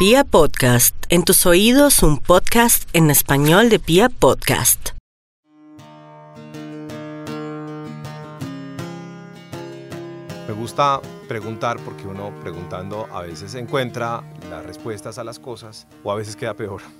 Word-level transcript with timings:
Pia 0.00 0.24
Podcast, 0.24 0.96
en 1.10 1.24
tus 1.24 1.44
oídos 1.44 2.02
un 2.02 2.16
podcast 2.16 2.88
en 2.94 3.10
español 3.10 3.68
de 3.68 3.78
Pia 3.78 4.08
Podcast. 4.08 4.92
Me 10.48 10.54
gusta 10.54 11.02
preguntar 11.28 11.78
porque 11.84 12.06
uno 12.06 12.32
preguntando 12.40 13.08
a 13.12 13.20
veces 13.20 13.54
encuentra 13.56 14.22
las 14.48 14.64
respuestas 14.64 15.18
a 15.18 15.24
las 15.24 15.38
cosas 15.38 15.86
o 16.02 16.10
a 16.10 16.14
veces 16.14 16.34
queda 16.34 16.54
peor. 16.54 16.80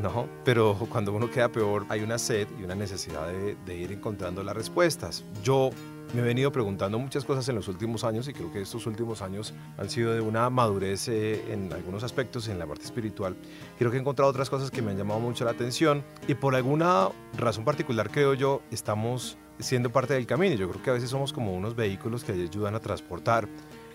No, 0.00 0.28
pero 0.44 0.74
cuando 0.88 1.12
uno 1.12 1.28
queda 1.28 1.48
peor 1.48 1.84
hay 1.88 2.00
una 2.02 2.16
sed 2.16 2.46
y 2.60 2.62
una 2.62 2.76
necesidad 2.76 3.26
de, 3.26 3.56
de 3.66 3.76
ir 3.76 3.90
encontrando 3.90 4.44
las 4.44 4.54
respuestas. 4.54 5.24
Yo 5.42 5.70
me 6.14 6.20
he 6.20 6.24
venido 6.24 6.50
preguntando 6.50 6.98
muchas 6.98 7.24
cosas 7.24 7.48
en 7.48 7.54
los 7.54 7.68
últimos 7.68 8.04
años 8.04 8.26
y 8.28 8.32
creo 8.32 8.52
que 8.52 8.60
estos 8.60 8.86
últimos 8.86 9.22
años 9.22 9.54
han 9.78 9.88
sido 9.88 10.12
de 10.12 10.20
una 10.20 10.50
madurez 10.50 11.08
eh, 11.08 11.52
en 11.52 11.72
algunos 11.72 12.02
aspectos, 12.02 12.48
en 12.48 12.58
la 12.58 12.66
parte 12.66 12.84
espiritual. 12.84 13.36
Creo 13.78 13.90
que 13.90 13.96
he 13.96 14.00
encontrado 14.00 14.30
otras 14.30 14.50
cosas 14.50 14.70
que 14.70 14.82
me 14.82 14.90
han 14.90 14.98
llamado 14.98 15.20
mucho 15.20 15.44
la 15.44 15.52
atención 15.52 16.02
y 16.26 16.34
por 16.34 16.54
alguna 16.54 17.08
razón 17.36 17.64
particular 17.64 18.10
creo 18.10 18.34
yo 18.34 18.62
estamos 18.70 19.38
siendo 19.58 19.90
parte 19.90 20.14
del 20.14 20.26
camino. 20.26 20.56
Yo 20.56 20.68
creo 20.68 20.82
que 20.82 20.90
a 20.90 20.94
veces 20.94 21.10
somos 21.10 21.32
como 21.32 21.54
unos 21.54 21.76
vehículos 21.76 22.24
que 22.24 22.32
ayudan 22.32 22.74
a 22.74 22.80
transportar 22.80 23.48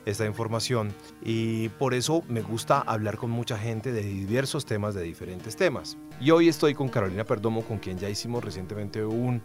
esta 0.05 0.25
información 0.25 0.93
y 1.23 1.69
por 1.69 1.93
eso 1.93 2.23
me 2.29 2.41
gusta 2.41 2.79
hablar 2.79 3.17
con 3.17 3.31
mucha 3.31 3.57
gente 3.57 3.91
de 3.91 4.03
diversos 4.03 4.65
temas, 4.65 4.93
de 4.93 5.01
diferentes 5.01 5.55
temas. 5.55 5.97
Y 6.21 6.31
hoy 6.31 6.47
estoy 6.47 6.75
con 6.75 6.89
Carolina 6.89 7.23
Perdomo, 7.23 7.63
con 7.63 7.79
quien 7.79 7.97
ya 7.97 8.09
hicimos 8.09 8.43
recientemente 8.43 9.03
un 9.03 9.41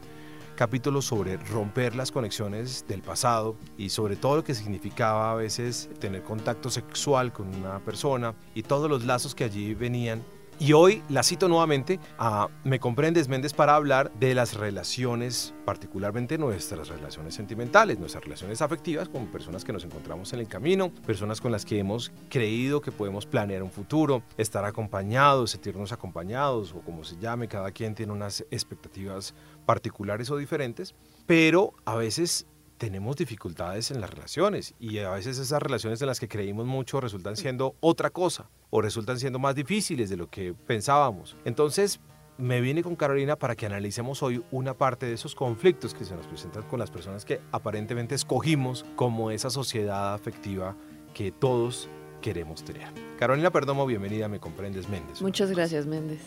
capítulo 0.60 1.00
sobre 1.00 1.38
romper 1.38 1.96
las 1.96 2.12
conexiones 2.12 2.84
del 2.86 3.00
pasado 3.00 3.56
y 3.78 3.88
sobre 3.88 4.16
todo 4.16 4.36
lo 4.36 4.44
que 4.44 4.54
significaba 4.54 5.32
a 5.32 5.34
veces 5.34 5.88
tener 5.98 6.22
contacto 6.22 6.68
sexual 6.68 7.32
con 7.32 7.54
una 7.54 7.78
persona 7.78 8.34
y 8.54 8.62
todos 8.62 8.90
los 8.90 9.06
lazos 9.06 9.34
que 9.34 9.44
allí 9.44 9.72
venían 9.72 10.22
y 10.60 10.74
hoy 10.74 11.02
la 11.08 11.22
cito 11.22 11.48
nuevamente 11.48 11.98
a 12.18 12.48
Me 12.64 12.78
Comprendes 12.78 13.28
Méndez 13.28 13.54
para 13.54 13.74
hablar 13.74 14.12
de 14.20 14.34
las 14.34 14.54
relaciones, 14.54 15.54
particularmente 15.64 16.36
nuestras 16.36 16.88
relaciones 16.88 17.34
sentimentales, 17.34 17.98
nuestras 17.98 18.22
relaciones 18.24 18.60
afectivas 18.60 19.08
con 19.08 19.28
personas 19.28 19.64
que 19.64 19.72
nos 19.72 19.84
encontramos 19.84 20.34
en 20.34 20.40
el 20.40 20.48
camino, 20.48 20.92
personas 21.06 21.40
con 21.40 21.50
las 21.50 21.64
que 21.64 21.78
hemos 21.78 22.12
creído 22.28 22.82
que 22.82 22.92
podemos 22.92 23.24
planear 23.24 23.62
un 23.62 23.70
futuro, 23.70 24.22
estar 24.36 24.66
acompañados, 24.66 25.52
sentirnos 25.52 25.92
acompañados 25.92 26.74
o 26.74 26.82
como 26.82 27.04
se 27.04 27.16
llame, 27.16 27.48
cada 27.48 27.70
quien 27.70 27.94
tiene 27.94 28.12
unas 28.12 28.44
expectativas 28.50 29.34
particulares 29.64 30.30
o 30.30 30.36
diferentes, 30.36 30.94
pero 31.26 31.72
a 31.86 31.94
veces 31.94 32.46
tenemos 32.80 33.14
dificultades 33.16 33.90
en 33.90 34.00
las 34.00 34.08
relaciones 34.08 34.74
y 34.80 35.00
a 35.00 35.10
veces 35.10 35.38
esas 35.38 35.60
relaciones 35.60 36.00
en 36.00 36.06
las 36.06 36.18
que 36.18 36.28
creímos 36.28 36.64
mucho 36.66 36.98
resultan 36.98 37.36
siendo 37.36 37.76
otra 37.80 38.08
cosa 38.08 38.48
o 38.70 38.80
resultan 38.80 39.18
siendo 39.18 39.38
más 39.38 39.54
difíciles 39.54 40.08
de 40.08 40.16
lo 40.16 40.30
que 40.30 40.54
pensábamos. 40.54 41.36
Entonces, 41.44 42.00
me 42.38 42.62
vine 42.62 42.82
con 42.82 42.96
Carolina 42.96 43.36
para 43.36 43.54
que 43.54 43.66
analicemos 43.66 44.22
hoy 44.22 44.42
una 44.50 44.72
parte 44.72 45.04
de 45.04 45.12
esos 45.12 45.34
conflictos 45.34 45.92
que 45.92 46.06
se 46.06 46.16
nos 46.16 46.26
presentan 46.26 46.62
con 46.62 46.78
las 46.78 46.90
personas 46.90 47.26
que 47.26 47.42
aparentemente 47.52 48.14
escogimos 48.14 48.86
como 48.96 49.30
esa 49.30 49.50
sociedad 49.50 50.14
afectiva 50.14 50.74
que 51.12 51.32
todos 51.32 51.90
queremos 52.22 52.64
tener. 52.64 52.88
Carolina 53.18 53.50
Perdomo, 53.50 53.84
bienvenida, 53.84 54.26
me 54.26 54.40
comprendes 54.40 54.88
Méndez. 54.88 55.20
Muchas 55.20 55.50
gracias, 55.50 55.84
Méndez. 55.84 56.22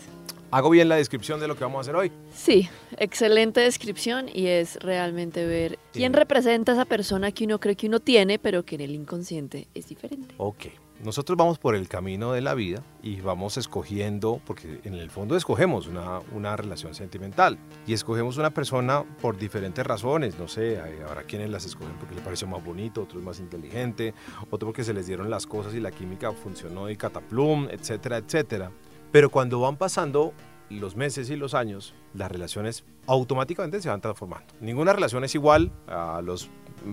¿Hago 0.53 0.69
bien 0.69 0.87
la 0.87 0.97
descripción 0.97 1.39
de 1.39 1.47
lo 1.47 1.55
que 1.55 1.63
vamos 1.63 1.79
a 1.79 1.81
hacer 1.81 1.95
hoy? 1.95 2.11
Sí, 2.31 2.69
excelente 2.99 3.59
descripción 3.61 4.27
y 4.31 4.45
es 4.45 4.75
realmente 4.75 5.47
ver 5.47 5.79
quién 5.91 6.13
representa 6.13 6.73
a 6.73 6.75
esa 6.75 6.85
persona 6.85 7.31
que 7.31 7.45
uno 7.45 7.59
cree 7.59 7.75
que 7.75 7.87
uno 7.87 7.99
tiene, 7.99 8.37
pero 8.37 8.63
que 8.63 8.75
en 8.75 8.81
el 8.81 8.91
inconsciente 8.91 9.67
es 9.73 9.87
diferente. 9.87 10.35
Ok, 10.37 10.65
nosotros 11.03 11.35
vamos 11.39 11.57
por 11.57 11.73
el 11.73 11.87
camino 11.87 12.33
de 12.33 12.41
la 12.41 12.53
vida 12.53 12.83
y 13.01 13.19
vamos 13.19 13.57
escogiendo, 13.57 14.41
porque 14.45 14.79
en 14.83 14.93
el 14.93 15.09
fondo 15.09 15.35
escogemos 15.35 15.87
una, 15.87 16.19
una, 16.33 16.55
relación 16.55 16.93
sentimental 16.93 17.57
y 17.87 17.93
escogemos 17.93 18.37
una 18.37 18.51
persona 18.51 19.03
por 19.21 19.39
diferentes 19.39 19.83
razones, 19.83 20.37
no 20.37 20.47
sé, 20.47 20.79
habrá 20.79 21.23
quienes 21.23 21.49
las 21.49 21.65
escogen 21.65 21.95
porque 21.97 22.13
les 22.13 22.23
pareció 22.23 22.47
más 22.47 22.63
bonito, 22.63 23.01
otros 23.01 23.23
más 23.23 23.39
inteligente, 23.39 24.13
otro 24.51 24.67
porque 24.67 24.83
se 24.83 24.93
les 24.93 25.07
dieron 25.07 25.31
las 25.31 25.47
cosas 25.47 25.73
y 25.73 25.79
la 25.79 25.89
química 25.89 26.31
funcionó 26.31 26.91
y 26.91 26.95
cataplum, 26.95 27.69
etcétera, 27.71 28.17
etcétera. 28.17 28.71
Pero 29.13 29.29
cuando 29.29 29.59
van 29.59 29.77
pasando 29.77 30.33
los 30.71 30.95
meses 30.95 31.29
y 31.29 31.35
los 31.35 31.53
años, 31.53 31.93
las 32.15 32.31
relaciones 32.31 32.83
automáticamente 33.05 33.79
se 33.79 33.87
van 33.87 34.01
transformando. 34.01 34.51
Ninguna 34.59 34.91
relación 34.91 35.23
es 35.23 35.35
igual 35.35 35.71
a 35.85 36.19
los 36.23 36.49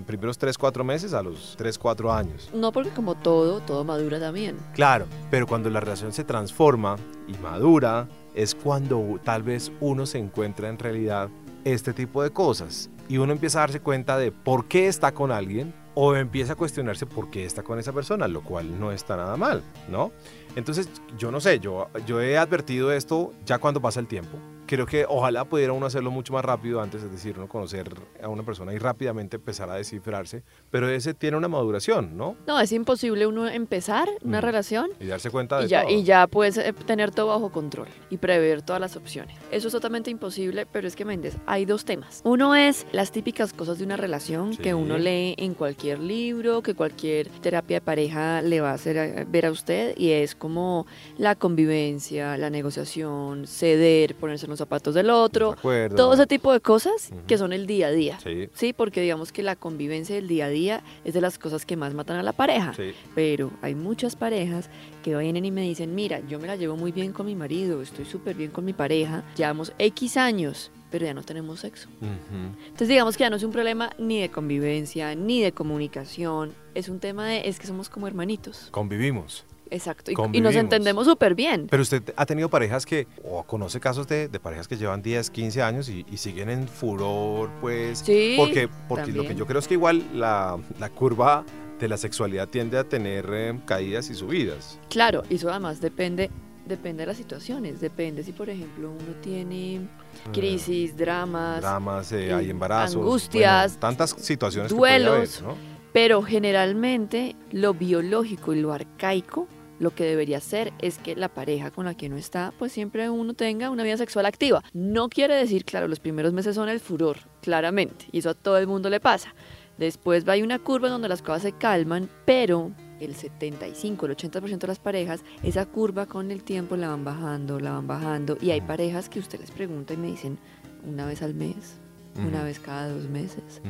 primeros 0.06 0.36
3, 0.36 0.58
4 0.58 0.84
meses 0.84 1.14
a 1.14 1.22
los 1.22 1.54
3, 1.56 1.78
4 1.78 2.12
años. 2.12 2.50
No, 2.52 2.72
porque 2.72 2.90
como 2.90 3.14
todo, 3.14 3.60
todo 3.60 3.84
madura 3.84 4.20
también. 4.20 4.58
Claro, 4.74 5.06
pero 5.30 5.46
cuando 5.46 5.70
la 5.70 5.80
relación 5.80 6.12
se 6.12 6.24
transforma 6.24 6.96
y 7.26 7.32
madura, 7.38 8.06
es 8.34 8.54
cuando 8.54 9.18
tal 9.24 9.42
vez 9.42 9.72
uno 9.80 10.04
se 10.04 10.18
encuentra 10.18 10.68
en 10.68 10.78
realidad 10.78 11.30
este 11.64 11.94
tipo 11.94 12.22
de 12.22 12.28
cosas 12.28 12.90
y 13.08 13.16
uno 13.16 13.32
empieza 13.32 13.60
a 13.60 13.62
darse 13.62 13.80
cuenta 13.80 14.18
de 14.18 14.30
por 14.30 14.66
qué 14.66 14.88
está 14.88 15.14
con 15.14 15.32
alguien 15.32 15.72
o 15.94 16.14
empieza 16.14 16.52
a 16.52 16.56
cuestionarse 16.56 17.06
por 17.06 17.30
qué 17.30 17.44
está 17.44 17.62
con 17.62 17.78
esa 17.78 17.92
persona, 17.92 18.28
lo 18.28 18.42
cual 18.42 18.78
no 18.78 18.92
está 18.92 19.16
nada 19.16 19.36
mal, 19.36 19.62
¿no? 19.88 20.12
Entonces, 20.56 20.88
yo 21.18 21.30
no 21.30 21.40
sé, 21.40 21.60
yo, 21.60 21.88
yo 22.06 22.20
he 22.20 22.38
advertido 22.38 22.92
esto 22.92 23.32
ya 23.44 23.58
cuando 23.58 23.80
pasa 23.80 24.00
el 24.00 24.06
tiempo. 24.06 24.38
Creo 24.70 24.86
que 24.86 25.04
ojalá 25.08 25.44
pudiera 25.46 25.72
uno 25.72 25.86
hacerlo 25.86 26.12
mucho 26.12 26.32
más 26.32 26.44
rápido 26.44 26.80
antes, 26.80 27.02
es 27.02 27.10
decir, 27.10 27.34
uno 27.36 27.48
conocer 27.48 27.90
a 28.22 28.28
una 28.28 28.44
persona 28.44 28.72
y 28.72 28.78
rápidamente 28.78 29.34
empezar 29.34 29.68
a 29.68 29.74
descifrarse, 29.74 30.44
pero 30.70 30.88
ese 30.88 31.12
tiene 31.12 31.36
una 31.36 31.48
maduración, 31.48 32.16
¿no? 32.16 32.36
No, 32.46 32.60
es 32.60 32.70
imposible 32.70 33.26
uno 33.26 33.48
empezar 33.48 34.08
una 34.22 34.38
mm. 34.38 34.44
relación 34.44 34.90
y 35.00 35.06
darse 35.06 35.32
cuenta 35.32 35.58
de 35.58 35.66
y 35.66 35.68
ya, 35.70 35.82
todo. 35.82 35.90
Y 35.90 36.04
ya 36.04 36.28
puedes 36.28 36.56
eh, 36.56 36.72
tener 36.86 37.10
todo 37.10 37.26
bajo 37.26 37.50
control 37.50 37.88
y 38.10 38.18
prever 38.18 38.62
todas 38.62 38.80
las 38.80 38.94
opciones. 38.94 39.36
Eso 39.50 39.66
es 39.66 39.72
totalmente 39.72 40.08
imposible, 40.08 40.66
pero 40.66 40.86
es 40.86 40.94
que 40.94 41.04
Méndez, 41.04 41.36
hay 41.46 41.64
dos 41.64 41.84
temas. 41.84 42.20
Uno 42.22 42.54
es 42.54 42.86
las 42.92 43.10
típicas 43.10 43.52
cosas 43.52 43.78
de 43.78 43.84
una 43.84 43.96
relación 43.96 44.56
que 44.56 44.74
uno 44.74 44.98
lee 44.98 45.34
en 45.38 45.54
cualquier 45.54 45.98
libro, 45.98 46.62
que 46.62 46.76
cualquier 46.76 47.28
terapia 47.40 47.78
de 47.78 47.80
pareja 47.80 48.40
le 48.40 48.60
va 48.60 48.70
a 48.70 48.74
hacer 48.74 48.96
eh, 48.96 49.26
ver 49.28 49.46
a 49.46 49.50
usted 49.50 49.98
y 49.98 50.10
es 50.10 50.36
como 50.36 50.86
la 51.18 51.34
convivencia, 51.34 52.36
la 52.36 52.50
negociación, 52.50 53.48
ceder, 53.48 54.14
ponerse 54.14 54.46
en 54.46 54.50
los 54.50 54.59
zapatos 54.60 54.94
del 54.94 55.10
otro, 55.10 55.56
todo 55.96 56.14
ese 56.14 56.26
tipo 56.26 56.52
de 56.52 56.60
cosas 56.60 57.10
que 57.26 57.36
son 57.36 57.52
el 57.52 57.66
día 57.66 57.88
a 57.88 57.90
día. 57.90 58.18
Sí. 58.54 58.72
porque 58.72 59.00
digamos 59.00 59.32
que 59.32 59.42
la 59.42 59.56
convivencia 59.56 60.14
del 60.14 60.28
día 60.28 60.46
a 60.46 60.48
día 60.48 60.82
es 61.04 61.14
de 61.14 61.20
las 61.20 61.38
cosas 61.38 61.66
que 61.66 61.76
más 61.76 61.94
matan 61.94 62.18
a 62.18 62.22
la 62.22 62.32
pareja. 62.32 62.72
Pero 63.14 63.50
hay 63.62 63.74
muchas 63.74 64.16
parejas 64.16 64.70
que 65.02 65.16
vienen 65.16 65.44
y 65.44 65.50
me 65.50 65.62
dicen, 65.62 65.94
mira, 65.94 66.20
yo 66.28 66.38
me 66.38 66.46
la 66.46 66.56
llevo 66.56 66.76
muy 66.76 66.92
bien 66.92 67.12
con 67.12 67.26
mi 67.26 67.34
marido, 67.34 67.82
estoy 67.82 68.04
súper 68.04 68.36
bien 68.36 68.50
con 68.50 68.64
mi 68.64 68.72
pareja, 68.72 69.24
llevamos 69.36 69.72
X 69.78 70.16
años, 70.16 70.70
pero 70.90 71.06
ya 71.06 71.14
no 71.14 71.22
tenemos 71.22 71.60
sexo. 71.60 71.88
Entonces 72.00 72.88
digamos 72.88 73.16
que 73.16 73.24
ya 73.24 73.30
no 73.30 73.36
es 73.36 73.42
un 73.42 73.52
problema 73.52 73.90
ni 73.98 74.20
de 74.20 74.30
convivencia, 74.30 75.14
ni 75.14 75.42
de 75.42 75.52
comunicación, 75.52 76.52
es 76.74 76.88
un 76.88 77.00
tema 77.00 77.26
de, 77.26 77.48
es 77.48 77.58
que 77.58 77.66
somos 77.66 77.88
como 77.88 78.06
hermanitos. 78.06 78.68
Convivimos. 78.70 79.44
Exacto, 79.70 80.10
y, 80.32 80.40
nos 80.40 80.54
entendemos 80.54 81.06
súper 81.06 81.34
bien. 81.34 81.68
Pero 81.70 81.82
usted 81.82 82.02
ha 82.16 82.26
tenido 82.26 82.48
parejas 82.48 82.84
que, 82.84 83.06
o 83.22 83.44
conoce 83.44 83.78
casos 83.78 84.08
de, 84.08 84.28
parejas 84.40 84.66
que 84.66 84.76
llevan 84.76 85.00
10, 85.00 85.30
15 85.30 85.62
años 85.62 85.88
y, 85.88 86.04
siguen 86.16 86.50
en 86.50 86.68
furor, 86.68 87.50
pues. 87.60 88.00
Sí. 88.00 88.34
Porque, 88.36 88.68
porque 88.88 89.12
lo 89.12 89.24
que 89.24 89.34
yo 89.34 89.46
creo 89.46 89.60
es 89.60 89.68
que 89.68 89.74
igual 89.74 90.04
la, 90.12 90.58
la 90.78 90.90
curva 90.90 91.44
de 91.80 91.88
la 91.88 91.96
sexualidad 91.96 92.48
tiende 92.48 92.78
a 92.78 92.84
tener 92.84 93.26
eh, 93.32 93.58
caídas 93.64 94.10
y 94.10 94.14
subidas. 94.14 94.78
Claro, 94.90 95.22
y 95.30 95.36
eso 95.36 95.50
además 95.50 95.80
depende, 95.80 96.30
depende 96.66 97.02
de 97.02 97.06
las 97.06 97.16
situaciones. 97.16 97.80
Depende 97.80 98.22
si, 98.22 98.32
por 98.32 98.50
ejemplo, 98.50 98.90
uno 98.90 99.14
tiene 99.22 99.80
ah. 100.26 100.32
crisis, 100.32 100.96
dramas. 100.96 101.62
Dramas, 101.62 102.12
eh, 102.12 102.32
hay 102.32 102.50
embarazos. 102.50 102.96
Angustias. 102.96 103.78
tantas 103.78 104.10
situaciones 104.10 104.70
duelos. 104.70 105.36
Que 105.36 105.42
puede 105.42 105.52
haber, 105.52 105.64
¿no? 105.64 105.70
Pero 105.92 106.22
generalmente 106.22 107.34
lo 107.50 107.74
biológico 107.74 108.52
y 108.52 108.60
lo 108.60 108.72
arcaico 108.72 109.48
lo 109.80 109.92
que 109.94 110.04
debería 110.04 110.38
ser 110.40 110.72
es 110.78 110.98
que 110.98 111.16
la 111.16 111.28
pareja 111.28 111.72
con 111.72 111.86
la 111.86 111.94
que 111.94 112.06
uno 112.06 112.16
está, 112.16 112.52
pues 112.58 112.70
siempre 112.70 113.10
uno 113.10 113.34
tenga 113.34 113.70
una 113.70 113.82
vida 113.82 113.96
sexual 113.96 114.26
activa. 114.26 114.62
No 114.72 115.08
quiere 115.08 115.34
decir, 115.34 115.64
claro, 115.64 115.88
los 115.88 115.98
primeros 115.98 116.32
meses 116.32 116.54
son 116.54 116.68
el 116.68 116.78
furor, 116.78 117.16
claramente, 117.40 118.06
y 118.12 118.18
eso 118.18 118.30
a 118.30 118.34
todo 118.34 118.58
el 118.58 118.66
mundo 118.66 118.90
le 118.90 119.00
pasa. 119.00 119.34
Después 119.78 120.28
va 120.28 120.34
a 120.34 120.38
una 120.38 120.58
curva 120.58 120.90
donde 120.90 121.08
las 121.08 121.22
cosas 121.22 121.42
se 121.42 121.52
calman, 121.52 122.10
pero 122.26 122.70
el 123.00 123.14
75, 123.14 124.04
el 124.06 124.16
80% 124.16 124.58
de 124.58 124.66
las 124.66 124.78
parejas, 124.78 125.24
esa 125.42 125.64
curva 125.64 126.04
con 126.04 126.30
el 126.30 126.44
tiempo 126.44 126.76
la 126.76 126.88
van 126.88 127.02
bajando, 127.02 127.58
la 127.58 127.72
van 127.72 127.86
bajando, 127.86 128.36
y 128.42 128.50
hay 128.50 128.60
parejas 128.60 129.08
que 129.08 129.18
usted 129.18 129.40
les 129.40 129.50
pregunta 129.50 129.94
y 129.94 129.96
me 129.96 130.08
dicen 130.08 130.38
una 130.86 131.06
vez 131.06 131.22
al 131.22 131.34
mes, 131.34 131.79
una 132.16 132.42
vez 132.42 132.58
cada 132.60 132.88
dos 132.88 133.08
meses. 133.08 133.62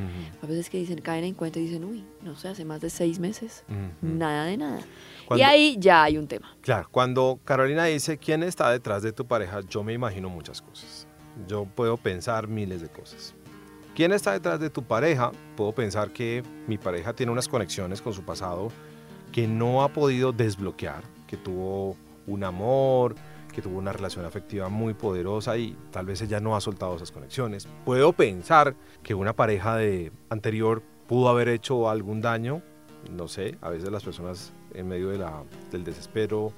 A 0.42 0.46
veces 0.46 0.70
que 0.70 0.78
dicen, 0.78 1.00
caen 1.00 1.24
en 1.24 1.34
cuenta 1.34 1.58
y 1.58 1.62
dicen, 1.66 1.84
uy, 1.84 2.04
no 2.22 2.36
sé, 2.36 2.48
hace 2.48 2.64
más 2.64 2.80
de 2.80 2.90
seis 2.90 3.18
meses, 3.18 3.64
nada 4.00 4.44
de 4.44 4.56
nada. 4.56 4.80
y 5.36 5.42
ahí 5.42 5.76
ya 5.78 6.04
hay 6.04 6.18
un 6.18 6.26
tema. 6.26 6.56
Claro, 6.60 6.88
cuando 6.90 7.38
Carolina 7.44 7.84
dice, 7.84 8.18
¿quién 8.18 8.42
está 8.42 8.70
detrás 8.70 9.02
de 9.02 9.12
tu 9.12 9.26
pareja? 9.26 9.60
Yo 9.68 9.82
me 9.82 9.92
imagino 9.92 10.28
muchas 10.28 10.60
cosas. 10.62 11.06
Yo 11.46 11.64
puedo 11.64 11.96
pensar 11.96 12.48
miles 12.48 12.80
de 12.80 12.88
cosas. 12.88 13.34
¿Quién 13.94 14.12
está 14.12 14.32
detrás 14.32 14.60
de 14.60 14.70
tu 14.70 14.82
pareja? 14.82 15.32
Puedo 15.56 15.72
pensar 15.72 16.10
que 16.10 16.42
mi 16.66 16.78
pareja 16.78 17.12
tiene 17.12 17.32
unas 17.32 17.48
conexiones 17.48 18.00
con 18.00 18.12
su 18.12 18.22
pasado 18.22 18.68
que 19.32 19.46
no 19.46 19.82
ha 19.82 19.88
podido 19.88 20.32
desbloquear, 20.32 21.02
que 21.26 21.36
tuvo 21.36 21.96
un 22.26 22.44
amor, 22.44 23.14
que 23.52 23.62
tuvo 23.62 23.78
una 23.78 23.92
relación 23.92 24.24
afectiva 24.24 24.68
muy 24.68 24.94
poderosa 24.94 25.56
y 25.56 25.76
tal 25.90 26.06
vez 26.06 26.20
ella 26.22 26.40
no 26.40 26.56
ha 26.56 26.60
soltado 26.60 26.96
esas 26.96 27.12
conexiones. 27.12 27.68
Puedo 27.84 28.12
pensar 28.12 28.74
que 29.02 29.14
una 29.14 29.34
pareja 29.34 29.76
de 29.76 30.12
anterior 30.28 30.82
pudo 31.06 31.28
haber 31.28 31.48
hecho 31.48 31.90
algún 31.90 32.20
daño, 32.20 32.62
no 33.10 33.28
sé, 33.28 33.56
a 33.60 33.70
veces 33.70 33.90
las 33.90 34.04
personas 34.04 34.52
en 34.74 34.88
medio 34.88 35.08
del 35.08 35.84
desespero 35.84 36.52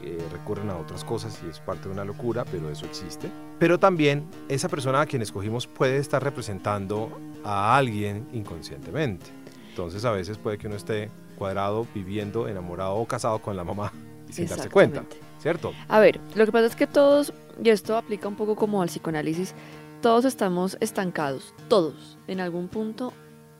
que 0.00 0.18
recurren 0.32 0.70
a 0.70 0.76
otras 0.76 1.04
cosas 1.04 1.38
y 1.44 1.50
es 1.50 1.60
parte 1.60 1.88
de 1.88 1.94
una 1.94 2.04
locura, 2.04 2.44
pero 2.50 2.70
eso 2.70 2.86
existe. 2.86 3.30
Pero 3.58 3.78
también 3.78 4.28
esa 4.48 4.68
persona 4.68 5.02
a 5.02 5.06
quien 5.06 5.22
escogimos 5.22 5.66
puede 5.66 5.98
estar 5.98 6.22
representando 6.22 7.10
a 7.44 7.76
alguien 7.76 8.28
inconscientemente. 8.32 9.26
Entonces 9.68 10.04
a 10.04 10.12
veces 10.12 10.38
puede 10.38 10.58
que 10.58 10.66
uno 10.66 10.76
esté 10.76 11.10
cuadrado, 11.36 11.86
viviendo, 11.94 12.48
enamorado 12.48 12.94
o 12.96 13.06
casado 13.06 13.40
con 13.40 13.56
la 13.56 13.64
mamá 13.64 13.92
y 14.28 14.32
sin 14.34 14.46
darse 14.46 14.68
cuenta, 14.68 15.04
¿cierto? 15.40 15.72
A 15.88 16.00
ver, 16.00 16.20
lo 16.34 16.46
que 16.46 16.52
pasa 16.52 16.66
es 16.66 16.76
que 16.76 16.86
todos, 16.86 17.32
y 17.62 17.70
esto 17.70 17.96
aplica 17.96 18.28
un 18.28 18.36
poco 18.36 18.56
como 18.56 18.82
al 18.82 18.88
psicoanálisis, 18.88 19.54
todos 20.00 20.24
estamos 20.24 20.76
estancados, 20.80 21.54
todos, 21.68 22.18
en 22.26 22.40
algún 22.40 22.68
punto, 22.68 23.12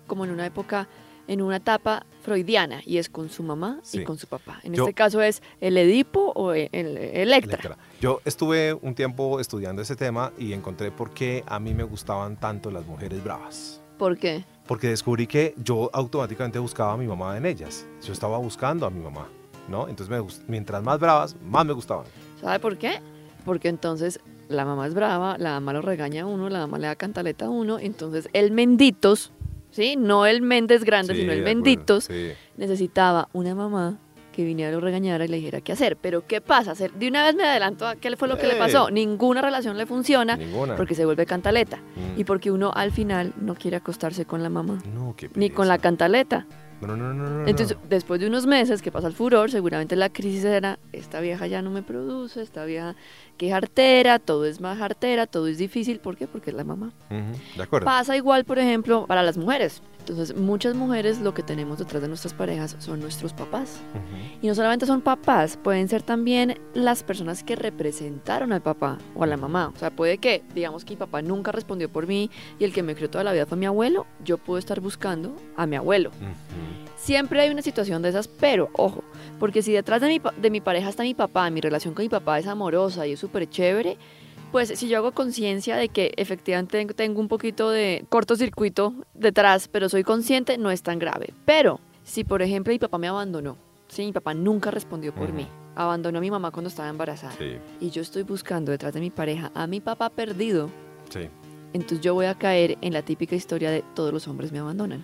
como 0.07 0.25
en 0.25 0.31
una 0.31 0.47
época, 0.47 0.89
en 1.27 1.43
una 1.43 1.57
etapa 1.57 2.07
freudiana, 2.23 2.81
y 2.85 2.99
es 2.99 3.09
con 3.09 3.29
su 3.31 3.43
mamá 3.43 3.81
y 3.93 4.05
con 4.05 4.19
su 4.19 4.27
papá. 4.27 4.61
En 4.63 4.75
este 4.75 4.95
caso 4.95 5.23
es 5.23 5.43
el 5.61 5.77
Edipo 5.77 6.33
o 6.35 6.53
el, 6.53 6.69
Electra. 6.73 7.77
Yo 8.01 8.21
estuve 8.25 8.75
un 8.75 8.95
tiempo 8.95 9.39
estudiando 9.39 9.83
ese 9.83 9.97
tema 9.97 10.33
y 10.39 10.53
encontré 10.53 10.91
por 10.91 11.13
qué 11.13 11.45
a 11.47 11.61
mí 11.61 11.75
me 11.75 11.85
gustaban 11.85 12.39
tanto 12.39 12.71
las 12.71 12.85
mujeres 12.87 13.23
bravas. 13.23 13.81
¿Por 13.99 14.17
qué? 14.17 14.45
Porque 14.67 14.89
descubrí 14.89 15.27
que 15.27 15.55
yo 15.59 15.91
automáticamente 15.93 16.59
buscaba 16.59 16.95
a 16.95 16.97
mi 16.97 17.07
mamá 17.07 17.37
en 17.37 17.45
ellas. 17.45 17.87
Yo 18.03 18.13
estaba 18.13 18.39
buscando 18.39 18.87
a 18.87 18.91
mi 18.91 19.01
mamá. 19.01 19.29
¿No? 19.71 19.89
Entonces, 19.89 20.43
mientras 20.47 20.83
más 20.83 20.99
bravas, 20.99 21.37
más 21.43 21.65
me 21.65 21.73
gustaban. 21.73 22.07
¿Sabe 22.41 22.59
por 22.59 22.77
qué? 22.77 23.01
Porque 23.45 23.69
entonces 23.69 24.21
la 24.49 24.65
mamá 24.65 24.87
es 24.87 24.95
brava, 24.95 25.39
la 25.39 25.53
mamá 25.53 25.73
lo 25.73 25.83
regaña 25.83 26.23
a 26.23 26.27
uno, 26.27 26.49
la 26.49 26.59
mamá 26.61 26.79
le 26.79 26.89
da 26.89 26.97
cantaleta 26.97 27.47
a 27.47 27.51
uno, 27.51 27.79
entonces 27.79 28.29
el 28.33 28.51
Menditos, 28.51 29.33
¿sí? 29.71 29.97
No 29.97 30.27
el 30.27 30.43
Méndez 30.43 30.85
grande, 30.85 31.15
sino 31.15 31.33
el 31.33 31.43
Menditos, 31.43 32.09
necesitaba 32.57 33.29
una 33.33 33.55
mamá 33.55 33.99
que 34.33 34.45
viniera 34.45 34.71
y 34.71 34.75
lo 34.75 34.81
regañara 34.81 35.25
y 35.25 35.29
le 35.29 35.37
dijera 35.37 35.61
qué 35.61 35.73
hacer. 35.73 35.97
Pero 35.97 36.27
¿qué 36.27 36.41
pasa? 36.41 36.75
De 36.75 37.09
una 37.09 37.25
vez 37.25 37.35
me 37.35 37.45
adelanto 37.45 37.87
a 37.87 37.97
qué 37.97 38.17
fue 38.17 38.29
lo 38.29 38.39
que 38.39 38.47
le 38.47 38.57
pasó. 38.57 38.91
Ninguna 38.91 39.43
relación 39.43 39.77
le 39.77 39.87
funciona 39.87 40.39
porque 40.77 40.95
se 40.95 41.05
vuelve 41.05 41.27
cantaleta. 41.27 41.79
Mm. 41.79 42.21
Y 42.21 42.25
porque 42.25 42.51
uno 42.51 42.73
al 42.75 42.93
final 42.93 43.33
no 43.41 43.55
quiere 43.55 43.77
acostarse 43.77 44.25
con 44.25 44.43
la 44.43 44.49
mamá. 44.49 44.83
ni 45.35 45.51
con 45.51 45.69
la 45.69 45.79
cantaleta. 45.79 46.47
No, 46.81 46.97
no, 46.97 47.13
no, 47.13 47.47
Entonces, 47.47 47.77
después 47.89 48.21
de 48.21 48.27
unos 48.27 48.47
meses 48.47 48.81
que 48.81 48.91
pasa 48.91 49.07
el 49.07 49.13
furor, 49.13 49.51
seguramente 49.51 49.97
la 49.97 50.09
crisis 50.09 50.45
era, 50.45 50.79
esta 50.93 51.21
vieja 51.21 51.47
ya 51.47 51.61
no 51.61 51.71
me 51.71 51.83
produce, 51.83 52.41
esta 52.41 52.65
vieja 52.65 52.97
que 53.41 53.49
es 53.49 53.55
artera, 53.55 54.19
todo 54.19 54.45
es 54.45 54.61
más 54.61 54.83
artera, 54.83 55.27
todo 55.27 55.47
es 55.47 55.57
difícil. 55.57 55.99
¿Por 55.99 56.15
qué? 56.15 56.27
Porque 56.27 56.51
es 56.51 56.57
la 56.57 56.63
mamá. 56.63 56.93
de 57.09 57.63
acuerdo. 57.63 57.87
Pasa 57.87 58.15
igual, 58.15 58.45
por 58.45 58.59
ejemplo, 58.59 59.07
para 59.07 59.23
las 59.23 59.39
mujeres. 59.39 59.81
Entonces, 60.01 60.37
muchas 60.37 60.75
mujeres 60.75 61.21
lo 61.21 61.33
que 61.33 61.43
tenemos 61.43 61.79
detrás 61.79 62.03
de 62.03 62.09
nuestras 62.09 62.35
parejas 62.35 62.77
son 62.81 63.01
nuestros 63.01 63.33
papás. 63.33 63.81
Y 64.43 64.49
no 64.49 64.55
solamente 64.55 64.85
son 64.85 65.01
papás, 65.01 65.57
pueden 65.57 65.89
ser 65.89 66.03
también 66.03 66.61
las 66.75 67.03
personas 67.03 67.43
que 67.43 67.57
representaron 67.57 68.53
al 68.53 68.61
papá 68.61 68.99
o 69.15 69.25
a 69.25 69.27
la 69.27 69.39
mamá. 69.39 69.73
O 69.75 69.79
sea, 69.79 69.91
puede 69.91 70.19
que, 70.19 70.43
digamos 70.55 70.85
que 70.85 70.93
mi 70.93 70.99
papá 70.99 71.23
nunca 71.23 71.51
respondió 71.51 71.89
por 71.89 72.07
mí 72.07 72.31
y 72.59 72.65
el 72.65 72.75
que 72.75 72.83
me 72.83 72.95
crió 72.95 73.09
toda 73.09 73.25
la 73.25 73.33
vida 73.33 73.47
fue 73.47 73.57
mi 73.57 73.65
abuelo, 73.65 74.07
yo 74.23 74.37
puedo 74.37 74.59
estar 74.59 74.81
buscando 74.81 75.35
a 75.57 75.65
mi 75.65 75.77
abuelo. 75.77 76.11
Siempre 77.01 77.41
hay 77.41 77.49
una 77.49 77.63
situación 77.63 78.03
de 78.03 78.11
esas, 78.11 78.29
pero 78.29 78.69
ojo, 78.75 79.03
porque 79.39 79.63
si 79.63 79.73
detrás 79.73 80.03
de 80.03 80.09
mi, 80.09 80.21
de 80.37 80.51
mi 80.51 80.61
pareja 80.61 80.91
está 80.91 81.03
mi 81.03 81.15
papá, 81.15 81.49
mi 81.49 81.63
relación 81.63 81.95
con 81.95 82.05
mi 82.05 82.11
papá 82.11 82.39
es 82.39 82.47
amorosa 82.47 83.07
y 83.07 83.13
es 83.13 83.21
súper 83.21 83.49
chévere, 83.49 83.97
pues 84.53 84.69
si 84.79 84.87
yo 84.87 84.99
hago 84.99 85.13
conciencia 85.13 85.77
de 85.77 85.89
que 85.89 86.13
efectivamente 86.19 86.93
tengo 86.93 87.21
un 87.21 87.29
poquito 87.29 87.71
de 87.71 88.05
cortocircuito 88.11 88.95
detrás, 89.15 89.67
pero 89.67 89.89
soy 89.89 90.05
consciente, 90.05 90.59
no 90.59 90.71
es 90.71 90.83
tan 90.83 90.99
grave. 90.99 91.33
Pero 91.47 91.81
si 92.05 92.23
por 92.23 92.43
ejemplo 92.43 92.71
mi 92.71 92.79
papá 92.79 92.99
me 92.99 93.09
abandonó, 93.09 93.57
si 93.89 94.05
mi 94.05 94.13
papá 94.13 94.35
nunca 94.35 94.71
respondió 94.71 95.15
por 95.15 95.33
mí, 95.33 95.47
abandonó 95.77 96.19
a 96.19 96.21
mi 96.21 96.31
mamá 96.31 96.51
cuando 96.51 96.69
estaba 96.69 96.91
embarazada, 96.91 97.35
y 97.81 97.89
yo 97.89 98.03
estoy 98.03 98.25
buscando 98.25 98.73
detrás 98.73 98.93
de 98.93 99.01
mi 99.01 99.11
pareja 99.11 99.51
a 99.55 99.67
mi 99.67 99.81
papá 99.81 100.11
perdido, 100.11 100.69
entonces 101.73 102.03
yo 102.03 102.13
voy 102.13 102.27
a 102.27 102.35
caer 102.35 102.77
en 102.83 102.93
la 102.93 103.01
típica 103.03 103.35
historia 103.35 103.71
de 103.71 103.83
todos 103.95 104.13
los 104.13 104.29
hombres 104.29 104.53
me 104.53 104.59
abandonan. 104.59 105.03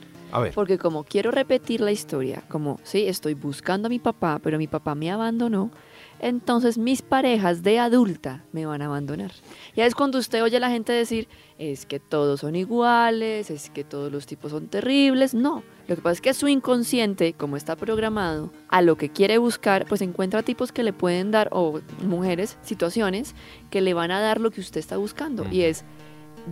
Porque 0.55 0.79
como 0.79 1.05
quiero 1.05 1.31
repetir 1.31 1.81
la 1.81 1.93
historia, 1.93 2.43
como, 2.49 2.81
sí, 2.83 3.07
estoy 3.07 3.35
buscando 3.35 3.87
a 3.87 3.89
mi 3.89 3.99
papá, 3.99 4.41
pero 4.43 4.59
mi 4.59 4.67
papá 4.67 4.95
me 4.95 5.11
abandonó, 5.11 5.71
entonces 6.19 6.79
mis 6.79 7.03
parejas 7.03 7.63
de 7.63 7.79
adulta 7.79 8.45
me 8.53 8.65
van 8.65 8.81
a 8.83 8.87
abandonar. 8.87 9.33
Ya 9.75 9.85
es 9.87 9.95
cuando 9.95 10.19
usted 10.19 10.43
oye 10.43 10.57
a 10.57 10.61
la 10.61 10.71
gente 10.71 10.93
decir, 10.93 11.29
es 11.59 11.85
que 11.85 12.01
todos 12.01 12.41
son 12.41 12.57
iguales, 12.57 13.51
es 13.51 13.71
que 13.71 13.85
todos 13.85 14.11
los 14.11 14.27
tipos 14.27 14.51
son 14.51 14.69
terribles. 14.69 15.35
No, 15.35 15.63
lo 15.89 15.97
que 15.97 16.03
pasa 16.03 16.15
es 16.15 16.21
que 16.21 16.35
su 16.35 16.49
inconsciente, 16.49 17.35
como 17.35 17.57
está 17.57 17.77
programado, 17.77 18.51
a 18.69 18.83
lo 18.83 18.97
que 18.97 19.11
quiere 19.11 19.39
buscar, 19.39 19.87
pues 19.87 20.01
encuentra 20.01 20.43
tipos 20.43 20.73
que 20.73 20.83
le 20.83 20.93
pueden 20.93 21.31
dar, 21.31 21.49
o 21.53 21.81
mujeres, 22.03 22.57
situaciones 22.63 23.35
que 23.71 23.81
le 23.81 23.95
van 23.95 24.11
a 24.11 24.21
dar 24.21 24.41
lo 24.41 24.51
que 24.51 24.61
usted 24.61 24.81
está 24.81 24.97
buscando. 24.97 25.47
Y 25.51 25.63
es 25.63 25.85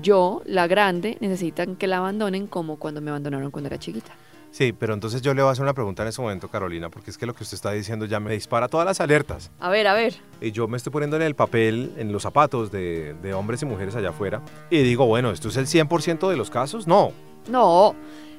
yo, 0.02 0.42
la 0.44 0.66
grande, 0.66 1.16
necesitan 1.20 1.76
que 1.76 1.86
la 1.86 1.98
abandonen 1.98 2.46
como 2.46 2.78
cuando 2.78 3.00
me 3.00 3.10
abandonaron 3.10 3.50
cuando 3.50 3.68
era 3.68 3.78
chiquita. 3.78 4.12
Sí, 4.54 4.72
pero 4.72 4.94
entonces 4.94 5.20
yo 5.20 5.34
le 5.34 5.42
voy 5.42 5.48
a 5.48 5.52
hacer 5.52 5.64
una 5.64 5.74
pregunta 5.74 6.04
en 6.04 6.10
ese 6.10 6.22
momento, 6.22 6.46
Carolina, 6.46 6.88
porque 6.88 7.10
es 7.10 7.18
que 7.18 7.26
lo 7.26 7.34
que 7.34 7.42
usted 7.42 7.56
está 7.56 7.72
diciendo 7.72 8.06
ya 8.06 8.20
me 8.20 8.32
dispara 8.32 8.68
todas 8.68 8.86
las 8.86 9.00
alertas. 9.00 9.50
A 9.58 9.68
ver, 9.68 9.88
a 9.88 9.94
ver. 9.94 10.14
Y 10.40 10.52
yo 10.52 10.68
me 10.68 10.76
estoy 10.76 10.92
poniendo 10.92 11.16
en 11.16 11.22
el 11.22 11.34
papel, 11.34 11.92
en 11.96 12.12
los 12.12 12.22
zapatos 12.22 12.70
de, 12.70 13.34
hombres 13.36 13.62
y 13.62 13.66
mujeres 13.66 13.96
allá 13.96 14.10
afuera, 14.10 14.42
y 14.70 14.82
digo, 14.84 15.06
bueno, 15.06 15.32
¿esto 15.32 15.48
es 15.48 15.56
el 15.56 15.66
100% 15.66 16.30
de 16.30 16.36
los 16.36 16.50
casos? 16.50 16.86
No. 16.86 17.10
No, 17.48 17.96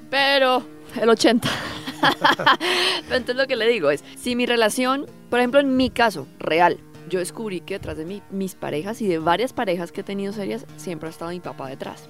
pero 0.10 0.64
el 0.96 1.10
80%. 1.10 1.42
pero 2.00 3.16
entonces 3.18 3.36
lo 3.36 3.46
que 3.46 3.58
le 3.58 3.68
digo 3.68 3.92
es, 3.92 4.02
si 4.16 4.38
mi 4.38 4.46
relación, 4.46 5.08
por 5.30 5.40
ejemplo, 5.40 5.60
en 5.60 5.76
mi 5.76 5.90
caso, 5.90 6.28
real, 6.40 6.80
yo 7.10 7.20
descubrí 7.20 7.62
que 7.62 7.76
detrás 7.76 7.98
de 7.98 8.22
mis 8.30 8.56
parejas 8.56 9.02
y 9.02 9.08
de 9.08 9.20
varias 9.20 9.54
parejas 9.54 9.92
que 9.92 10.02
he 10.02 10.04
tenido 10.04 10.34
serias, 10.34 10.66
siempre 10.78 11.08
ha 11.08 11.12
estado 11.12 11.32
mi 11.32 11.40
papá 11.40 11.70
detrás. 11.70 12.08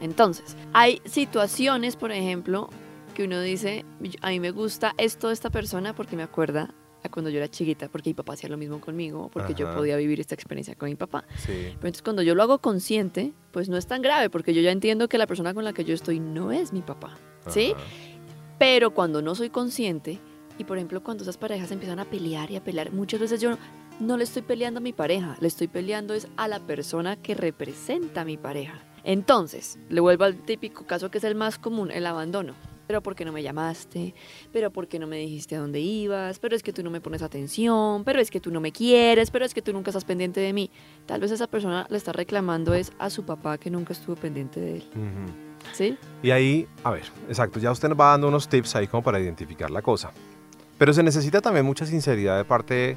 Entonces, 0.00 0.56
hay 0.72 1.00
situaciones, 1.04 1.96
por 1.96 2.12
ejemplo, 2.12 2.70
que 3.14 3.24
uno 3.24 3.40
dice, 3.40 3.84
a 4.22 4.30
mí 4.30 4.40
me 4.40 4.50
gusta 4.50 4.94
esto 4.96 5.28
de 5.28 5.34
esta 5.34 5.50
persona 5.50 5.94
porque 5.94 6.16
me 6.16 6.22
acuerda 6.22 6.74
a 7.02 7.08
cuando 7.08 7.30
yo 7.30 7.38
era 7.38 7.48
chiquita, 7.48 7.88
porque 7.88 8.10
mi 8.10 8.14
papá 8.14 8.34
hacía 8.34 8.50
lo 8.50 8.58
mismo 8.58 8.80
conmigo, 8.80 9.30
porque 9.32 9.54
yo 9.54 9.74
podía 9.74 9.96
vivir 9.96 10.20
esta 10.20 10.34
experiencia 10.34 10.74
con 10.74 10.88
mi 10.88 10.96
papá. 10.96 11.24
Pero 11.46 11.70
entonces 11.72 12.02
cuando 12.02 12.22
yo 12.22 12.34
lo 12.34 12.42
hago 12.42 12.58
consciente, 12.58 13.32
pues 13.52 13.68
no 13.68 13.76
es 13.76 13.86
tan 13.86 14.02
grave, 14.02 14.28
porque 14.28 14.52
yo 14.52 14.60
ya 14.60 14.70
entiendo 14.70 15.08
que 15.08 15.16
la 15.16 15.26
persona 15.26 15.54
con 15.54 15.64
la 15.64 15.72
que 15.72 15.84
yo 15.84 15.94
estoy 15.94 16.20
no 16.20 16.52
es 16.52 16.72
mi 16.72 16.82
papá, 16.82 17.16
¿sí? 17.48 17.74
Pero 18.58 18.92
cuando 18.92 19.22
no 19.22 19.34
soy 19.34 19.48
consciente, 19.48 20.18
y 20.58 20.64
por 20.64 20.76
ejemplo 20.76 21.02
cuando 21.02 21.22
esas 21.22 21.38
parejas 21.38 21.70
empiezan 21.70 22.00
a 22.00 22.04
pelear 22.04 22.50
y 22.50 22.56
a 22.56 22.62
pelear, 22.62 22.92
muchas 22.92 23.18
veces 23.18 23.40
yo 23.40 23.56
no 24.00 24.16
le 24.16 24.24
estoy 24.24 24.42
peleando 24.42 24.78
a 24.78 24.82
mi 24.82 24.92
pareja, 24.92 25.36
le 25.40 25.48
estoy 25.48 25.68
peleando 25.68 26.14
es 26.14 26.26
a 26.36 26.48
la 26.48 26.58
persona 26.58 27.16
que 27.16 27.34
representa 27.34 28.22
a 28.22 28.24
mi 28.24 28.36
pareja. 28.36 28.82
Entonces, 29.04 29.78
le 29.88 30.00
vuelvo 30.00 30.24
al 30.24 30.36
típico 30.36 30.86
caso 30.86 31.10
que 31.10 31.18
es 31.18 31.24
el 31.24 31.34
más 31.34 31.58
común, 31.58 31.90
el 31.90 32.06
abandono. 32.06 32.54
Pero 32.86 33.02
¿por 33.02 33.14
qué 33.14 33.24
no 33.24 33.30
me 33.30 33.42
llamaste? 33.42 34.14
Pero 34.52 34.72
¿por 34.72 34.88
qué 34.88 34.98
no 34.98 35.06
me 35.06 35.16
dijiste 35.16 35.54
a 35.54 35.60
dónde 35.60 35.78
ibas? 35.78 36.40
Pero 36.40 36.56
es 36.56 36.62
que 36.62 36.72
tú 36.72 36.82
no 36.82 36.90
me 36.90 37.00
pones 37.00 37.22
atención, 37.22 38.02
pero 38.02 38.20
es 38.20 38.32
que 38.32 38.40
tú 38.40 38.50
no 38.50 38.60
me 38.60 38.72
quieres, 38.72 39.30
pero 39.30 39.44
es 39.44 39.54
que 39.54 39.62
tú 39.62 39.72
nunca 39.72 39.90
estás 39.90 40.04
pendiente 40.04 40.40
de 40.40 40.52
mí. 40.52 40.70
Tal 41.06 41.20
vez 41.20 41.30
esa 41.30 41.46
persona 41.46 41.86
le 41.88 41.96
está 41.96 42.12
reclamando 42.12 42.74
es 42.74 42.90
a 42.98 43.08
su 43.08 43.24
papá 43.24 43.58
que 43.58 43.70
nunca 43.70 43.92
estuvo 43.92 44.16
pendiente 44.16 44.58
de 44.60 44.76
él. 44.76 44.84
¿Sí? 45.72 45.96
Y 46.22 46.32
ahí, 46.32 46.66
a 46.82 46.90
ver, 46.90 47.04
exacto, 47.28 47.60
ya 47.60 47.70
usted 47.70 47.88
nos 47.88 48.00
va 48.00 48.10
dando 48.10 48.26
unos 48.26 48.48
tips 48.48 48.74
ahí 48.74 48.88
como 48.88 49.04
para 49.04 49.20
identificar 49.20 49.70
la 49.70 49.82
cosa. 49.82 50.10
Pero 50.76 50.92
se 50.92 51.04
necesita 51.04 51.40
también 51.40 51.66
mucha 51.66 51.86
sinceridad 51.86 52.38
de 52.38 52.44
parte 52.44 52.96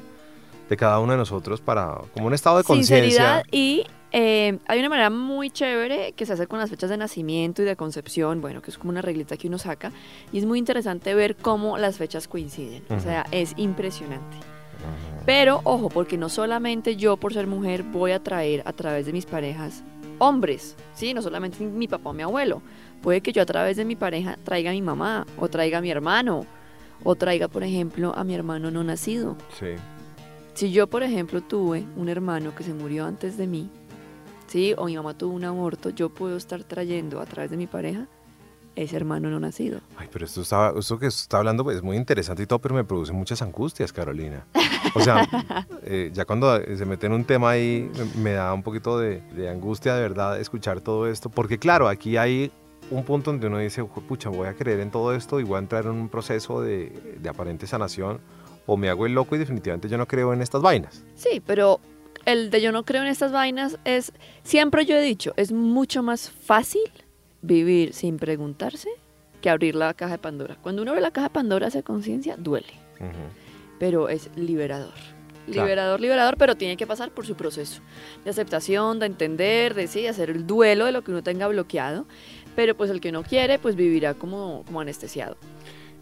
de 0.68 0.76
cada 0.76 0.98
uno 1.00 1.12
de 1.12 1.18
nosotros 1.18 1.60
para, 1.60 2.00
como 2.12 2.26
un 2.26 2.34
estado 2.34 2.58
de 2.58 2.64
conciencia. 2.64 3.42
y 3.50 3.84
eh, 4.12 4.58
hay 4.66 4.78
una 4.78 4.88
manera 4.88 5.10
muy 5.10 5.50
chévere 5.50 6.12
que 6.12 6.24
se 6.24 6.34
hace 6.34 6.46
con 6.46 6.60
las 6.60 6.70
fechas 6.70 6.88
de 6.88 6.96
nacimiento 6.96 7.62
y 7.62 7.64
de 7.64 7.74
concepción, 7.74 8.40
bueno, 8.40 8.62
que 8.62 8.70
es 8.70 8.78
como 8.78 8.90
una 8.90 9.02
reglita 9.02 9.36
que 9.36 9.48
uno 9.48 9.58
saca, 9.58 9.90
y 10.32 10.38
es 10.38 10.44
muy 10.44 10.58
interesante 10.58 11.14
ver 11.14 11.36
cómo 11.36 11.78
las 11.78 11.98
fechas 11.98 12.28
coinciden, 12.28 12.84
o 12.90 13.00
sea, 13.00 13.26
es 13.32 13.54
impresionante. 13.56 14.36
Pero 15.26 15.60
ojo, 15.64 15.88
porque 15.88 16.18
no 16.18 16.28
solamente 16.28 16.96
yo 16.96 17.16
por 17.16 17.32
ser 17.32 17.46
mujer 17.46 17.82
voy 17.82 18.12
a 18.12 18.22
traer 18.22 18.62
a 18.66 18.72
través 18.72 19.06
de 19.06 19.12
mis 19.12 19.26
parejas 19.26 19.82
hombres, 20.18 20.76
¿sí? 20.94 21.14
No 21.14 21.22
solamente 21.22 21.64
mi 21.64 21.88
papá 21.88 22.10
o 22.10 22.12
mi 22.12 22.22
abuelo. 22.22 22.62
Puede 23.02 23.20
que 23.20 23.32
yo 23.32 23.42
a 23.42 23.46
través 23.46 23.76
de 23.76 23.84
mi 23.84 23.96
pareja 23.96 24.38
traiga 24.44 24.70
a 24.70 24.74
mi 24.74 24.82
mamá, 24.82 25.26
o 25.38 25.48
traiga 25.48 25.78
a 25.78 25.80
mi 25.80 25.90
hermano, 25.90 26.46
o 27.02 27.14
traiga, 27.16 27.48
por 27.48 27.64
ejemplo, 27.64 28.14
a 28.14 28.24
mi 28.24 28.34
hermano 28.34 28.70
no 28.70 28.84
nacido. 28.84 29.36
Sí. 29.58 29.74
Si 30.54 30.70
yo, 30.70 30.86
por 30.86 31.02
ejemplo, 31.02 31.40
tuve 31.42 31.84
un 31.96 32.08
hermano 32.08 32.54
que 32.54 32.62
se 32.62 32.72
murió 32.72 33.06
antes 33.06 33.36
de 33.36 33.48
mí, 33.48 33.70
¿sí? 34.46 34.72
o 34.76 34.86
mi 34.86 34.96
mamá 34.96 35.18
tuvo 35.18 35.34
un 35.34 35.44
aborto, 35.44 35.90
yo 35.90 36.10
puedo 36.10 36.36
estar 36.36 36.62
trayendo 36.62 37.20
a 37.20 37.26
través 37.26 37.50
de 37.50 37.56
mi 37.56 37.66
pareja 37.66 38.06
ese 38.76 38.96
hermano 38.96 39.30
no 39.30 39.40
nacido. 39.40 39.80
Ay, 39.96 40.08
pero 40.12 40.24
esto, 40.24 40.42
está, 40.42 40.72
esto 40.76 40.98
que 40.98 41.06
está 41.06 41.38
hablando 41.38 41.64
pues, 41.64 41.76
es 41.76 41.82
muy 41.82 41.96
interesante 41.96 42.42
y 42.42 42.46
todo, 42.46 42.58
pero 42.60 42.74
me 42.74 42.84
produce 42.84 43.12
muchas 43.12 43.42
angustias, 43.42 43.92
Carolina. 43.92 44.46
O 44.94 45.00
sea, 45.00 45.26
eh, 45.82 46.10
ya 46.12 46.24
cuando 46.24 46.56
se 46.60 46.84
mete 46.84 47.06
en 47.06 47.12
un 47.12 47.24
tema 47.24 47.50
ahí, 47.50 47.90
me, 48.14 48.22
me 48.22 48.32
da 48.32 48.52
un 48.52 48.62
poquito 48.62 48.98
de, 48.98 49.20
de, 49.32 49.48
angustia 49.48 49.94
de 49.94 50.02
verdad 50.02 50.40
escuchar 50.40 50.80
todo 50.80 51.08
esto, 51.08 51.30
porque 51.30 51.58
claro, 51.58 51.88
aquí 51.88 52.16
hay 52.16 52.50
un 52.90 53.04
punto 53.04 53.30
donde 53.30 53.46
uno 53.46 53.58
dice, 53.58 53.84
pucha, 53.84 54.28
voy 54.28 54.46
a 54.48 54.54
creer 54.54 54.80
en 54.80 54.90
todo 54.90 55.14
esto 55.14 55.40
y 55.40 55.44
voy 55.44 55.56
a 55.56 55.58
entrar 55.60 55.84
en 55.84 55.92
un 55.92 56.08
proceso 56.08 56.60
de, 56.60 57.16
de 57.20 57.28
aparente 57.28 57.66
sanación, 57.66 58.20
o 58.66 58.76
me 58.76 58.88
hago 58.88 59.06
el 59.06 59.12
loco 59.12 59.36
y 59.36 59.38
definitivamente 59.38 59.88
yo 59.88 59.98
no 59.98 60.06
creo 60.06 60.32
en 60.32 60.42
estas 60.42 60.62
vainas. 60.62 61.04
Sí, 61.14 61.42
pero 61.44 61.80
el 62.24 62.50
de 62.50 62.60
yo 62.60 62.72
no 62.72 62.84
creo 62.84 63.02
en 63.02 63.08
estas 63.08 63.32
vainas 63.32 63.78
es, 63.84 64.12
siempre 64.42 64.86
yo 64.86 64.96
he 64.96 65.02
dicho, 65.02 65.34
es 65.36 65.52
mucho 65.52 66.02
más 66.02 66.30
fácil 66.30 66.90
vivir 67.42 67.92
sin 67.92 68.18
preguntarse 68.18 68.88
que 69.40 69.50
abrir 69.50 69.74
la 69.74 69.92
caja 69.92 70.12
de 70.12 70.18
Pandora. 70.18 70.56
Cuando 70.62 70.82
uno 70.82 70.94
ve 70.94 71.00
la 71.00 71.10
caja 71.10 71.28
de 71.28 71.34
Pandora 71.34 71.66
hace 71.66 71.82
conciencia, 71.82 72.36
duele. 72.38 72.72
Uh 73.00 73.04
-huh. 73.04 73.78
Pero 73.78 74.08
es 74.08 74.30
liberador. 74.36 74.94
Liberador, 75.46 75.74
claro. 75.74 75.98
liberador, 75.98 76.36
pero 76.38 76.56
tiene 76.56 76.78
que 76.78 76.86
pasar 76.86 77.10
por 77.10 77.26
su 77.26 77.34
proceso 77.34 77.82
de 78.24 78.30
aceptación, 78.30 78.98
de 78.98 79.04
entender, 79.04 79.74
de 79.74 79.88
sí, 79.88 80.06
hacer 80.06 80.30
el 80.30 80.46
duelo 80.46 80.86
de 80.86 80.92
lo 80.92 81.04
que 81.04 81.10
uno 81.10 81.22
tenga 81.22 81.46
bloqueado. 81.48 82.06
Pero 82.56 82.74
pues 82.74 82.88
el 82.90 83.02
que 83.02 83.12
no 83.12 83.22
quiere, 83.22 83.58
pues 83.58 83.76
vivirá 83.76 84.14
como, 84.14 84.62
como 84.64 84.80
anestesiado. 84.80 85.36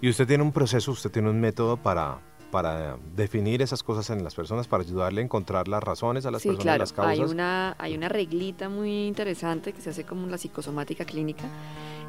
Y 0.01 0.09
usted 0.09 0.27
tiene 0.29 0.45
un 0.45 0.53
proceso, 0.53 0.93
usted 0.93 1.11
tiene 1.11 1.31
un 1.31 1.41
método 1.41 1.77
para, 1.77 2.21
para 2.53 2.99
definir 3.17 3.63
esas 3.63 3.83
cosas 3.83 4.11
en 4.11 4.23
las 4.23 4.35
personas, 4.35 4.69
para 4.69 4.83
ayudarle 4.83 5.23
a 5.23 5.25
encontrar 5.25 5.69
las 5.69 5.83
razones 5.83 6.27
a 6.27 6.31
las 6.31 6.43
sí, 6.43 6.49
personas, 6.49 6.65
claro. 6.65 6.79
las 6.81 6.93
causas. 6.93 7.19
Hay 7.19 7.25
una, 7.25 7.75
hay 7.79 7.97
una 7.97 8.11
reglita 8.11 8.69
muy 8.69 9.07
interesante 9.07 9.73
que 9.73 9.81
se 9.81 9.89
hace 9.89 10.05
como 10.05 10.27
la 10.27 10.37
psicosomática 10.37 11.07
clínica 11.07 11.45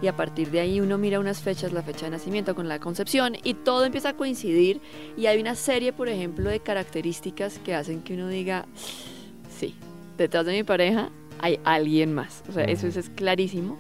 y 0.02 0.08
a 0.08 0.16
partir 0.18 0.52
de 0.52 0.60
ahí 0.60 0.82
uno 0.82 0.98
mira 0.98 1.22
unas 1.22 1.42
fechas, 1.42 1.72
la 1.72 1.82
fecha 1.82 2.08
de 2.08 2.12
nacimiento 2.12 2.56
con 2.56 2.68
la 2.68 2.80
concepción 2.80 3.38
y 3.42 3.54
todo 3.54 3.86
empieza 3.86 4.10
a 4.10 4.18
coincidir 4.18 4.82
y 5.16 5.28
hay 5.28 5.40
una 5.40 5.56
serie, 5.56 5.94
por 5.94 6.10
ejemplo, 6.10 6.50
de 6.50 6.60
características 6.60 7.60
que 7.60 7.74
hacen 7.74 8.02
que 8.02 8.16
uno 8.16 8.28
diga, 8.28 8.66
sí, 9.50 9.76
detrás 10.18 10.46
de 10.46 10.52
mi 10.52 10.64
pareja 10.64 11.10
hay 11.40 11.62
alguien 11.64 12.14
más. 12.14 12.44
O 12.50 12.52
sea, 12.52 12.66
uh 12.66 12.68
-huh. 12.68 12.74
eso 12.74 12.88
es, 12.88 12.98
es 12.98 13.10
clarísimo. 13.10 13.78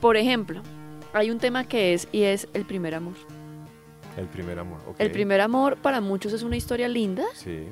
Por 0.00 0.16
ejemplo, 0.16 0.62
hay 1.12 1.30
un 1.30 1.38
tema 1.38 1.62
que 1.62 1.94
es 1.94 2.08
y 2.10 2.22
es 2.22 2.48
el 2.54 2.64
primer 2.64 2.96
amor. 2.96 3.14
El 4.16 4.26
primer 4.26 4.58
amor, 4.58 4.80
okay. 4.86 5.06
El 5.06 5.12
primer 5.12 5.40
amor 5.40 5.76
para 5.76 6.00
muchos 6.00 6.32
es 6.32 6.42
una 6.42 6.56
historia 6.56 6.88
linda, 6.88 7.24
sí. 7.34 7.64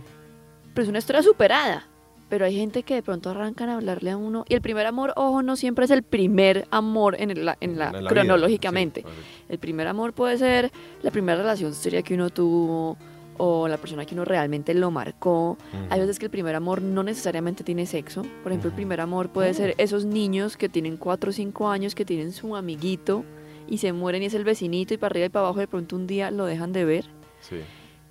pero 0.75 0.85
es 0.85 0.89
una 0.89 0.99
historia 0.99 1.23
superada. 1.23 1.87
Pero 2.29 2.45
hay 2.45 2.55
gente 2.55 2.85
que 2.85 2.95
de 2.95 3.03
pronto 3.03 3.31
arrancan 3.31 3.71
a 3.71 3.75
hablarle 3.75 4.13
a 4.13 4.17
uno. 4.17 4.45
Y 4.49 4.55
el 4.55 4.61
primer 4.61 4.87
amor, 4.87 5.13
ojo, 5.17 5.43
no 5.43 5.57
siempre 5.57 5.85
es 5.85 5.91
el 5.91 6.05
primer 6.05 6.69
amor 6.71 7.17
en 7.19 7.45
la, 7.45 7.59
en 7.61 7.77
la, 7.77 7.91
en 7.91 8.05
la 8.05 8.11
cronológicamente. 8.11 9.01
Sí, 9.03 9.09
el 9.49 9.59
primer 9.59 9.89
amor 9.89 10.13
puede 10.13 10.39
ser 10.39 10.71
la 11.03 11.11
primera 11.11 11.39
relación 11.39 11.75
seria 11.75 12.03
que 12.03 12.15
uno 12.15 12.31
tuvo 12.31 12.97
o 13.37 13.67
la 13.67 13.79
persona 13.79 14.05
que 14.05 14.15
uno 14.15 14.25
realmente 14.25 14.75
lo 14.75 14.93
marcó. 14.93 15.53
Uh 15.73 15.77
-huh. 15.77 15.87
Hay 15.91 16.01
veces 16.01 16.21
que 16.21 16.27
el 16.27 16.31
primer 16.31 16.55
amor 16.55 16.83
no 16.83 17.03
necesariamente 17.03 17.65
tiene 17.65 17.85
sexo. 17.87 18.23
Por 18.43 18.53
ejemplo, 18.53 18.69
uh 18.69 18.71
-huh. 18.71 18.75
el 18.75 18.77
primer 18.77 19.01
amor 19.01 19.31
puede 19.31 19.51
uh 19.51 19.53
-huh. 19.53 19.57
ser 19.57 19.75
esos 19.79 20.05
niños 20.05 20.57
que 20.57 20.69
tienen 20.69 20.99
4 20.99 21.31
o 21.31 21.33
5 21.33 21.69
años, 21.69 21.97
que 21.97 22.05
tienen 22.05 22.33
su 22.33 22.55
amiguito 22.55 23.25
y 23.71 23.79
se 23.79 23.95
mueren 23.95 24.23
y 24.23 24.27
es 24.27 24.35
el 24.35 24.45
vecinito 24.45 24.93
y 24.93 24.99
para 24.99 25.13
arriba 25.13 25.27
y 25.27 25.29
para 25.31 25.47
abajo 25.47 25.61
de 25.61 25.69
pronto 25.69 25.97
un 25.97 26.07
día 26.07 26.31
lo 26.31 26.45
dejan 26.45 26.73
de 26.73 26.85
ver. 26.85 27.07
Sí. 27.41 27.61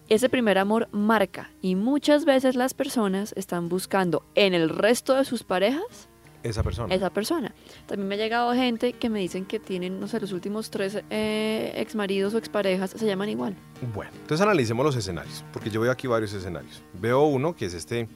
Ese 0.08 0.30
primer 0.30 0.58
amor 0.58 0.88
marca 0.92 1.52
y 1.62 1.76
muchas 1.76 2.26
veces 2.26 2.56
las 2.56 2.74
personas 2.74 3.34
están 3.38 3.70
buscando 3.70 4.24
en 4.34 4.56
el 4.56 4.70
resto 4.70 5.14
de 5.14 5.26
sus 5.26 5.44
parejas 5.44 6.10
esa 6.42 6.64
persona. 6.64 6.96
Esa 6.96 7.10
persona. 7.10 7.54
También 7.86 8.08
me 8.08 8.16
ha 8.16 8.18
llegado 8.18 8.54
gente 8.54 8.94
que 8.94 9.10
me 9.10 9.20
dicen 9.20 9.46
que 9.46 9.60
tienen, 9.60 10.00
no 10.00 10.08
sé, 10.08 10.22
los 10.22 10.32
últimos 10.32 10.70
tres 10.70 11.04
eh, 11.10 11.74
exmaridos 11.76 12.34
o 12.34 12.38
exparejas 12.38 12.92
se 12.92 13.06
llaman 13.06 13.30
igual. 13.30 13.56
Bueno, 13.94 14.12
entonces 14.22 14.42
analicemos 14.42 14.86
los 14.86 14.96
escenarios, 14.96 15.44
porque 15.52 15.70
yo 15.70 15.82
veo 15.82 15.92
aquí 15.92 16.08
varios 16.08 16.34
escenarios. 16.34 16.82
Veo 16.94 17.24
uno 17.24 17.56
que 17.56 17.66
es 17.66 17.74
este 17.74 18.08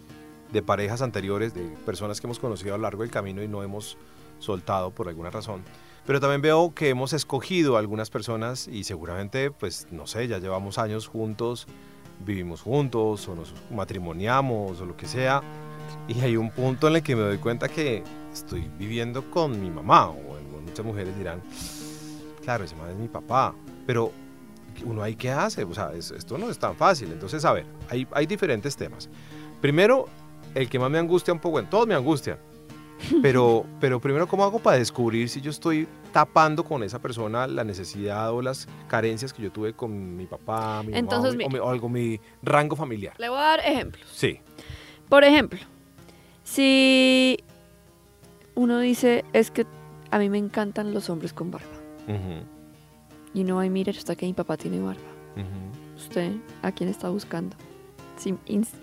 de 0.53 0.62
parejas 0.62 1.01
anteriores, 1.01 1.53
de 1.53 1.63
personas 1.85 2.21
que 2.21 2.27
hemos 2.27 2.39
conocido 2.39 2.73
a 2.75 2.77
lo 2.77 2.83
largo 2.83 3.01
del 3.01 3.12
camino 3.12 3.43
y 3.43 3.47
no 3.47 3.62
hemos 3.62 3.97
soltado 4.39 4.91
por 4.91 5.09
alguna 5.09 5.29
razón. 5.29 5.63
Pero 6.05 6.19
también 6.19 6.41
veo 6.41 6.74
que 6.74 6.89
hemos 6.89 7.13
escogido 7.13 7.77
algunas 7.77 8.10
personas 8.10 8.67
y 8.67 8.83
seguramente, 8.83 9.51
pues, 9.51 9.88
no 9.91 10.05
sé, 10.05 10.27
ya 10.27 10.39
llevamos 10.39 10.77
años 10.77 11.07
juntos, 11.07 11.67
vivimos 12.25 12.62
juntos 12.62 13.27
o 13.27 13.36
nos 13.36 13.53
matrimoniamos 13.72 14.81
o 14.81 14.86
lo 14.86 14.98
que 14.98 15.05
sea. 15.05 15.41
Y 16.07 16.19
hay 16.19 16.36
un 16.36 16.51
punto 16.51 16.88
en 16.88 16.95
el 16.95 17.03
que 17.03 17.15
me 17.15 17.22
doy 17.22 17.38
cuenta 17.38 17.69
que 17.69 18.03
estoy 18.33 18.69
viviendo 18.77 19.29
con 19.31 19.62
mi 19.62 19.69
mamá 19.69 20.10
o 20.10 20.33
muchas 20.74 20.86
mujeres 20.88 21.15
dirán, 21.15 21.39
claro, 22.41 22.63
ese 22.63 22.75
man 22.75 22.89
es 22.89 22.95
mi 22.95 23.07
papá, 23.07 23.53
pero 23.86 24.12
uno 24.86 25.03
ahí 25.03 25.15
qué 25.15 25.29
hace, 25.29 25.63
o 25.63 25.74
sea, 25.74 25.93
es, 25.93 26.10
esto 26.10 26.36
no 26.39 26.50
es 26.50 26.57
tan 26.57 26.75
fácil. 26.75 27.12
Entonces, 27.12 27.45
a 27.45 27.53
ver, 27.53 27.67
hay, 27.89 28.07
hay 28.12 28.25
diferentes 28.25 28.75
temas. 28.75 29.07
Primero, 29.62 30.07
el 30.55 30.67
que 30.67 30.79
más 30.79 30.89
me 30.89 30.98
angustia 30.98 31.31
un 31.31 31.39
poco, 31.39 31.53
bueno, 31.53 31.69
todos 31.69 31.86
me 31.86 31.93
angustian, 31.93 32.39
pero, 33.22 33.65
pero 33.79 34.00
primero, 34.00 34.27
¿cómo 34.27 34.43
hago 34.43 34.60
para 34.60 34.77
descubrir 34.77 35.29
si 35.29 35.41
yo 35.41 35.51
estoy 35.51 35.88
tapando 36.12 36.63
con 36.63 36.83
esa 36.83 37.00
persona 37.00 37.48
la 37.48 37.63
necesidad 37.63 38.31
o 38.31 38.41
las 38.41 38.67
carencias 38.88 39.33
que 39.33 39.41
yo 39.41 39.51
tuve 39.51 39.74
con 39.74 40.15
mi 40.15 40.25
papá, 40.25 40.83
mi 40.83 40.95
Entonces, 40.95 41.36
mamá 41.36 41.45
o, 41.45 41.50
mi, 41.50 41.60
o, 41.60 41.69
algo, 41.69 41.89
mi 41.89 42.19
rango 42.41 42.75
familiar? 42.75 43.13
Le 43.17 43.29
voy 43.29 43.39
a 43.39 43.41
dar 43.41 43.60
ejemplos. 43.62 44.07
Sí. 44.12 44.39
Por 45.10 45.24
ejemplo, 45.24 45.60
si 46.43 47.38
uno 48.55 48.79
dice, 48.79 49.25
es 49.33 49.51
que 49.51 49.65
a 50.12 50.19
mí 50.19 50.29
me 50.29 50.38
encantan 50.38 50.93
los 50.93 51.10
hombres 51.10 51.33
con 51.33 51.51
barba. 51.51 51.67
Uh 52.07 52.12
-huh. 52.12 52.43
Y 53.33 53.43
no 53.43 53.60
hay, 53.60 53.69
mire, 53.69 53.91
hasta 53.91 54.15
que 54.15 54.25
mi 54.25 54.33
papá 54.33 54.57
tiene 54.57 54.79
barba. 54.79 55.01
Uh 55.36 55.39
-huh. 55.39 55.95
¿Usted 55.95 56.33
a 56.62 56.72
quién 56.72 56.89
está 56.89 57.10
buscando? 57.10 57.55
Sim 58.17 58.38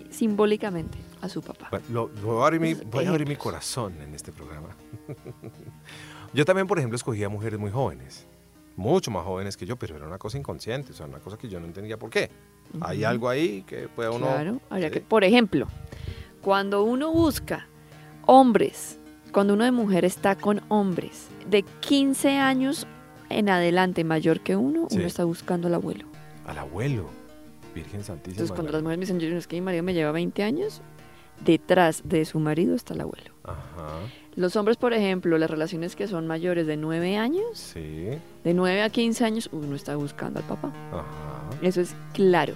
simbólicamente 0.09 0.97
a 1.21 1.29
su 1.29 1.41
papá. 1.41 1.67
Bueno, 1.71 1.85
lo, 1.89 2.09
voy, 2.21 2.43
a 2.43 2.47
abrir, 2.47 2.61
mi, 2.61 2.73
voy 2.73 3.05
a 3.05 3.09
abrir 3.09 3.27
mi 3.27 3.35
corazón 3.35 4.01
en 4.01 4.13
este 4.13 4.31
programa. 4.31 4.75
yo 6.33 6.45
también, 6.45 6.67
por 6.67 6.77
ejemplo, 6.77 6.95
escogía 6.95 7.29
mujeres 7.29 7.59
muy 7.59 7.71
jóvenes, 7.71 8.27
mucho 8.75 9.11
más 9.11 9.23
jóvenes 9.23 9.57
que 9.57 9.65
yo, 9.65 9.77
pero 9.77 9.95
era 9.95 10.07
una 10.07 10.17
cosa 10.17 10.37
inconsciente, 10.37 10.91
o 10.91 10.95
sea, 10.95 11.05
una 11.05 11.19
cosa 11.19 11.37
que 11.37 11.47
yo 11.47 11.59
no 11.59 11.67
entendía 11.67 11.97
por 11.97 12.09
qué. 12.09 12.29
Uh 12.73 12.77
-huh. 12.77 12.87
Hay 12.87 13.03
algo 13.03 13.29
ahí 13.29 13.63
que 13.63 13.87
puede 13.87 14.09
uno... 14.09 14.27
Claro, 14.27 14.61
habría 14.69 14.89
¿sí? 14.89 14.93
que, 14.93 15.01
por 15.01 15.23
ejemplo, 15.23 15.67
cuando 16.41 16.83
uno 16.83 17.11
busca 17.11 17.67
hombres, 18.25 18.99
cuando 19.31 19.53
uno 19.53 19.63
de 19.63 19.71
mujer 19.71 20.05
está 20.05 20.35
con 20.35 20.61
hombres 20.69 21.27
de 21.49 21.63
15 21.63 22.37
años 22.37 22.87
en 23.29 23.49
adelante 23.49 24.03
mayor 24.03 24.41
que 24.41 24.55
uno, 24.55 24.87
sí. 24.89 24.97
uno 24.97 25.07
está 25.07 25.23
buscando 25.23 25.67
al 25.67 25.75
abuelo. 25.75 26.05
Al 26.45 26.57
abuelo, 26.57 27.09
Virgen 27.73 28.03
Santísima. 28.03 28.33
Entonces 28.33 28.51
cuando 28.53 28.71
las 28.71 28.81
mujeres 28.81 28.99
me 28.99 29.05
dicen, 29.05 29.31
yo, 29.31 29.37
es 29.37 29.47
que 29.47 29.55
mi 29.55 29.61
marido 29.61 29.83
me 29.83 29.93
lleva 29.93 30.11
20 30.11 30.43
años, 30.43 30.81
detrás 31.45 32.01
de 32.05 32.25
su 32.25 32.39
marido 32.39 32.75
está 32.75 32.93
el 32.93 33.01
abuelo. 33.01 33.31
Ajá. 33.43 33.99
Los 34.35 34.55
hombres, 34.55 34.77
por 34.77 34.93
ejemplo, 34.93 35.37
las 35.37 35.49
relaciones 35.49 35.95
que 35.95 36.07
son 36.07 36.25
mayores 36.25 36.65
de 36.67 36.77
9 36.77 37.17
años, 37.17 37.43
sí. 37.57 38.07
de 38.43 38.53
9 38.53 38.81
a 38.81 38.89
15 38.89 39.25
años, 39.25 39.49
uno 39.51 39.75
está 39.75 39.95
buscando 39.97 40.39
al 40.39 40.45
papá. 40.45 40.71
Ajá. 40.91 41.49
Eso 41.61 41.81
es 41.81 41.93
claro. 42.13 42.53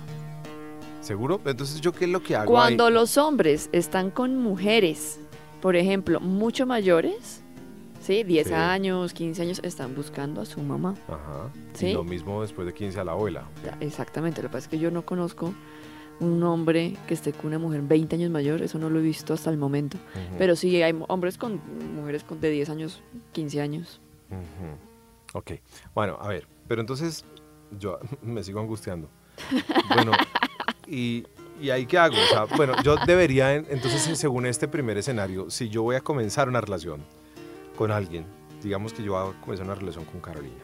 ¿Seguro? 1.01 1.39
Entonces, 1.45 1.81
¿yo 1.81 1.91
qué 1.91 2.05
es 2.05 2.11
lo 2.11 2.23
que 2.23 2.35
hago? 2.35 2.51
Cuando 2.51 2.85
ahí? 2.87 2.93
los 2.93 3.17
hombres 3.17 3.69
están 3.73 4.09
con 4.09 4.37
mujeres, 4.37 5.19
por 5.61 5.75
ejemplo, 5.75 6.19
mucho 6.19 6.65
mayores, 6.65 7.43
¿sí? 8.01 8.23
10 8.23 8.47
Sí. 8.47 8.53
años, 8.53 9.13
15 9.13 9.41
años, 9.41 9.59
están 9.63 9.93
buscando 9.93 10.41
a 10.41 10.45
su 10.45 10.61
mamá. 10.61 10.95
Ajá. 11.07 11.51
¿Sí? 11.73 11.87
Y 11.87 11.93
lo 11.93 12.03
mismo 12.03 12.41
después 12.41 12.65
de 12.65 12.73
15 12.73 12.99
a 13.01 13.03
la 13.03 13.11
abuela. 13.11 13.43
Exactamente, 13.81 14.41
lo 14.41 14.47
que 14.47 14.53
pasa 14.53 14.65
es 14.65 14.67
que 14.69 14.79
yo 14.79 14.89
no 14.91 15.05
conozco 15.05 15.53
un 16.19 16.41
hombre 16.43 16.95
que 17.07 17.13
esté 17.13 17.34
con 17.34 17.48
una 17.48 17.60
mujer 17.60 17.81
20 17.81 18.15
años 18.15 18.31
mayor, 18.31 18.62
eso 18.62 18.77
no 18.79 18.89
lo 18.89 19.00
he 19.00 19.01
visto 19.01 19.34
hasta 19.34 19.50
el 19.50 19.57
momento. 19.57 19.98
Pero 20.38 20.55
sí 20.55 20.81
hay 20.81 20.95
hombres 21.07 21.38
con 21.38 21.60
mujeres 21.95 22.24
con 22.24 22.39
de 22.39 22.50
10 22.50 22.69
años, 22.69 23.01
15 23.34 23.62
años. 23.62 24.00
Ujú. 24.29 25.38
Ok. 25.38 25.51
Bueno, 25.93 26.17
a 26.22 26.27
ver. 26.29 26.48
Pero 26.67 26.81
entonces, 26.81 27.25
yo 27.79 28.00
me 28.22 28.43
sigo 28.43 28.60
angustiando. 28.60 29.10
Bueno, 29.93 30.13
¿y, 30.88 31.25
y 31.62 31.69
ahí 31.69 31.86
qué 31.86 31.98
hago? 31.98 32.15
O 32.15 32.27
sea, 32.29 32.45
bueno, 32.55 32.74
yo 32.84 32.95
debería, 33.05 33.53
en- 33.53 33.67
entonces, 33.69 34.17
según 34.17 34.45
este 34.45 34.67
primer 34.67 34.98
escenario, 34.98 35.50
si 35.50 35.69
yo 35.69 35.84
voy 35.84 35.95
a 35.98 36.01
comenzar 36.01 36.48
una 36.48 36.62
relación 36.62 37.01
con 37.77 37.91
alguien, 37.91 38.25
digamos 38.63 38.93
que 38.93 39.03
yo 39.03 39.13
voy 39.13 39.34
a 39.34 39.41
comenzar 39.41 39.65
una 39.65 39.75
relación 39.75 40.05
con 40.05 40.22
Carolina, 40.22 40.63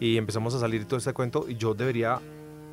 y 0.00 0.16
empezamos 0.16 0.54
a 0.54 0.58
salir 0.60 0.86
todo 0.86 0.98
este 0.98 1.12
cuento, 1.12 1.44
y 1.48 1.56
yo 1.56 1.74
debería 1.74 2.20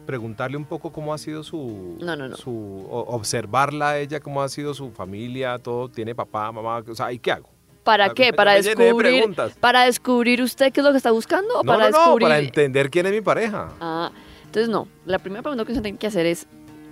preguntarle 0.06 0.58
un 0.58 0.66
poco 0.66 0.92
cómo 0.92 1.14
ha 1.14 1.18
sido 1.18 1.44
su... 1.44 1.98
No, 2.00 2.16
no, 2.16 2.28
no. 2.28 2.36
su 2.36 2.86
observarla 2.90 3.92
a 3.92 4.00
ella, 4.00 4.20
cómo 4.20 4.42
ha 4.42 4.50
sido 4.50 4.74
su 4.74 4.92
familia, 4.92 5.60
todo, 5.60 5.90
tiene 5.90 6.14
papá, 6.16 6.52
mamá, 6.52 6.84
o 6.88 6.96
sea, 6.96 7.12
¿y 7.12 7.20
qué 7.20 7.32
hago? 7.32 7.50
¿Para 7.84 8.14
qué? 8.14 8.34
¿Para 8.34 8.54
de 8.54 8.62
descubrir. 8.62 9.36
¿Para 9.60 9.86
descubrir 9.86 10.42
usted 10.42 10.72
qué 10.72 10.80
es 10.80 10.86
lo 10.86 10.92
que 10.92 10.98
está 10.98 11.12
buscando? 11.12 11.60
¿O 11.60 11.64
No, 11.64 11.68
para 11.68 11.90
no, 11.90 11.92
no, 11.92 11.98
descubrir... 12.00 12.28
para 12.28 12.40
entender 12.40 12.90
quién 12.90 13.06
es 13.06 13.12
mi 13.12 13.22
pareja. 13.22 13.72
Ah, 13.80 14.12
entonces 14.46 14.70
no. 14.70 14.88
La 15.06 15.20
primera 15.20 15.42
pregunta 15.42 15.66
que 15.66 15.76
se 15.76 15.82
tiene 15.82 15.98
que 15.98 16.08
hacer 16.08 16.26
es, 16.26 16.48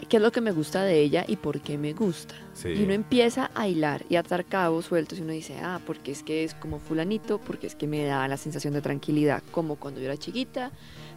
qué 0.10 0.18
es 0.18 0.24
lo 0.24 0.32
que 0.32 0.42
me 0.42 0.52
gusta 0.52 0.84
de 0.84 1.00
ella 1.00 1.24
y 1.28 1.38
por 1.38 1.62
qué 1.62 1.78
me 1.78 1.94
gusta. 1.94 2.36
Sí. 2.54 2.70
Y 2.70 2.84
uno 2.84 2.94
empieza 2.94 3.52
a 3.56 3.68
hilar 3.68 4.04
y 4.10 4.18
a 4.18 4.20
atar 4.20 4.46
cabos 4.46 4.86
sueltos 4.86 5.20
y 5.20 5.22
uno 5.22 5.32
dice, 5.32 5.58
ah, 5.62 5.80
porque 5.86 6.12
es 6.12 6.24
que 6.24 6.44
es 6.44 6.54
como 6.54 6.80
fulanito, 6.80 7.40
porque 7.40 7.68
es 7.68 7.76
que 7.76 7.88
me 7.88 8.04
da 8.04 8.28
la 8.28 8.38
sensación 8.38 8.74
de 8.74 8.82
tranquilidad 8.82 9.42
como 9.52 9.78
cuando 9.78 10.02
yo 10.02 10.08
era 10.08 10.18
chiquita, 10.18 10.72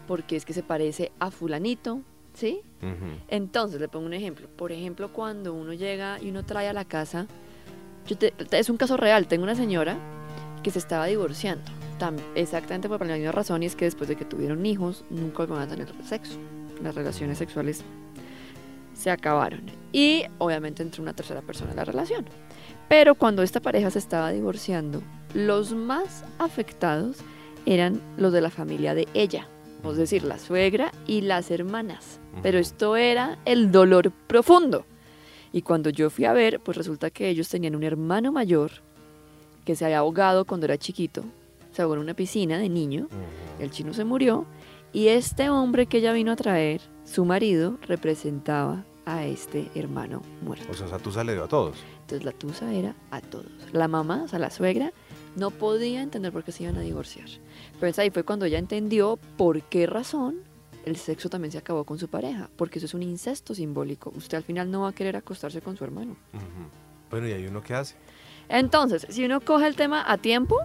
porque 0.07 0.37
es 0.37 0.45
que 0.45 0.53
se 0.53 0.63
parece 0.63 1.13
a 1.19 1.31
fulanito, 1.31 2.01
¿sí? 2.35 2.61
Entonces, 3.29 3.81
le 3.81 3.89
pongo 3.89 4.07
un 4.07 4.15
ejemplo. 4.15 4.49
Por 4.57 4.73
ejemplo, 4.73 5.13
cuando 5.13 5.55
uno 5.55 5.73
llega 5.73 6.21
y 6.21 6.31
uno 6.31 6.45
trae 6.45 6.69
a 6.69 6.73
la 6.73 6.85
casa, 6.85 7.27
yo 8.07 8.19
te- 8.19 8.35
es 8.53 8.69
un 8.69 8.77
caso 8.77 8.97
real, 8.97 9.27
tengo 9.27 9.45
una 9.45 9.55
señora 9.55 9.97
que 10.63 10.71
se 10.71 10.79
estaba 10.79 11.07
divorciando, 11.07 11.65
tam- 11.99 12.21
exactamente 12.35 12.89
por 12.89 13.05
la 13.07 13.17
misma 13.17 13.33
razón, 13.33 13.63
y 13.63 13.67
es 13.67 13.77
que 13.77 13.85
después 13.87 14.09
de 14.09 14.17
que 14.17 14.25
tuvieron 14.25 14.65
hijos, 14.67 15.05
nunca 15.11 15.47
van 15.47 15.63
a 15.63 15.67
tener 15.69 15.93
sexo. 16.05 16.39
Las 16.83 16.95
relaciones 16.95 17.39
sexuales 17.39 17.83
se 18.95 19.11
acabaron. 19.11 19.63
Y 19.93 20.25
obviamente 20.39 20.83
entró 20.83 21.03
una 21.03 21.15
tercera 21.15 21.41
persona 21.43 21.71
en 21.71 21.77
la 21.77 21.85
relación. 21.85 22.25
Pero 22.89 23.15
cuando 23.15 23.43
esta 23.43 23.61
pareja 23.61 23.91
se 23.91 23.99
estaba 23.99 24.31
divorciando, 24.31 25.03
los 25.35 25.73
más 25.73 26.25
afectados 26.39 27.19
eran 27.67 28.01
los 28.19 28.33
de 28.33 28.41
la 28.43 28.51
familia 28.51 28.95
de 28.95 29.09
ella, 29.15 29.49
decir, 29.93 30.25
la 30.25 30.39
suegra 30.39 30.93
y 31.07 31.21
las 31.21 31.51
hermanas. 31.51 32.21
Pero 32.43 32.59
esto 32.59 32.97
era 32.97 33.39
el 33.45 33.71
dolor 33.71 34.13
profundo. 34.27 34.87
Y 35.53 35.63
cuando 35.63 35.91
yo 35.91 36.11
fui 36.11 36.25
a 36.25 36.33
ver, 36.33 36.61
pues 36.61 36.77
resulta 36.77 37.11
que 37.11 37.29
ellos 37.29 37.49
tenían 37.49 37.77
un 37.77 37.85
hermano 37.85 38.33
mayor 38.33 38.73
que 39.65 39.77
se 39.77 39.85
había 39.85 39.99
ahogado 39.99 40.45
cuando 40.45 40.67
era 40.67 40.79
chiquito, 40.79 41.25
se 41.73 41.83
ahogó 41.83 41.95
en 41.95 42.01
una 42.01 42.15
piscina 42.15 42.59
de 42.59 42.69
niño, 42.69 43.09
el 43.59 43.71
chino 43.71 43.95
se 43.95 44.05
murió, 44.05 44.47
y 44.93 45.09
este 45.09 45.51
hombre 45.51 45.87
que 45.87 45.99
ella 45.99 46.13
vino 46.13 46.33
a 46.33 46.37
traer, 46.37 46.81
su 47.05 47.25
marido, 47.25 47.79
representaba 47.83 48.85
a 49.07 49.25
este 49.25 49.71
hermano 49.75 50.23
muerto. 50.43 50.67
O 50.71 50.75
sea, 50.75 50.87
esa 50.87 50.99
tusa 50.99 51.25
le 51.25 51.35
dio 51.35 51.45
a 51.45 51.49
todos. 51.49 51.79
Entonces 52.03 52.25
la 52.25 52.33
tusa 52.33 52.73
era 52.73 52.95
a 53.11 53.21
todos. 53.21 53.47
La 53.73 53.89
mamá, 53.89 54.23
o 54.25 54.29
sea, 54.29 54.39
la 54.39 54.51
suegra, 54.51 54.93
no 55.37 55.51
podía 55.51 56.03
entender 56.03 56.33
por 56.33 56.45
qué 56.45 56.53
se 56.53 56.65
iban 56.65 56.77
a 56.77 56.81
divorciar. 56.81 57.29
Pero 57.81 57.93
ahí 57.99 58.11
fue 58.11 58.25
cuando 58.25 58.47
ella 58.47 58.59
entendió 58.59 59.19
por 59.37 59.63
qué 59.63 59.87
razón 59.87 60.37
el 60.85 60.97
sexo 60.97 61.31
también 61.31 61.51
se 61.51 61.59
acabó 61.59 61.85
con 61.85 61.99
su 61.99 62.09
pareja. 62.09 62.51
Porque 62.57 62.79
eso 62.79 62.87
es 62.87 62.95
un 62.95 63.03
incesto 63.03 63.55
simbólico. 63.55 64.13
Usted 64.17 64.37
al 64.37 64.45
final 64.45 64.71
no 64.71 64.83
va 64.83 64.89
a 64.89 64.93
querer 64.93 65.17
acostarse 65.17 65.61
con 65.61 65.77
su 65.77 65.85
hermano. 65.85 66.17
Bueno, 67.11 67.29
¿y 67.29 67.33
ahí 67.33 67.47
uno 67.47 67.63
qué 67.63 67.75
hace? 67.75 67.97
Entonces, 68.49 69.07
si 69.09 69.25
uno 69.25 69.41
coge 69.41 69.67
el 69.67 69.77
tema 69.77 70.05
a 70.07 70.19
tiempo 70.19 70.59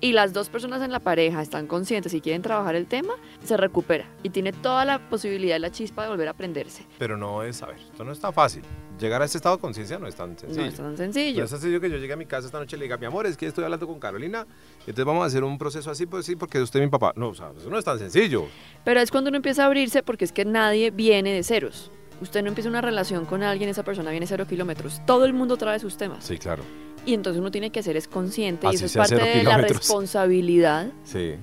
y 0.00 0.12
las 0.12 0.32
dos 0.32 0.48
personas 0.48 0.82
en 0.82 0.92
la 0.92 1.00
pareja 1.00 1.40
están 1.42 1.66
conscientes 1.66 2.12
y 2.14 2.20
quieren 2.20 2.42
trabajar 2.42 2.74
el 2.74 2.86
tema, 2.86 3.14
se 3.42 3.56
recupera 3.56 4.06
y 4.22 4.30
tiene 4.30 4.52
toda 4.52 4.84
la 4.84 4.98
posibilidad 5.08 5.56
y 5.56 5.60
la 5.60 5.70
chispa 5.70 6.02
de 6.02 6.08
volver 6.10 6.28
a 6.28 6.32
aprenderse. 6.32 6.84
Pero 6.98 7.16
no 7.16 7.42
es, 7.42 7.62
a 7.62 7.66
ver, 7.66 7.76
esto 7.78 8.04
no 8.04 8.12
es 8.12 8.20
tan 8.20 8.32
fácil. 8.32 8.62
Llegar 9.00 9.22
a 9.22 9.24
este 9.24 9.38
estado 9.38 9.56
de 9.56 9.60
conciencia 9.60 9.98
no 9.98 10.06
es 10.06 10.14
tan 10.14 10.38
sencillo. 10.38 10.62
No 10.62 10.68
es 10.68 10.74
tan 10.76 10.90
No 10.92 10.96
sencillo. 10.96 11.44
es 11.44 11.50
sencillo 11.50 11.80
que 11.80 11.90
yo 11.90 11.96
llegue 11.96 12.12
a 12.12 12.16
mi 12.16 12.26
casa 12.26 12.46
esta 12.46 12.58
noche 12.60 12.76
y 12.76 12.78
le 12.78 12.84
diga, 12.84 12.96
mi 12.96 13.06
amor, 13.06 13.26
es 13.26 13.36
que 13.36 13.46
estoy 13.46 13.64
hablando 13.64 13.86
con 13.88 13.98
Carolina, 13.98 14.46
entonces 14.80 15.04
vamos 15.04 15.22
a 15.24 15.26
hacer 15.26 15.42
un 15.42 15.58
proceso 15.58 15.90
así, 15.90 16.06
pues 16.06 16.26
sí, 16.26 16.36
porque 16.36 16.60
usted 16.60 16.80
es 16.80 16.86
mi 16.86 16.90
papá. 16.90 17.12
No, 17.16 17.28
o 17.30 17.34
sea, 17.34 17.50
eso 17.58 17.68
no 17.70 17.78
es 17.78 17.84
tan 17.84 17.98
sencillo. 17.98 18.46
Pero 18.84 19.00
es 19.00 19.10
cuando 19.10 19.28
uno 19.28 19.36
empieza 19.38 19.62
a 19.64 19.66
abrirse 19.66 20.02
porque 20.02 20.24
es 20.24 20.32
que 20.32 20.44
nadie 20.44 20.90
viene 20.90 21.32
de 21.32 21.42
ceros. 21.42 21.90
Usted 22.20 22.42
no 22.42 22.48
empieza 22.48 22.68
una 22.70 22.80
relación 22.80 23.24
con 23.26 23.42
alguien, 23.42 23.68
esa 23.68 23.82
persona 23.82 24.10
viene 24.10 24.26
cero 24.26 24.46
kilómetros. 24.48 25.00
Todo 25.06 25.24
el 25.24 25.32
mundo 25.32 25.56
trae 25.56 25.78
sus 25.78 25.96
temas. 25.96 26.24
Sí, 26.24 26.38
claro. 26.38 26.62
Y 27.06 27.12
entonces 27.14 27.40
uno 27.40 27.50
tiene 27.50 27.70
que 27.70 27.82
ser 27.82 27.96
es 27.96 28.08
consciente 28.08 28.66
y 28.70 28.74
eso 28.76 28.86
es 28.86 28.96
parte 28.96 29.16
de 29.16 29.42
la 29.42 29.58
responsabilidad 29.58 30.86
Sí. 31.04 31.34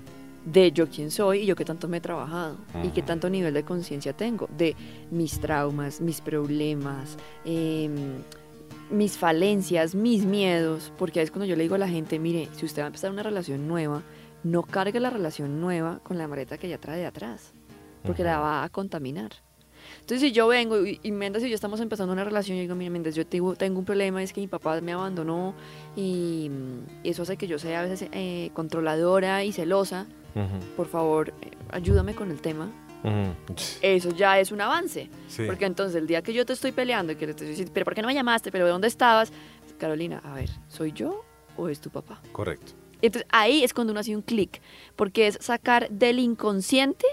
de 0.45 0.71
yo 0.71 0.87
quién 0.89 1.11
soy 1.11 1.41
y 1.41 1.45
yo 1.45 1.55
qué 1.55 1.65
tanto 1.65 1.87
me 1.87 1.97
he 1.97 2.01
trabajado 2.01 2.57
y 2.83 2.89
qué 2.89 3.03
tanto 3.03 3.29
nivel 3.29 3.53
de 3.53 3.63
conciencia 3.63 4.13
tengo 4.13 4.49
de 4.57 4.75
mis 5.11 5.39
traumas, 5.39 6.01
mis 6.01 6.19
problemas, 6.21 7.15
em, 7.45 7.93
mis 8.89 9.17
falencias, 9.17 9.93
mis 9.93 10.25
miedos, 10.25 10.91
porque 10.97 11.21
es 11.21 11.29
cuando 11.29 11.45
yo 11.45 11.55
le 11.55 11.63
digo 11.63 11.75
a 11.75 11.77
la 11.77 11.87
gente, 11.87 12.17
mire, 12.17 12.49
si 12.53 12.65
usted 12.65 12.81
va 12.81 12.85
a 12.85 12.87
empezar 12.87 13.11
una 13.11 13.21
relación 13.23 13.67
nueva, 13.67 14.01
no 14.43 14.63
cargue 14.63 14.99
la 14.99 15.11
relación 15.11 15.61
nueva 15.61 15.99
con 16.03 16.17
la 16.17 16.27
maleta 16.27 16.57
que 16.57 16.67
ya 16.69 16.79
trae 16.79 16.97
de 16.99 17.05
atrás, 17.05 17.53
porque 18.03 18.23
la 18.23 18.39
va 18.39 18.63
a 18.63 18.69
contaminar. 18.69 19.31
Entonces, 20.11 20.27
si 20.27 20.33
yo 20.33 20.45
vengo 20.49 20.85
y, 20.85 20.99
y 21.03 21.11
Méndez 21.13 21.41
y 21.45 21.47
yo 21.47 21.55
estamos 21.55 21.79
empezando 21.79 22.11
una 22.11 22.25
relación, 22.25 22.57
yo 22.57 22.63
digo, 22.63 22.75
mire, 22.75 22.89
Méndez, 22.89 23.15
yo 23.15 23.25
tengo, 23.25 23.55
tengo 23.55 23.79
un 23.79 23.85
problema, 23.85 24.21
es 24.21 24.33
que 24.33 24.41
mi 24.41 24.47
papá 24.47 24.81
me 24.81 24.91
abandonó 24.91 25.55
y, 25.95 26.49
mm, 26.51 27.05
eso 27.05 27.21
hace 27.23 27.37
que 27.37 27.47
yo 27.47 27.57
sea 27.57 27.79
a 27.79 27.83
veces 27.85 28.09
eh, 28.11 28.49
controladora 28.53 29.45
y 29.45 29.53
celosa. 29.53 30.07
Ujú, 30.35 30.65
Por 30.75 30.87
favor, 30.87 31.29
eh, 31.41 31.51
ayúdame 31.69 32.13
con 32.13 32.29
el 32.29 32.41
tema. 32.41 32.69
ujú. 33.05 33.55
Eso 33.81 34.09
ya 34.09 34.37
es 34.37 34.51
un 34.51 34.59
avance. 34.59 35.09
Sí. 35.29 35.43
Porque 35.47 35.63
entonces 35.63 35.95
el 35.95 36.07
día 36.07 36.21
que 36.21 36.33
yo 36.33 36.45
te 36.45 36.51
estoy 36.51 36.73
peleando 36.73 37.13
y 37.13 37.15
que 37.15 37.27
te 37.27 37.31
estoy 37.31 37.47
diciendo, 37.47 37.71
pero 37.73 37.85
¿por 37.85 37.95
qué 37.95 38.01
no 38.01 38.09
me 38.09 38.13
llamaste? 38.13 38.51
¿Pero 38.51 38.67
dónde 38.67 38.89
estabas? 38.89 39.31
Carolina, 39.77 40.19
a 40.25 40.33
ver, 40.33 40.49
¿soy 40.67 40.91
yo 40.91 41.23
o 41.55 41.69
es 41.69 41.79
tu 41.79 41.89
papá? 41.89 42.21
Correcto. 42.33 42.73
Entonces 43.01 43.29
ahí 43.31 43.63
es 43.63 43.73
cuando 43.73 43.91
uno 43.91 44.01
hace 44.01 44.13
un 44.13 44.23
clic, 44.23 44.61
porque 44.97 45.27
es 45.27 45.37
sacar 45.39 45.89
del 45.89 46.19
inconsciente 46.19 47.05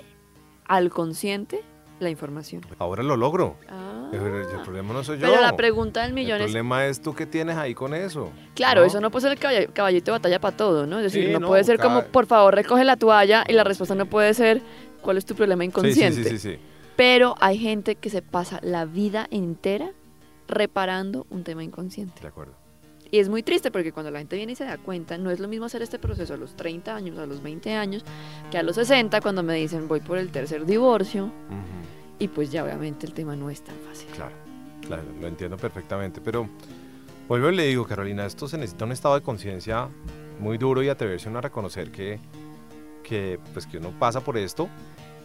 al 0.67 0.91
consciente 0.91 1.63
la 2.01 2.11
información. 2.11 2.63
Ahora 2.79 3.03
lo 3.03 3.17
logro. 3.17 3.57
Ah. 3.69 4.09
El, 4.13 4.21
el 4.21 4.61
problema 4.65 4.93
no 4.95 5.05
soy 5.05 5.19
yo. 5.19 5.27
Pero 5.29 5.41
la 5.41 5.57
pregunta 5.57 6.01
del 6.01 6.11
el 6.11 6.15
millón 6.15 6.39
es, 6.39 6.45
problema 6.45 6.87
es 6.87 7.01
tú 7.03 7.15
que 7.15 7.27
tienes 7.27 7.57
ahí 7.57 7.75
con 7.75 7.93
eso. 7.95 8.31
claro, 8.55 8.81
¿no? 8.83 8.87
eso 8.87 9.01
no 9.01 9.11
puede 9.11 9.23
ser 9.29 9.33
el 9.33 9.39
caball- 9.41 9.73
caballito 9.73 10.07
de 10.07 10.13
batalla 10.13 10.41
para 10.41 10.57
todo, 10.57 10.87
¿no? 10.87 10.99
Es 10.99 11.05
decir, 11.05 11.27
Sí, 11.27 11.33
no, 11.33 11.41
no, 11.41 11.49
puede 11.49 11.65
ser 11.65 11.79
como, 11.79 12.05
por 12.05 12.27
favor, 12.27 12.55
recoge 12.55 12.85
la 12.85 12.97
toalla 12.97 13.45
y 13.49 13.53
la 13.53 13.65
respuesta 13.65 13.95
no 13.95 14.07
puede 14.07 14.33
ser, 14.35 14.63
¿cuál 15.03 15.17
es 15.19 15.27
tu 15.27 15.35
problema 15.35 15.63
Sí, 15.65 15.67
inconsciente? 15.69 16.23
Sí, 16.25 16.31
sí, 16.31 16.39
sí, 16.39 16.53
sí. 16.55 16.59
Pero 16.97 17.35
hay 17.41 17.59
gente 17.59 17.95
que 17.97 18.11
se 18.11 18.23
pasa 18.23 18.59
la 18.63 18.85
vida 18.85 19.27
entera 19.31 19.93
reparando 20.49 21.27
un 21.31 21.45
tema 21.45 21.63
inconsciente. 21.63 22.21
De 22.23 22.29
acuerdo. 22.29 22.55
Y 23.11 23.19
es 23.21 23.29
muy 23.29 23.43
triste 23.43 23.71
porque 23.71 23.93
cuando 23.93 24.11
la 24.11 24.19
gente 24.19 24.37
viene 24.37 24.53
y 24.53 24.57
se 24.57 24.65
da 24.65 24.77
cuenta, 24.77 25.17
no 25.17 25.31
es 25.31 25.41
lo 25.41 25.49
mismo 25.49 25.67
hacer 25.67 25.83
este 25.83 25.99
proceso 25.99 26.35
a 26.35 26.37
los 26.37 26.55
30 26.57 26.95
años, 26.95 27.19
a 27.19 27.27
los 27.27 27.43
20 27.43 27.75
años, 27.75 28.05
que 28.51 28.59
a 28.59 28.63
los 28.63 28.77
60 28.77 29.21
cuando 29.21 29.43
me 29.43 29.55
dicen 29.55 29.89
voy 29.89 30.01
por 30.01 30.19
el 30.19 30.31
tercer 30.31 30.67
divorcio 30.67 31.33
y 32.19 32.29
pues 32.29 32.51
ya 32.51 32.65
obviamente 32.65 33.07
el 33.07 33.15
tema 33.15 33.35
no 33.35 33.49
es 33.49 33.63
tan 33.63 33.77
fácil. 33.77 34.09
Claro, 34.11 34.35
claro, 34.83 35.05
lo 35.21 35.27
entiendo 35.27 35.57
perfectamente, 35.57 36.21
pero 36.21 36.49
vuelvo 37.29 37.51
y 37.51 37.57
le 37.57 37.67
digo, 37.67 37.87
Carolina, 37.87 38.27
esto 38.27 38.47
se 38.47 38.59
necesita 38.59 38.85
un 38.85 38.93
estado 38.93 39.15
de 39.15 39.23
conciencia 39.23 39.89
muy 40.39 40.59
duro 40.59 40.83
y 40.83 40.89
atreverse 40.89 41.29
uno 41.29 41.39
a 41.39 41.43
reconocer 41.43 41.91
que, 41.91 42.19
que, 43.03 43.41
pues, 43.53 43.67
que 43.67 43.79
uno 43.79 43.93
pasa 43.99 44.21
por 44.21 44.37
esto 44.37 44.69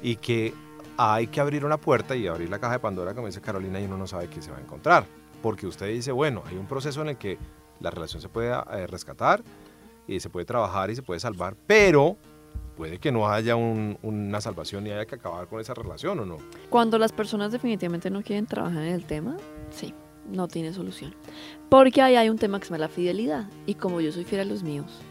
y 0.01 0.15
que 0.15 0.53
hay 0.97 1.27
que 1.27 1.41
abrir 1.41 1.65
una 1.65 1.77
puerta 1.77 2.15
y 2.15 2.27
abrir 2.27 2.49
la 2.49 2.59
caja 2.59 2.73
de 2.73 2.79
Pandora, 2.79 3.13
como 3.13 3.27
dice 3.27 3.41
Carolina, 3.41 3.79
y 3.79 3.85
uno 3.85 3.97
no 3.97 4.07
sabe 4.07 4.27
qué 4.27 4.41
se 4.41 4.51
va 4.51 4.57
a 4.57 4.61
encontrar. 4.61 5.05
Porque 5.41 5.67
usted 5.67 5.87
dice, 5.87 6.11
bueno, 6.11 6.43
hay 6.45 6.55
un 6.55 6.67
proceso 6.67 7.01
en 7.01 7.09
el 7.09 7.17
que 7.17 7.37
la 7.83 7.91
relación 7.91 8.21
se 8.21 8.29
puede 8.29 8.49
eh, 8.51 8.87
rescatar 8.87 9.43
y 10.07 10.19
se 10.19 10.29
puede 10.29 10.45
trabajar 10.45 10.89
y 10.89 10.95
se 10.95 11.03
puede 11.03 11.19
salvar, 11.19 11.55
pero 11.67 12.17
puede 12.75 12.97
que 12.97 13.11
no 13.11 13.29
haya 13.29 13.55
un- 13.55 13.99
una 14.01 14.41
salvación 14.41 14.87
y 14.87 14.91
haya 14.91 15.05
que 15.05 15.15
acabar 15.15 15.47
con 15.47 15.61
esa 15.61 15.73
relación 15.75 16.19
o 16.19 16.25
no. 16.25 16.37
Cuando 16.71 16.97
las 16.97 17.11
personas 17.11 17.51
definitivamente 17.51 18.09
no 18.09 18.23
quieren 18.23 18.47
trabajar 18.47 18.81
en 18.83 18.93
el 18.95 19.05
tema, 19.05 19.37
sí, 19.69 19.93
no 20.31 20.47
tiene 20.47 20.73
solución. 20.73 21.13
Porque 21.69 22.01
ahí 22.01 22.15
hay 22.15 22.29
un 22.29 22.37
tema 22.39 22.59
que 22.59 22.65
se 22.65 22.69
llama 22.71 22.79
la 22.79 22.89
fidelidad. 22.89 23.47
Y 23.67 23.75
como 23.75 24.01
yo 24.01 24.11
soy 24.11 24.23
fiel 24.23 24.41
a 24.41 24.45
los 24.45 24.63
míos, 24.63 25.01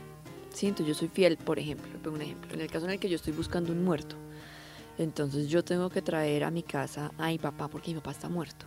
sí, 0.52 0.66
entonces 0.66 0.88
yo 0.94 0.98
soy 0.98 1.08
fiel, 1.08 1.36
por 1.36 1.58
ejemplo, 1.58 1.88
un 2.10 2.20
ejemplo, 2.20 2.52
en 2.54 2.60
el 2.62 2.70
caso 2.70 2.86
en 2.86 2.92
el 2.92 2.98
que 2.98 3.08
yo 3.08 3.16
estoy 3.16 3.32
buscando 3.32 3.72
un 3.72 3.84
muerto, 3.84 4.16
entonces 4.98 5.48
yo 5.48 5.62
tengo 5.62 5.88
que 5.88 6.02
traer 6.02 6.44
a 6.44 6.50
mi 6.50 6.62
casa 6.62 7.12
a 7.18 7.26
mi 7.28 7.38
papá 7.38 7.68
porque 7.68 7.90
mi 7.92 7.96
papá 8.00 8.10
está 8.10 8.28
muerto. 8.28 8.66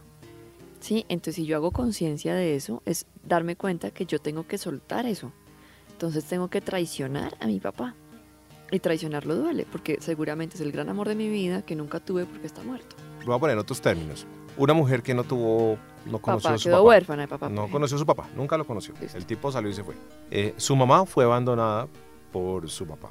Sí, 0.80 1.06
entonces 1.10 1.36
si 1.36 1.46
yo 1.46 1.56
hago 1.58 1.72
conciencia 1.72 2.36
de 2.36 2.56
eso, 2.56 2.82
es 2.86 3.06
darme 3.24 3.56
cuenta 3.56 3.92
que 3.92 4.06
yo 4.06 4.20
tengo 4.20 4.46
que 4.48 4.58
soltar 4.58 5.06
eso. 5.06 5.32
Entonces 5.92 6.26
tengo 6.26 6.50
que 6.50 6.62
traicionar 6.62 7.36
a 7.40 7.48
mi 7.48 7.60
papá. 7.60 7.96
Y 8.72 8.80
traicionarlo 8.80 9.36
duele, 9.36 9.66
porque 9.72 9.98
seguramente 10.02 10.56
es 10.56 10.62
el 10.62 10.72
gran 10.72 10.90
amor 10.90 11.08
de 11.08 11.16
mi 11.16 11.30
vida 11.30 11.62
que 11.62 11.76
nunca 11.76 12.00
tuve 12.00 12.26
porque 12.26 12.48
está 12.48 12.64
muerto. 12.64 12.96
Voy 13.26 13.36
a 13.36 13.40
poner 13.40 13.58
otros 13.58 13.80
términos. 13.80 14.26
Una 14.58 14.74
mujer 14.74 15.04
que 15.04 15.14
no 15.14 15.24
tuvo, 15.24 15.78
no 16.06 16.20
conoció 16.20 16.48
Papá 16.50 16.56
a 16.56 16.58
su 16.58 16.64
quedó 16.66 16.78
papá. 16.78 16.88
huérfana 16.88 17.22
de 17.24 17.28
papá. 17.28 17.50
No 17.50 17.70
conoció 17.70 17.96
a 17.96 18.00
su 18.00 18.06
papá, 18.06 18.28
nunca 18.36 18.58
lo 18.58 18.66
conoció. 18.66 18.94
Listo. 19.00 19.18
El 19.18 19.26
tipo 19.26 19.52
salió 19.52 19.70
y 19.70 19.74
se 19.74 19.84
fue. 19.84 19.96
Eh, 20.32 20.54
su 20.58 20.76
mamá 20.76 21.06
fue 21.06 21.24
abandonada 21.26 21.88
por 22.32 22.68
su 22.70 22.88
papá. 22.88 23.10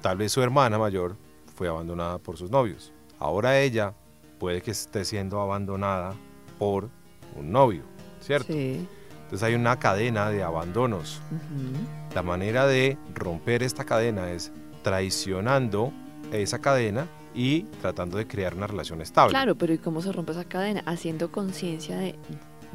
Tal 0.00 0.16
vez 0.16 0.30
su 0.32 0.40
hermana 0.42 0.78
mayor 0.78 1.16
fue 1.54 1.68
abandonada 1.68 2.18
por 2.18 2.36
sus 2.36 2.50
novios. 2.50 2.92
Ahora 3.18 3.58
ella 3.60 3.94
puede 4.38 4.62
que 4.62 4.70
esté 4.70 5.04
siendo 5.04 5.40
abandonada 5.40 6.14
por 6.58 6.88
un 7.36 7.52
novio, 7.52 7.82
¿cierto? 8.20 8.52
Sí. 8.52 8.86
Entonces 9.24 9.42
hay 9.42 9.54
una 9.54 9.78
cadena 9.78 10.30
de 10.30 10.42
abandonos. 10.42 11.20
La 12.14 12.22
manera 12.22 12.66
de 12.66 12.98
romper 13.14 13.62
esta 13.62 13.84
cadena 13.84 14.30
es 14.30 14.52
traicionando 14.82 15.92
esa 16.30 16.60
cadena 16.60 17.08
y 17.34 17.62
tratando 17.80 18.16
de 18.16 18.26
crear 18.26 18.54
una 18.54 18.66
relación 18.66 19.00
estable. 19.00 19.30
Claro, 19.30 19.56
pero 19.56 19.72
¿y 19.72 19.78
cómo 19.78 20.02
se 20.02 20.12
rompe 20.12 20.32
esa 20.32 20.44
cadena? 20.44 20.82
Haciendo 20.86 21.32
conciencia 21.32 21.96
de 21.96 22.16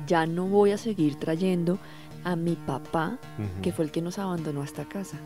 ya 0.08 0.26
no 0.26 0.46
voy 0.46 0.72
a 0.72 0.78
seguir 0.78 1.16
trayendo 1.16 1.78
a 2.24 2.36
mi 2.36 2.56
papá, 2.56 3.18
que 3.62 3.72
fue 3.72 3.86
el 3.86 3.92
que 3.92 4.02
nos 4.02 4.20
abandonó 4.20 4.62
a 4.62 4.66
esta 4.66 4.86
casa. 4.86 5.18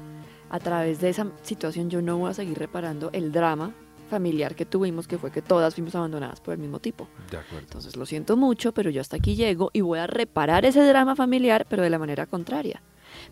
A 0.50 0.60
través 0.60 1.02
de 1.02 1.10
esa 1.10 1.28
situación 1.42 1.90
yo 1.90 2.02
no 2.02 2.18
voy 2.18 2.30
a 2.30 2.34
seguir 2.34 2.60
reparando 2.60 3.10
el 3.14 3.32
drama 3.32 3.74
familiar 4.14 4.54
que 4.54 4.66
tuvimos, 4.66 5.08
que 5.08 5.18
fue 5.18 5.32
que 5.32 5.42
todas 5.42 5.74
fuimos 5.74 5.96
abandonadas 5.96 6.40
por 6.40 6.54
el 6.54 6.60
mismo 6.60 6.80
tipo. 6.80 7.08
De 7.32 7.38
acuerdo. 7.38 7.66
Entonces 7.66 7.96
lo 7.96 8.06
siento 8.06 8.38
mucho, 8.38 8.72
pero 8.74 8.92
yo 8.92 9.02
hasta 9.02 9.18
aquí 9.18 9.36
llego 9.36 9.72
y 9.74 9.82
voy 9.82 9.98
a 9.98 10.06
reparar 10.06 10.66
ese 10.66 10.86
drama 10.86 11.16
familiar, 11.16 11.66
pero 11.68 11.82
de 11.82 11.90
la 11.90 11.98
manera 11.98 12.28
contraria. 12.28 12.84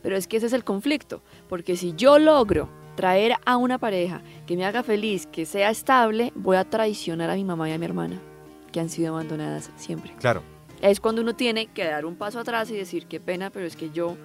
Pero 0.01 0.17
es 0.17 0.27
que 0.27 0.37
ese 0.37 0.47
es 0.47 0.53
el 0.53 0.63
conflicto, 0.63 1.21
porque 1.49 1.77
si 1.77 1.93
yo 1.93 2.17
logro 2.17 2.67
traer 2.95 3.33
a 3.45 3.57
una 3.57 3.77
pareja 3.77 4.21
que 4.47 4.57
me 4.57 4.65
haga 4.65 4.81
feliz, 4.81 5.27
que 5.27 5.45
sea 5.45 5.69
estable, 5.69 6.33
voy 6.35 6.57
a 6.57 6.63
traicionar 6.63 7.29
a 7.29 7.35
mi 7.35 7.43
mamá 7.43 7.69
y 7.69 7.73
a 7.73 7.77
mi 7.77 7.85
hermana, 7.85 8.19
que 8.71 8.79
han 8.79 8.89
sido 8.89 9.09
abandonadas 9.09 9.69
siempre. 9.75 10.13
Claro. 10.19 10.41
Es 10.81 10.99
cuando 10.99 11.21
uno 11.21 11.35
tiene 11.35 11.67
que 11.67 11.85
dar 11.85 12.05
un 12.05 12.15
paso 12.15 12.39
atrás 12.39 12.71
y 12.71 12.75
decir, 12.75 13.05
qué 13.05 13.19
pena, 13.19 13.51
pero 13.51 13.67
es 13.67 13.75
que 13.75 13.91
yo, 13.91 14.17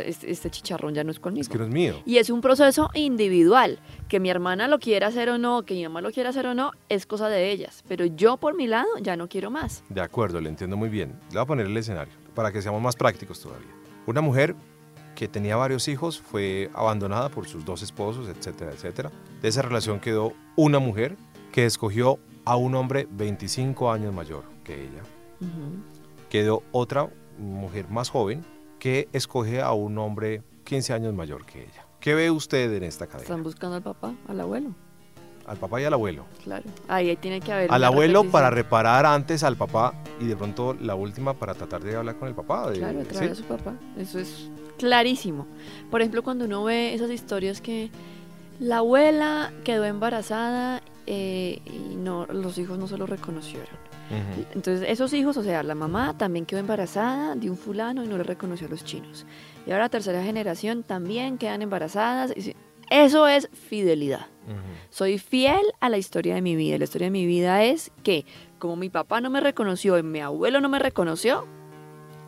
este, 0.00 0.30
este 0.30 0.50
chicharrón 0.50 0.94
ya 0.94 1.04
no 1.04 1.10
es 1.10 1.20
conmigo. 1.20 1.42
Es 1.42 1.48
que 1.48 1.58
no 1.58 1.64
es 1.64 1.70
mío. 1.70 2.02
Y 2.04 2.18
es 2.18 2.30
un 2.30 2.40
proceso 2.40 2.90
individual. 2.94 3.78
Que 4.08 4.20
mi 4.20 4.30
hermana 4.30 4.68
lo 4.68 4.78
quiera 4.78 5.08
hacer 5.08 5.28
o 5.30 5.38
no, 5.38 5.62
que 5.64 5.74
mi 5.74 5.82
mamá 5.84 6.00
lo 6.00 6.10
quiera 6.10 6.30
hacer 6.30 6.46
o 6.46 6.54
no, 6.54 6.72
es 6.88 7.06
cosa 7.06 7.28
de 7.28 7.50
ellas. 7.50 7.84
Pero 7.88 8.04
yo 8.06 8.36
por 8.36 8.54
mi 8.54 8.66
lado 8.66 8.88
ya 9.00 9.16
no 9.16 9.28
quiero 9.28 9.50
más. 9.50 9.82
De 9.88 10.00
acuerdo, 10.00 10.40
le 10.40 10.48
entiendo 10.48 10.76
muy 10.76 10.88
bien. 10.88 11.18
Le 11.28 11.34
voy 11.34 11.42
a 11.42 11.46
poner 11.46 11.66
el 11.66 11.76
escenario 11.76 12.14
para 12.34 12.52
que 12.52 12.62
seamos 12.62 12.82
más 12.82 12.96
prácticos 12.96 13.40
todavía. 13.40 13.70
Una 14.06 14.20
mujer 14.20 14.54
que 15.14 15.28
tenía 15.28 15.56
varios 15.56 15.88
hijos 15.88 16.20
fue 16.20 16.70
abandonada 16.74 17.28
por 17.28 17.46
sus 17.46 17.64
dos 17.64 17.82
esposos, 17.82 18.28
etcétera, 18.28 18.72
etcétera. 18.72 19.10
De 19.40 19.48
esa 19.48 19.62
relación 19.62 20.00
quedó 20.00 20.32
una 20.56 20.78
mujer 20.78 21.16
que 21.52 21.64
escogió 21.64 22.18
a 22.44 22.56
un 22.56 22.74
hombre 22.74 23.06
25 23.10 23.90
años 23.90 24.12
mayor 24.12 24.44
que 24.64 24.74
ella. 24.74 25.02
Quedó 26.28 26.62
otra 26.72 27.08
mujer 27.38 27.88
más 27.88 28.10
joven 28.10 28.44
que 28.84 29.08
escoge 29.14 29.62
a 29.62 29.72
un 29.72 29.96
hombre 29.96 30.42
15 30.64 30.92
años 30.92 31.14
mayor 31.14 31.46
que 31.46 31.62
ella. 31.62 31.86
¿Qué 32.00 32.14
ve 32.14 32.30
usted 32.30 32.70
en 32.70 32.82
esta 32.82 33.06
cadena? 33.06 33.22
Están 33.22 33.42
buscando 33.42 33.76
al 33.76 33.82
papá, 33.82 34.12
al 34.28 34.38
abuelo. 34.38 34.74
Al 35.46 35.56
papá 35.56 35.80
y 35.80 35.84
al 35.84 35.94
abuelo. 35.94 36.26
Claro. 36.42 36.64
Ahí, 36.86 37.08
ahí 37.08 37.16
tiene 37.16 37.40
que 37.40 37.50
haber. 37.50 37.72
Al 37.72 37.82
abuelo 37.82 38.18
repetición. 38.20 38.30
para 38.32 38.50
reparar 38.50 39.06
antes 39.06 39.42
al 39.42 39.56
papá 39.56 39.94
y 40.20 40.26
de 40.26 40.36
pronto 40.36 40.74
la 40.74 40.94
última 40.96 41.32
para 41.32 41.54
tratar 41.54 41.82
de 41.82 41.96
hablar 41.96 42.16
con 42.16 42.28
el 42.28 42.34
papá. 42.34 42.70
de- 42.72 42.76
Claro, 42.76 43.00
¿sí? 43.00 43.06
traer 43.08 43.30
a 43.30 43.34
su 43.34 43.44
papá. 43.44 43.72
Eso 43.96 44.18
es 44.18 44.50
clarísimo. 44.76 45.46
Por 45.90 46.02
ejemplo, 46.02 46.22
cuando 46.22 46.44
uno 46.44 46.64
ve 46.64 46.92
esas 46.92 47.10
historias 47.10 47.62
que 47.62 47.90
la 48.60 48.78
abuela 48.78 49.50
quedó 49.64 49.86
embarazada 49.86 50.82
eh, 51.06 51.62
y 51.64 51.96
no, 51.96 52.26
los 52.26 52.58
hijos 52.58 52.78
no 52.78 52.86
se 52.86 52.98
lo 52.98 53.06
reconocieron. 53.06 53.78
Ujú. 54.10 54.46
Entonces, 54.54 54.86
esos 54.88 55.12
hijos, 55.12 55.36
o 55.36 55.42
sea, 55.42 55.62
la 55.62 55.74
mamá 55.74 56.16
también 56.16 56.46
quedó 56.46 56.60
embarazada 56.60 57.34
de 57.34 57.50
un 57.50 57.56
fulano 57.56 58.04
y 58.04 58.08
no 58.08 58.16
le 58.18 58.24
reconoció 58.24 58.66
a 58.66 58.70
los 58.70 58.84
chinos. 58.84 59.26
Y 59.66 59.70
ahora 59.70 59.84
la 59.84 59.88
tercera 59.88 60.22
generación 60.22 60.82
también 60.82 61.38
quedan 61.38 61.62
embarazadas. 61.62 62.32
y 62.36 62.54
Eso 62.90 63.26
es 63.26 63.48
fidelidad. 63.52 64.26
Ujú. 64.46 64.58
Soy 64.90 65.18
fiel 65.18 65.62
a 65.80 65.88
la 65.88 65.98
historia 65.98 66.34
de 66.34 66.42
mi 66.42 66.54
vida. 66.54 66.76
La 66.78 66.84
historia 66.84 67.06
de 67.06 67.12
mi 67.12 67.26
vida 67.26 67.64
es 67.64 67.90
que, 68.02 68.26
como 68.58 68.76
mi 68.76 68.90
papá 68.90 69.20
no 69.20 69.30
me 69.30 69.40
reconoció 69.40 69.98
y 69.98 70.02
mi 70.02 70.20
abuelo 70.20 70.60
no 70.60 70.68
me 70.68 70.78
reconoció, 70.78 71.46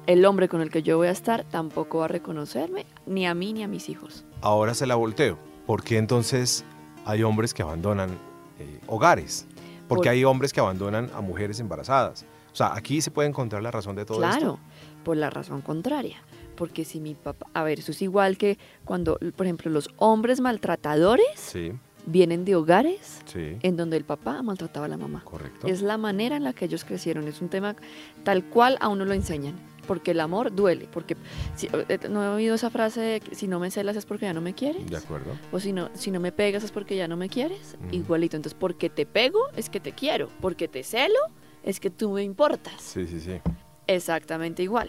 el 0.07 0.25
hombre 0.25 0.49
con 0.49 0.61
el 0.61 0.71
que 0.71 0.83
yo 0.83 0.97
voy 0.97 1.09
a 1.09 1.11
estar 1.11 1.45
tampoco 1.45 1.99
va 1.99 2.05
a 2.07 2.09
reconocerme, 2.09 2.87
ni 3.07 3.27
a 3.27 3.35
mí 3.35 3.53
ni 3.53 3.63
a 3.65 3.69
mis 3.69 3.89
hijos. 3.89 4.25
Ahora 4.41 4.75
se 4.75 4.87
la 4.87 4.95
volteo. 4.95 5.39
¿Por 5.67 5.83
qué 5.83 5.99
entonces 5.99 6.65
hay 7.05 7.23
hombres 7.23 7.53
que 7.53 7.63
abandonan 7.63 8.11
eh, 8.59 8.81
hogares? 8.87 9.47
Porque 9.89 10.05
Por- 10.07 10.13
hay 10.13 10.25
hombres 10.25 10.53
que 10.53 10.61
abandonan 10.61 11.11
a 11.15 11.21
mujeres 11.21 11.61
embarazadas. 11.61 12.25
O 12.53 12.57
sea, 12.57 12.75
aquí 12.75 13.01
se 13.01 13.11
puede 13.11 13.29
encontrar 13.29 13.63
la 13.63 13.71
razón 13.71 13.97
de 13.97 14.05
todo 14.05 14.19
claro, 14.19 14.37
esto. 14.37 14.59
por 15.05 15.17
la 15.17 15.31
razón 15.31 15.61
contraria. 15.61 16.17
Porque 16.57 16.85
si 16.87 17.01
mi 17.01 17.15
papá, 17.15 17.47
a 17.53 17.63
ver, 17.65 17.79
eso 17.81 17.93
es 17.93 18.01
igual 18.01 18.39
que 18.39 18.59
cuando, 18.85 19.19
por 19.37 19.45
ejemplo, 19.47 19.71
los 19.71 19.91
hombres 19.99 20.41
maltratadores 20.41 21.27
Sí, 21.35 21.73
vienen 22.07 22.47
de 22.47 22.57
hogares 22.57 23.21
sí, 23.27 23.59
en 23.63 23.77
donde 23.77 23.99
el 23.99 24.05
papá 24.05 24.41
maltrataba 24.43 24.87
a 24.87 24.89
la 24.89 24.97
mamá. 24.97 25.21
correcto. 25.25 25.67
Es 25.67 25.83
la 25.83 25.99
manera 25.99 26.37
en 26.37 26.45
la 26.45 26.55
que 26.55 26.65
ellos 26.65 26.85
crecieron. 26.85 27.29
Es 27.29 27.43
un 27.43 27.49
tema 27.51 27.77
tal 28.25 28.43
cual 28.45 28.79
a 28.81 28.89
uno 28.89 29.05
lo 29.05 29.13
enseñan. 29.13 29.55
Porque 29.87 30.11
el 30.13 30.21
amor 30.21 30.55
duele. 30.55 30.89
Porque 30.93 31.17
si- 31.55 31.69
eh, 31.73 31.99
no 32.11 32.23
he 32.25 32.29
oído 32.29 32.55
esa 32.55 32.71
frase 32.71 33.01
de 33.01 33.21
que 33.21 33.35
si 33.35 33.47
no 33.49 33.61
me 33.61 33.71
celas 33.71 33.97
es 33.97 34.05
porque 34.07 34.27
ya 34.27 34.33
no 34.33 34.41
me 34.41 34.55
quieres. 34.55 34.89
De 34.91 34.97
acuerdo. 34.97 35.33
O 35.53 35.61
si 35.61 35.73
no, 35.73 35.91
si 35.95 36.11
no 36.11 36.21
me 36.21 36.33
pegas 36.33 36.65
es 36.65 36.73
porque 36.73 36.97
ya 36.97 37.09
no 37.09 37.17
me 37.17 37.29
quieres. 37.29 37.77
Ujú. 37.87 37.95
Igualito. 37.97 38.37
Entonces, 38.37 38.57
porque 38.59 38.91
te 38.91 39.07
pego 39.07 39.41
es 39.57 39.71
que 39.71 39.81
te 39.81 39.93
quiero. 39.93 40.29
Porque 40.41 40.69
te 40.69 40.83
celo 40.83 41.19
es 41.63 41.81
que 41.81 41.91
tú 41.91 42.11
me 42.13 42.23
importas. 42.23 42.81
Sí, 42.81 43.07
sí, 43.07 43.21
sí. 43.21 43.41
Exactamente 43.87 44.63
igual. 44.63 44.89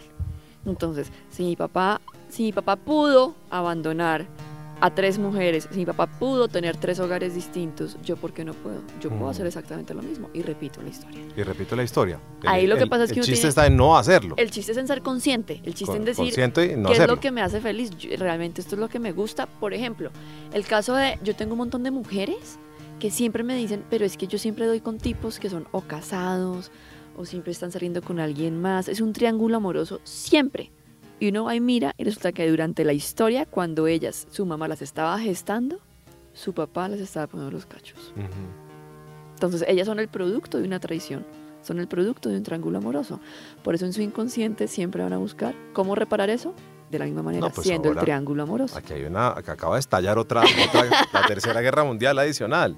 Entonces, 0.65 1.07
si 1.29 1.43
mi 1.43 1.55
papá, 1.55 2.01
si 2.29 2.43
mi 2.43 2.51
papá 2.51 2.75
pudo 2.75 3.35
abandonar 3.49 4.25
a 4.79 4.93
tres 4.93 5.17
mujeres, 5.17 5.67
si 5.71 5.79
mi 5.79 5.85
papá 5.85 6.05
pudo 6.07 6.47
tener 6.47 6.77
tres 6.77 6.99
hogares 6.99 7.33
distintos, 7.33 7.97
yo 8.03 8.15
por 8.15 8.31
qué 8.33 8.45
no 8.45 8.53
puedo? 8.53 8.81
Yo 9.01 9.09
puedo 9.09 9.23
Ujú. 9.23 9.29
hacer 9.31 9.47
exactamente 9.47 9.93
lo 9.93 10.03
mismo 10.03 10.29
y 10.33 10.43
repito 10.43 10.81
la 10.83 10.89
historia. 10.89 11.21
Y 11.35 11.41
repito 11.43 11.75
la 11.75 11.83
historia. 11.83 12.19
Ahí 12.45 12.67
lo 12.67 12.75
que 12.77 12.83
el- 12.83 12.89
pasa 12.89 13.05
es 13.05 13.09
que 13.09 13.15
el 13.15 13.19
uno 13.21 13.25
chiste 13.25 13.39
tiene- 13.41 13.49
está 13.49 13.65
en 13.65 13.75
no 13.75 13.97
hacerlo. 13.97 14.35
El 14.37 14.51
chiste 14.51 14.71
es 14.73 14.77
en 14.77 14.87
ser 14.87 15.01
consciente, 15.01 15.61
el 15.63 15.73
chiste 15.73 15.93
en 15.93 15.99
Con- 15.99 16.05
decir 16.05 16.23
consciente 16.25 16.73
y 16.73 16.75
no 16.75 16.89
qué 16.89 16.97
es 16.97 17.07
lo 17.07 17.19
que 17.19 17.31
me 17.31 17.41
hace 17.41 17.59
feliz. 17.59 17.89
Yo- 17.97 18.09
realmente 18.17 18.61
esto 18.61 18.75
es 18.75 18.79
lo 18.79 18.87
que 18.89 18.99
me 18.99 19.11
gusta. 19.13 19.47
Por 19.47 19.73
ejemplo, 19.73 20.11
el 20.53 20.65
caso 20.65 20.93
de 20.95 21.17
yo 21.23 21.35
tengo 21.35 21.53
un 21.53 21.59
montón 21.59 21.81
de 21.83 21.89
mujeres 21.91 22.59
que 22.99 23.09
siempre 23.09 23.43
me 23.43 23.55
dicen, 23.55 23.83
pero 23.89 24.05
es 24.05 24.15
que 24.17 24.27
yo 24.27 24.37
siempre 24.37 24.65
doy 24.67 24.79
con 24.79 24.97
tipos 24.99 25.39
que 25.39 25.49
son 25.49 25.67
o 25.71 25.81
casados 25.81 26.71
o 27.15 27.25
siempre 27.25 27.51
están 27.51 27.71
saliendo 27.71 28.01
con 28.03 28.19
alguien 28.19 28.61
más. 28.61 28.87
Es 28.87 29.01
un 29.01 29.11
triángulo 29.13 29.57
amoroso 29.57 29.99
siempre. 30.03 30.71
Y 31.19 31.29
uno 31.29 31.45
va 31.45 31.55
y 31.55 31.59
mira 31.59 31.93
y 31.97 32.03
resulta 32.03 32.31
que 32.31 32.47
durante 32.49 32.83
la 32.83 32.93
historia, 32.93 33.45
cuando 33.45 33.87
ellas, 33.87 34.27
su 34.31 34.45
mamá 34.45 34.67
las 34.67 34.81
estaba 34.81 35.17
gestando, 35.19 35.79
su 36.33 36.53
papá 36.53 36.87
les 36.89 37.01
estaba 37.01 37.27
poniendo 37.27 37.51
los 37.51 37.65
cachos. 37.65 38.13
Ujú. 38.15 38.25
Entonces 39.33 39.63
ellas 39.67 39.87
son 39.87 39.99
el 39.99 40.07
producto 40.07 40.57
de 40.59 40.65
una 40.65 40.79
traición, 40.79 41.25
son 41.63 41.79
el 41.79 41.87
producto 41.87 42.29
de 42.29 42.37
un 42.37 42.43
triángulo 42.43 42.77
amoroso. 42.77 43.19
Por 43.63 43.75
eso 43.75 43.85
en 43.85 43.93
su 43.93 44.01
inconsciente 44.01 44.67
siempre 44.67 45.03
van 45.03 45.13
a 45.13 45.17
buscar 45.17 45.55
cómo 45.73 45.95
reparar 45.95 46.29
eso 46.29 46.53
de 46.91 46.99
la 46.99 47.05
misma 47.05 47.21
manera, 47.23 47.47
No, 47.47 47.53
pues 47.53 47.67
siendo 47.67 47.89
ahora- 47.89 48.01
el 48.01 48.05
triángulo 48.05 48.43
amoroso. 48.43 48.77
Aquí 48.77 48.93
hay 48.93 49.03
una, 49.03 49.29
acá 49.29 49.53
acaba 49.53 49.75
de 49.75 49.79
estallar 49.81 50.17
otra, 50.17 50.41
otra 50.41 51.05
la 51.13 51.27
tercera 51.27 51.61
guerra 51.61 51.83
mundial 51.83 52.17
adicional. 52.19 52.77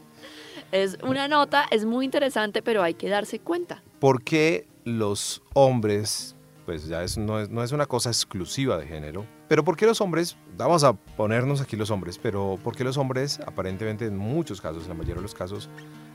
Es 0.72 0.98
una 1.04 1.28
nota, 1.28 1.66
es 1.72 1.84
muy 1.86 2.06
interesante, 2.06 2.62
pero 2.62 2.84
hay 2.84 2.94
que 2.94 3.10
darse 3.10 3.40
cuenta. 3.40 3.82
¿Por 4.00 4.24
qué 4.24 4.66
los 4.86 5.42
hombres, 5.54 6.36
pues 6.70 6.86
ya 6.86 7.02
es, 7.02 7.18
no, 7.18 7.40
es, 7.40 7.50
no 7.50 7.64
es 7.64 7.72
una 7.72 7.88
cosa 7.88 8.12
exclusiva 8.12 8.78
de 8.78 8.86
género, 8.86 9.26
pero 9.48 9.64
por 9.64 9.76
qué 9.76 9.88
los 9.88 10.02
hombres, 10.02 10.38
vamos 10.56 10.84
a 10.84 10.94
ponernos 10.94 11.62
aquí 11.62 11.76
los 11.76 11.90
hombres, 11.90 12.20
pero 12.20 12.60
por 12.64 12.76
qué 12.76 12.84
los 12.84 12.96
hombres, 12.96 13.40
aparentemente 13.40 14.06
en 14.06 14.16
muchos 14.16 14.62
casos, 14.62 14.84
en 14.84 14.90
la 14.90 14.94
mayoría 14.94 15.16
de 15.16 15.24
los 15.24 15.34
casos, 15.34 15.68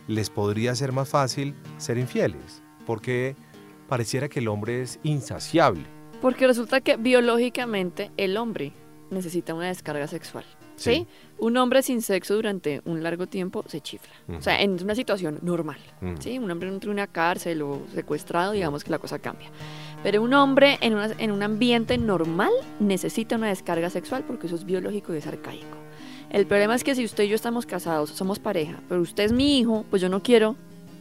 les 0.07 0.31
podría 0.31 0.73
ser 0.77 0.93
más 0.93 1.09
fácil 1.09 1.57
ser 1.79 1.99
infieles? 1.99 2.62
Porque 2.87 3.35
pareciera 3.88 4.29
que 4.29 4.38
el 4.38 4.47
hombre 4.47 4.81
es 4.81 5.01
insaciable. 5.03 5.83
Porque 6.23 6.47
resulta 6.47 6.81
que 6.81 6.99
biológicamente 6.99 8.12
el 8.17 8.37
hombre 8.37 8.73
necesita 9.11 9.55
una 9.55 9.67
descarga 9.67 10.07
sexual. 10.07 10.45
¿sí? 10.77 10.93
Sí. 10.93 11.07
Un 11.38 11.57
hombre 11.57 11.83
sin 11.83 12.01
sexo 12.01 12.35
durante 12.37 12.81
un 12.85 13.03
largo 13.03 13.27
tiempo 13.27 13.64
se 13.66 13.81
chifla. 13.81 14.12
O 14.38 14.40
sea, 14.40 14.61
en 14.62 14.81
una 14.83 14.94
situación 14.94 15.38
normal. 15.42 15.79
¿sí? 16.20 16.38
Un 16.38 16.51
hombre 16.51 16.68
entre 16.68 16.90
una 16.90 17.07
cárcel 17.07 17.61
o 17.62 17.83
secuestrado, 17.92 18.53
digamos 18.53 18.85
que 18.85 18.90
la 18.90 18.99
cosa 18.99 19.18
cambia. 19.18 19.49
Pero 20.03 20.23
un 20.23 20.33
hombre 20.35 20.79
en, 20.81 20.94
una- 20.94 21.11
en 21.18 21.31
un 21.33 21.42
ambiente 21.42 21.99
normal 21.99 22.51
necesita 22.81 23.37
una 23.37 23.49
descarga 23.49 23.90
sexual 23.90 24.23
porque 24.27 24.47
eso 24.47 24.57
es 24.57 24.64
biológico 24.64 25.12
y 25.14 25.18
es 25.18 25.27
arcaico. 25.27 25.77
El 26.31 26.47
problema 26.47 26.75
es 26.75 26.85
que 26.85 26.94
si 26.94 27.05
usted 27.05 27.25
y 27.25 27.29
yo 27.29 27.35
estamos 27.37 27.66
casados, 27.66 28.11
somos 28.11 28.38
pareja, 28.38 28.81
pero 28.88 29.01
usted 29.01 29.25
es 29.25 29.33
mi 29.33 29.59
hijo, 29.59 29.85
pues 29.90 30.01
yo 30.03 30.09
no 30.09 30.23
quiero 30.23 30.57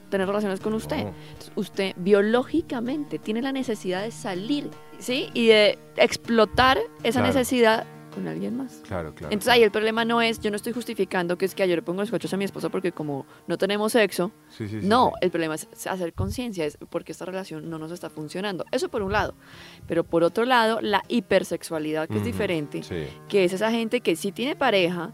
tener 0.09 0.27
relaciones 0.27 0.59
con 0.59 0.73
usted. 0.73 0.97
Entonces, 0.99 1.51
usted 1.55 1.93
biológicamente 1.97 3.17
tiene 3.19 3.41
la 3.41 3.51
necesidad 3.51 4.03
de 4.03 4.11
salir, 4.11 4.69
¿sí? 4.99 5.29
Y 5.33 5.47
de 5.47 5.79
explotar 5.97 6.77
esa 7.03 7.19
Claro. 7.21 7.27
necesidad 7.33 7.85
con 8.13 8.27
alguien 8.27 8.55
más. 8.57 8.81
Claro, 8.87 9.13
claro. 9.15 9.33
Entonces 9.33 9.53
ahí 9.53 9.63
el 9.63 9.71
problema 9.71 10.05
no 10.05 10.21
es, 10.21 10.39
yo 10.39 10.49
no 10.51 10.55
estoy 10.55 10.73
justificando 10.73 11.37
que 11.37 11.45
es 11.45 11.55
que 11.55 11.67
yo 11.67 11.75
le 11.75 11.81
pongo 11.81 12.01
los 12.01 12.11
cochos 12.11 12.33
a 12.33 12.37
mi 12.37 12.45
esposa 12.45 12.69
porque 12.69 12.91
como 12.91 13.25
no 13.47 13.57
tenemos 13.57 13.91
sexo, 13.93 14.31
Sí, 14.49 14.67
sí, 14.67 14.81
sí, 14.81 14.87
no, 14.87 15.13
el 15.21 15.31
problema 15.31 15.55
es 15.55 15.67
hacer 15.87 16.13
conciencia, 16.13 16.65
es 16.65 16.77
porque 16.89 17.11
esta 17.11 17.25
relación 17.25 17.69
no 17.69 17.77
nos 17.79 17.91
está 17.91 18.09
funcionando. 18.09 18.65
Eso 18.71 18.89
por 18.89 19.01
un 19.01 19.11
lado. 19.11 19.33
Pero 19.87 20.03
por 20.03 20.23
otro 20.23 20.45
lado, 20.45 20.79
la 20.81 21.03
hipersexualidad, 21.07 22.07
que 22.07 22.17
es 22.17 22.23
diferente, 22.25 22.81
que 23.27 23.43
es 23.43 23.53
esa 23.53 23.71
gente 23.71 24.01
que 24.01 24.15
sí 24.15 24.31
tiene 24.31 24.55
pareja, 24.55 25.11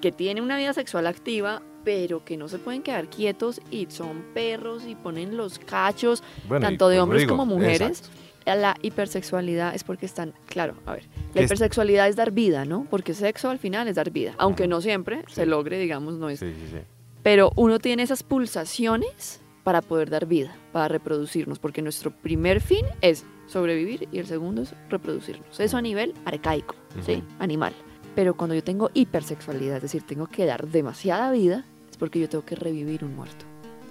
que 0.00 0.12
tiene 0.12 0.40
una 0.40 0.56
vida 0.56 0.72
sexual 0.72 1.06
activa, 1.06 1.62
pero 1.84 2.24
que 2.24 2.36
no 2.36 2.48
se 2.48 2.58
pueden 2.58 2.82
quedar 2.82 3.08
quietos 3.08 3.60
y 3.70 3.86
son 3.90 4.22
perros 4.34 4.84
y 4.86 4.94
ponen 4.94 5.36
los 5.36 5.58
cachos, 5.58 6.22
Bueno, 6.48 6.66
tanto 6.66 6.88
de 6.88 7.00
hombres 7.00 7.22
digo, 7.22 7.30
como 7.36 7.46
mujeres. 7.46 8.00
exacto. 8.00 8.08
La 8.46 8.74
hipersexualidad 8.82 9.74
es 9.74 9.84
porque 9.84 10.06
están, 10.06 10.32
claro, 10.46 10.74
a 10.86 10.92
ver, 10.92 11.02
¿Qué 11.32 11.40
la 11.40 11.42
hipersexualidad 11.42 12.08
es 12.08 12.16
dar 12.16 12.30
vida, 12.32 12.64
¿no? 12.64 12.86
Porque 12.90 13.14
sexo 13.14 13.50
al 13.50 13.58
final 13.58 13.86
es 13.88 13.96
dar 13.96 14.10
vida, 14.10 14.34
aunque 14.38 14.66
no 14.66 14.80
siempre 14.80 15.18
Sí. 15.28 15.34
se 15.36 15.46
logre, 15.46 15.78
digamos, 15.78 16.14
no 16.14 16.28
es 16.30 16.40
Sí, 16.40 16.46
sí, 16.52 16.66
sí. 16.70 16.78
pero 17.22 17.52
uno 17.56 17.78
tiene 17.78 18.02
esas 18.02 18.22
pulsaciones 18.22 19.40
para 19.64 19.82
poder 19.82 20.08
dar 20.10 20.26
vida, 20.26 20.54
para 20.72 20.88
reproducirnos, 20.88 21.58
porque 21.58 21.82
nuestro 21.82 22.10
primer 22.10 22.60
fin 22.60 22.84
es 23.02 23.24
sobrevivir 23.46 24.08
y 24.10 24.18
el 24.18 24.26
segundo 24.26 24.62
es 24.62 24.74
reproducirnos. 24.88 25.60
Eso 25.60 25.76
a 25.76 25.82
nivel 25.82 26.14
arcaico, 26.24 26.74
¿sí? 27.04 27.22
Animal. 27.38 27.72
Pero 28.14 28.34
cuando 28.34 28.54
yo 28.54 28.64
tengo 28.64 28.90
hipersexualidad, 28.94 29.76
es 29.76 29.82
decir, 29.82 30.02
tengo 30.02 30.26
que 30.26 30.46
dar 30.46 30.66
demasiada 30.66 31.30
vida, 31.30 31.64
es 31.90 31.96
porque 31.96 32.18
yo 32.20 32.28
tengo 32.28 32.44
que 32.44 32.56
revivir 32.56 33.04
un 33.04 33.14
muerto. 33.14 33.44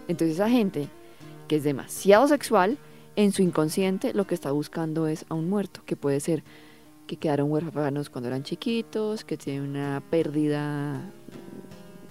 Entonces 0.08 0.36
esa 0.38 0.50
gente 0.50 0.88
que 1.48 1.58
es 1.58 1.64
demasiado 1.64 2.28
sexual, 2.28 2.78
en 3.20 3.34
su 3.34 3.42
inconsciente 3.42 4.14
lo 4.14 4.26
que 4.26 4.34
está 4.34 4.52
buscando 4.54 5.08
es 5.08 5.26
a 5.28 5.34
un 5.34 5.50
muerto, 5.50 5.82
que 5.86 5.98
puede 5.98 6.22
ser 6.22 6.42
que 7.06 7.18
quedaron 7.18 7.52
huérfanos 7.52 8.10
cuando 8.10 8.30
eran 8.30 8.44
chiquitos, 8.44 9.26
que 9.26 9.36
tienen 9.36 9.64
una 9.64 10.02
pérdida 10.10 11.02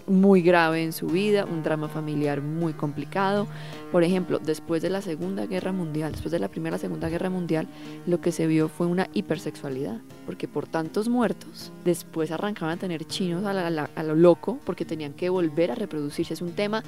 muy 0.07 0.43
grave 0.43 0.83
en 0.83 0.93
su 0.93 1.07
vida, 1.07 1.47
un 1.47 1.63
drama 1.63 1.89
familiar 1.89 2.43
muy 2.43 2.75
complicado. 2.75 3.47
Por 3.91 4.05
ejemplo, 4.05 4.39
después 4.39 4.83
de 4.83 4.91
la 4.91 5.01
Segunda 5.01 5.47
Guerra 5.47 5.73
Mundial, 5.73 6.13
después 6.13 6.31
de 6.31 6.41
la 6.41 6.49
Primera 6.49 6.77
y 6.77 6.81
Segunda 6.81 7.09
Guerra 7.09 7.31
Mundial, 7.31 7.69
lo 8.07 8.21
que 8.21 8.31
se 8.31 8.47
vio 8.47 8.69
fue 8.69 8.87
una 8.87 9.09
hipersexualidad, 9.15 10.03
porque 10.27 10.47
por 10.47 10.67
tantos 10.67 11.09
muertos, 11.09 11.73
después 11.87 12.31
arrancaban 12.33 12.77
a 12.77 12.81
tener 12.81 13.07
chinos 13.07 13.47
a, 13.47 14.03
lo 14.03 14.15
loco, 14.15 14.59
porque 14.67 14.85
tenían 14.85 15.15
que 15.15 15.31
volver 15.31 15.71
a 15.71 15.75
reproducirse. 15.75 16.35
Es 16.35 16.43
un 16.43 16.53
tema 16.53 16.83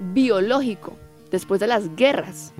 biológico, 0.00 0.96
después 1.30 1.60
de 1.60 1.66
las 1.66 1.94
guerras. 1.96 2.52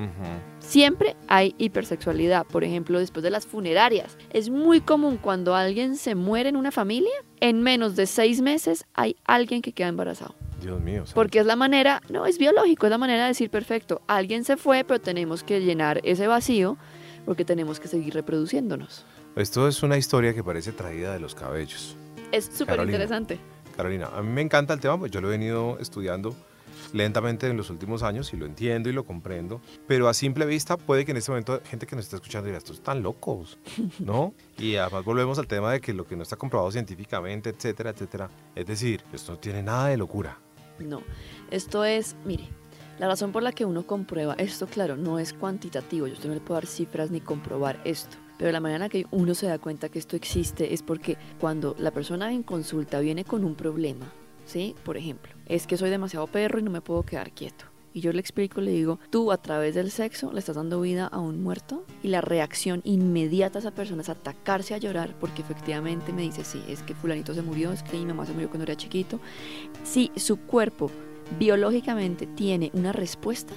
Siempre 0.61 1.17
hay 1.29 1.55
hipersexualidad, 1.59 2.47
por 2.47 2.65
ejemplo, 2.65 2.99
después 2.99 3.23
de 3.23 3.31
las 3.31 3.47
funerarias. 3.47 4.17
Es 4.33 4.51
muy 4.51 4.81
común 4.81 5.17
cuando 5.17 5.55
alguien 5.55 5.97
se 5.97 6.15
muere 6.15 6.49
en 6.49 6.57
una 6.57 6.71
familia, 6.71 7.13
en 7.41 7.63
menos 7.63 7.97
de 7.97 8.07
seis 8.07 8.41
meses 8.41 8.85
hay 8.95 9.17
alguien 9.25 9.63
que 9.63 9.73
queda 9.73 9.89
embarazado. 9.89 10.35
Dios 10.61 10.81
mío. 10.81 11.05
Porque 11.15 11.41
es 11.41 11.47
la 11.47 11.57
manera, 11.57 12.03
no, 12.11 12.27
es 12.27 12.39
biológico, 12.39 12.87
es 12.87 12.91
la 12.91 12.99
manera 12.99 13.23
de 13.23 13.29
decir, 13.29 13.51
perfecto, 13.51 14.03
alguien 14.07 14.45
se 14.45 14.57
fue, 14.57 14.85
pero 14.85 15.01
tenemos 15.01 15.43
que 15.43 15.61
llenar 15.61 16.01
ese 16.05 16.27
vacío 16.27 16.77
porque 17.25 17.45
tenemos 17.45 17.81
que 17.81 17.89
seguir 17.89 18.15
reproduciéndonos. 18.15 19.05
Esto 19.37 19.69
es 19.69 19.83
una 19.83 19.97
historia 19.97 20.35
que 20.35 20.43
parece 20.43 20.73
traída 20.73 21.13
de 21.13 21.21
los 21.21 21.35
cabellos. 21.35 21.97
Es 22.33 22.51
súper 22.53 22.81
interesante. 22.81 23.39
Carolina, 23.77 24.11
a 24.15 24.23
mí 24.23 24.29
me 24.29 24.43
encanta 24.43 24.75
el 24.75 24.81
tema, 24.81 24.99
pues 24.99 25.11
yo 25.11 25.21
lo 25.21 25.29
he 25.29 25.31
venido 25.31 25.79
estudiando 25.81 26.35
lentamente 26.93 27.47
en 27.47 27.57
los 27.57 27.71
últimos 27.71 28.03
años 28.03 28.33
y 28.33 28.37
lo 28.37 28.47
entiendo 28.47 28.89
y 28.89 28.93
lo 28.93 29.05
comprendo, 29.05 29.61
pero 29.87 30.09
a 30.09 30.15
simple 30.15 30.47
vista 30.47 30.77
puede 30.77 31.05
que 31.05 31.13
en 31.13 31.19
este 31.19 31.31
momento 31.31 31.61
gente 31.65 31.87
que 31.87 31.97
nos 31.97 32.05
está 32.05 32.17
escuchando 32.17 32.47
diga, 32.47 32.59
estos 32.59 32.77
están 32.77 33.03
locos, 33.03 33.59
¿no? 33.99 34.35
Y 34.59 34.77
además 34.77 35.05
volvemos 35.05 35.39
al 35.39 35.47
tema 35.47 35.73
de 35.73 35.81
que 35.81 35.93
lo 35.93 36.07
que 36.07 36.17
no 36.17 36.23
está 36.23 36.37
comprobado 36.37 36.71
científicamente, 36.71 37.51
etcétera, 37.51 37.91
etcétera. 37.91 38.31
Es 38.55 38.67
decir, 38.67 39.03
esto 39.13 39.33
no 39.33 39.39
tiene 39.39 39.63
nada 39.63 39.89
de 39.89 39.97
locura. 39.97 40.39
No, 40.79 41.03
esto 41.51 41.85
es, 41.85 42.17
mire, 42.25 42.49
la 42.99 43.09
razón 43.09 43.33
por 43.33 43.43
la 43.43 43.53
que 43.53 43.65
uno 43.65 43.87
comprueba 43.87 44.35
esto, 44.35 44.67
claro, 44.67 44.97
no 44.97 45.19
es 45.19 45.33
cuantitativo, 45.33 46.07
yo 46.07 46.15
no 46.29 46.35
le 46.35 46.41
puedo 46.41 46.61
dar 46.61 46.67
cifras 46.67 47.11
ni 47.11 47.21
comprobar 47.21 47.81
esto, 47.85 48.17
pero 48.39 48.53
la 48.53 48.61
manera 48.61 48.89
que 48.89 49.07
uno 49.11 49.35
se 49.35 49.47
da 49.47 49.59
cuenta 49.59 49.89
que 49.89 49.99
esto 49.99 50.17
existe 50.17 50.75
es 50.75 50.83
porque 50.83 51.17
cuando 51.39 51.75
la 51.79 51.93
persona 51.93 52.33
en 52.33 52.43
consulta 52.43 53.01
viene 53.01 53.25
con 53.25 53.45
un 53.45 53.55
problema, 53.55 54.13
¿sí? 54.45 54.75
Por 54.85 54.97
ejemplo, 54.97 55.33
es 55.51 55.67
que 55.67 55.77
soy 55.77 55.91
demasiado 55.91 56.27
perro 56.29 56.61
y 56.61 56.63
no 56.63 56.71
me 56.71 56.81
puedo 56.81 57.03
quedar 57.03 57.33
quieto. 57.33 57.65
Y 57.93 58.03
yo 58.03 58.13
le 58.13 58.21
explico, 58.21 58.61
le 58.61 58.71
digo, 58.71 59.01
tú 59.11 59.33
a 59.33 59.37
través 59.37 59.75
del 59.75 59.91
sexo 59.91 60.33
le 60.33 60.39
estás 60.39 60.55
dando 60.55 60.81
vida 60.81 61.09
a 61.09 61.19
un 61.19 61.43
muerto 61.43 61.85
y 62.05 62.09
la 62.09 62.21
reacción 62.21 62.83
inmediata 62.85 63.59
a 63.59 63.61
esa 63.61 63.73
persona 63.73 64.03
es 64.03 64.09
atacarse 64.09 64.75
a 64.75 64.79
llorar 64.79 65.17
porque 65.19 65.43
efectivamente 65.43 66.13
me 66.13 66.23
dice, 66.23 66.45
sí, 66.45 66.63
es 66.69 66.85
que 66.85 66.95
fulanito 66.95 67.35
se 67.35 67.43
murió, 67.43 67.73
es 67.73 67.83
que 67.83 67.97
mi 67.97 68.07
mamá 68.07 68.27
se 68.27 68.33
murió 68.33 68.49
cuando 68.49 68.63
era 68.63 68.77
chiquito. 68.77 69.19
Si 69.83 70.13
su 70.15 70.37
cuerpo 70.37 70.89
biológicamente 71.41 72.29
tiene 72.29 72.71
una 72.75 72.93
respuesta, 72.93 73.53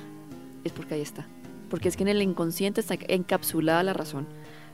es 0.63 0.71
porque 0.71 0.95
ahí 0.95 1.01
está. 1.01 1.27
Porque 1.69 1.89
es 1.89 1.95
que 1.95 2.03
en 2.03 2.10
el 2.10 2.21
inconsciente 2.23 2.82
está 2.82 2.95
encapsulada 3.08 3.84
la 3.84 3.93
razón. 3.93 4.25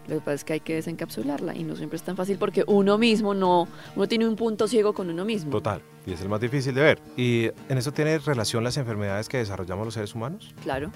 Lo 0.09 0.15
que 0.15 0.21
pasa 0.21 0.33
es 0.33 0.43
que 0.43 0.53
hay 0.53 0.59
que 0.59 0.73
desencapsularla 0.73 1.55
y 1.55 1.63
no 1.63 1.75
siempre 1.75 1.97
es 1.97 2.03
tan 2.03 2.17
fácil 2.17 2.37
porque 2.39 2.63
uno 2.65 2.97
mismo 2.97 3.35
no, 3.35 3.67
uno 3.95 4.07
tiene 4.07 4.27
un 4.27 4.35
punto 4.35 4.67
ciego 4.67 4.93
con 4.93 5.09
uno 5.09 5.23
mismo. 5.23 5.51
Total, 5.51 5.81
y 6.07 6.13
es 6.13 6.21
el 6.21 6.29
más 6.29 6.41
difícil 6.41 6.73
de 6.73 6.81
ver. 6.81 6.99
¿Y 7.15 7.51
en 7.69 7.77
eso 7.77 7.91
tiene 7.91 8.17
relación 8.17 8.63
las 8.63 8.77
enfermedades 8.77 9.29
que 9.29 9.37
desarrollamos 9.37 9.85
los 9.85 9.93
seres 9.93 10.15
humanos? 10.15 10.53
Claro. 10.63 10.91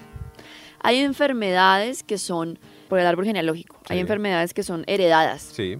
Hay 0.80 0.98
enfermedades 0.98 2.02
que 2.02 2.18
son 2.18 2.58
por 2.88 2.98
el 2.98 3.06
árbol 3.06 3.24
genealógico, 3.24 3.78
hay 3.88 4.00
enfermedades 4.00 4.52
que 4.52 4.64
son 4.64 4.82
heredadas. 4.88 5.42
Sí. 5.42 5.78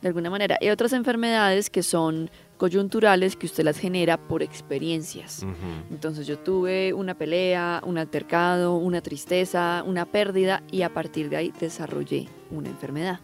De 0.00 0.08
alguna 0.08 0.30
manera. 0.30 0.56
Hay 0.60 0.70
otras 0.70 0.92
enfermedades 0.92 1.68
que 1.70 1.82
son 1.82 2.30
coyunturales 2.56 3.36
que 3.36 3.46
usted 3.46 3.64
las 3.64 3.78
genera 3.78 4.16
por 4.16 4.42
experiencias. 4.42 5.44
Entonces 5.90 6.26
yo 6.26 6.38
tuve 6.38 6.92
una 6.92 7.14
pelea, 7.14 7.82
un 7.84 7.98
altercado, 7.98 8.76
una 8.76 9.00
tristeza, 9.00 9.82
una 9.86 10.06
pérdida 10.06 10.62
y 10.70 10.82
a 10.82 10.92
partir 10.92 11.28
de 11.28 11.36
ahí 11.36 11.52
desarrollé 11.58 12.28
una 12.50 12.68
enfermedad. 12.68 13.20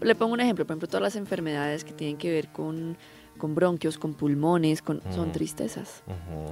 Le 0.00 0.14
pongo 0.14 0.32
un 0.32 0.40
ejemplo, 0.40 0.64
por 0.64 0.72
ejemplo, 0.72 0.88
todas 0.88 1.02
las 1.02 1.16
enfermedades 1.16 1.84
que 1.84 1.92
tienen 1.92 2.16
que 2.16 2.30
ver 2.30 2.48
con, 2.48 2.96
con 3.38 3.54
bronquios, 3.54 3.98
con 3.98 4.14
pulmones, 4.14 4.82
con, 4.82 5.02
son 5.14 5.32
tristezas. 5.32 6.02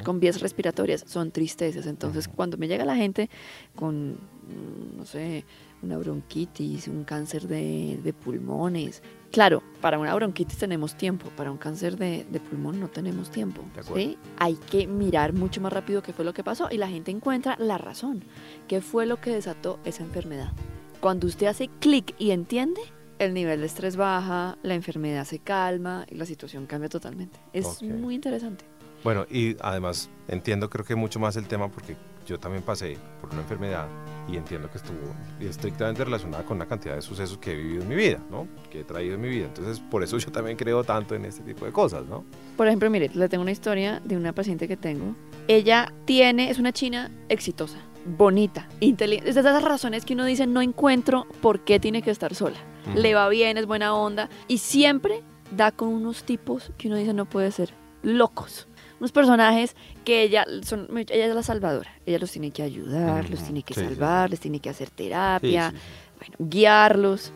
Con 0.04 0.20
vías 0.20 0.40
respiratorias 0.40 1.04
son 1.06 1.30
tristezas. 1.30 1.86
Entonces 1.86 2.28
cuando 2.28 2.56
me 2.56 2.68
llega 2.68 2.84
la 2.84 2.96
gente 2.96 3.30
con, 3.76 4.12
mm, 4.12 4.96
no 4.96 5.04
sé, 5.04 5.44
una 5.82 5.98
bronquitis, 5.98 6.88
un 6.88 7.04
cáncer 7.04 7.46
de, 7.48 7.98
de 8.02 8.12
pulmones, 8.12 9.02
Claro, 9.32 9.62
para 9.80 9.98
una 9.98 10.14
bronquitis 10.14 10.58
tenemos 10.58 10.94
tiempo, 10.94 11.30
para 11.30 11.50
un 11.50 11.56
cáncer 11.56 11.96
de, 11.96 12.24
pulmón 12.50 12.78
no 12.78 12.88
tenemos 12.88 13.30
tiempo. 13.30 13.62
¿sí? 13.94 14.18
Hay 14.38 14.56
que 14.56 14.86
mirar 14.86 15.32
mucho 15.32 15.62
más 15.62 15.72
rápido 15.72 16.02
qué 16.02 16.12
fue 16.12 16.26
lo 16.26 16.34
que 16.34 16.44
pasó 16.44 16.68
y 16.70 16.76
la 16.76 16.86
gente 16.86 17.10
encuentra 17.10 17.56
la 17.58 17.78
razón, 17.78 18.22
qué 18.68 18.82
fue 18.82 19.06
lo 19.06 19.22
que 19.22 19.30
desató 19.30 19.78
esa 19.86 20.02
enfermedad. 20.02 20.52
Cuando 21.00 21.26
usted 21.26 21.46
hace 21.46 21.68
clic 21.80 22.14
y 22.18 22.32
entiende, 22.32 22.82
el 23.18 23.32
nivel 23.32 23.60
de 23.60 23.66
estrés 23.66 23.96
baja, 23.96 24.58
la 24.62 24.74
enfermedad 24.74 25.24
se 25.24 25.38
calma 25.38 26.04
y 26.10 26.16
la 26.16 26.26
situación 26.26 26.66
cambia 26.66 26.90
totalmente. 26.90 27.40
Es 27.54 27.82
muy 27.82 28.14
interesante. 28.14 28.66
Bueno, 29.02 29.26
y 29.30 29.56
además 29.60 30.10
entiendo 30.28 30.68
creo 30.68 30.84
que 30.84 30.94
mucho 30.94 31.18
más 31.18 31.36
el 31.36 31.48
tema 31.48 31.70
porque 31.70 31.96
yo 32.26 32.38
también 32.38 32.62
pasé 32.62 32.96
por 33.20 33.30
una 33.30 33.42
enfermedad 33.42 33.86
y 34.28 34.36
entiendo 34.36 34.70
que 34.70 34.78
estuvo 34.78 35.14
estrictamente 35.40 36.04
relacionada 36.04 36.44
con 36.44 36.58
la 36.58 36.66
cantidad 36.66 36.94
de 36.94 37.02
sucesos 37.02 37.38
que 37.38 37.52
he 37.52 37.56
vivido 37.56 37.82
en 37.82 37.88
mi 37.88 37.96
vida, 37.96 38.20
¿no? 38.30 38.46
Que 38.70 38.80
he 38.80 38.84
traído 38.84 39.14
en 39.14 39.20
mi 39.20 39.28
vida. 39.28 39.46
Entonces, 39.46 39.80
por 39.80 40.02
eso 40.02 40.18
yo 40.18 40.30
también 40.30 40.56
creo 40.56 40.84
tanto 40.84 41.14
en 41.14 41.24
este 41.24 41.42
tipo 41.42 41.64
de 41.64 41.72
cosas, 41.72 42.06
¿no? 42.06 42.24
Por 42.56 42.66
ejemplo, 42.66 42.88
mire, 42.90 43.10
le 43.12 43.28
tengo 43.28 43.42
una 43.42 43.50
historia 43.50 44.00
de 44.04 44.16
una 44.16 44.32
paciente 44.32 44.68
que 44.68 44.76
tengo. 44.76 45.14
Ella 45.48 45.92
tiene, 46.04 46.50
es 46.50 46.58
una 46.58 46.72
china 46.72 47.10
exitosa, 47.28 47.78
bonita, 48.04 48.68
inteligente. 48.80 49.30
Es 49.30 49.34
de 49.34 49.40
esas 49.40 49.62
razones 49.62 50.04
que 50.04 50.14
uno 50.14 50.24
dice, 50.24 50.46
no 50.46 50.62
encuentro 50.62 51.26
por 51.40 51.60
qué 51.60 51.80
tiene 51.80 52.02
que 52.02 52.10
estar 52.10 52.34
sola. 52.34 52.58
Le 52.94 53.14
va 53.14 53.28
bien, 53.28 53.58
es 53.58 53.66
buena 53.66 53.94
onda 53.94 54.28
y 54.48 54.58
siempre 54.58 55.22
da 55.56 55.70
con 55.70 55.88
unos 55.88 56.24
tipos 56.24 56.72
que 56.78 56.88
uno 56.88 56.96
dice, 56.96 57.14
no 57.14 57.26
puede 57.26 57.52
ser, 57.52 57.74
locos 58.02 58.66
unos 59.02 59.10
personajes 59.10 59.74
que 60.04 60.22
ella, 60.22 60.46
son, 60.62 60.86
ella 60.96 61.26
es 61.26 61.34
la 61.34 61.42
salvadora. 61.42 61.90
Ella 62.06 62.20
los 62.20 62.30
tiene 62.30 62.52
que 62.52 62.62
ayudar, 62.62 63.28
los 63.30 63.42
tiene 63.42 63.64
que 63.64 63.74
salvar, 63.74 64.30
les 64.30 64.38
tiene 64.38 64.60
que 64.60 64.70
hacer 64.70 64.90
terapia, 64.90 65.74
bueno, 66.20 66.36
guiarlos. 66.38 67.32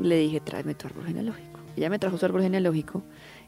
Le 0.00 0.16
dije, 0.16 0.38
tráeme 0.38 0.76
tu 0.76 0.86
árbol 0.86 1.06
genealógico. 1.06 1.58
Ella 1.76 1.90
me 1.90 1.98
trajo 1.98 2.18
su 2.18 2.24
árbol 2.24 2.42
genealógico 2.42 3.02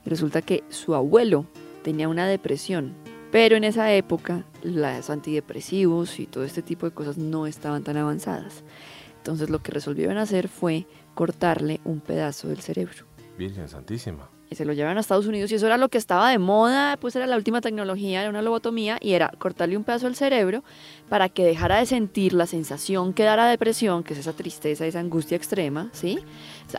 y 0.04 0.10
resulta 0.10 0.42
que 0.42 0.64
su 0.68 0.96
abuelo 0.96 1.46
tenía 1.84 2.08
una 2.08 2.26
depresión. 2.26 2.92
Pero 3.30 3.54
en 3.54 3.62
esa 3.62 3.92
época 3.92 4.44
los 4.64 5.08
antidepresivos 5.08 6.18
y 6.18 6.26
todo 6.26 6.42
este 6.42 6.62
tipo 6.62 6.86
de 6.86 6.92
cosas 6.92 7.18
no 7.18 7.46
estaban 7.46 7.84
tan 7.84 7.96
avanzadas. 7.96 8.64
Entonces 9.18 9.48
lo 9.48 9.62
que 9.62 9.70
resolvieron 9.70 10.16
hacer 10.16 10.48
fue 10.48 10.88
cortarle 11.14 11.80
un 11.84 12.00
pedazo 12.00 12.48
del 12.48 12.62
cerebro. 12.62 13.04
Virgen 13.38 13.68
Santísima 13.68 14.28
se 14.56 14.64
lo 14.64 14.72
llevaron 14.72 14.98
a 14.98 15.00
Estados 15.00 15.26
Unidos 15.26 15.52
y 15.52 15.54
eso 15.54 15.66
era 15.66 15.76
lo 15.76 15.88
que 15.88 15.98
estaba 15.98 16.30
de 16.30 16.38
moda, 16.38 16.96
pues 16.96 17.14
era 17.14 17.26
la 17.26 17.36
última 17.36 17.60
tecnología, 17.60 18.20
era 18.20 18.30
una 18.30 18.42
lobotomía 18.42 18.98
y 19.00 19.12
era 19.12 19.30
cortarle 19.38 19.76
un 19.76 19.84
pedazo 19.84 20.08
al 20.08 20.16
cerebro 20.16 20.64
para 21.08 21.28
que 21.28 21.44
dejara 21.44 21.78
de 21.78 21.86
sentir 21.86 22.32
la 22.32 22.46
sensación 22.46 23.12
que 23.12 23.22
da 23.22 23.36
la 23.36 23.46
depresión, 23.46 24.02
que 24.02 24.14
es 24.14 24.18
esa 24.18 24.32
tristeza, 24.32 24.86
esa 24.86 25.00
angustia 25.00 25.36
extrema, 25.36 25.90
¿sí? 25.92 26.18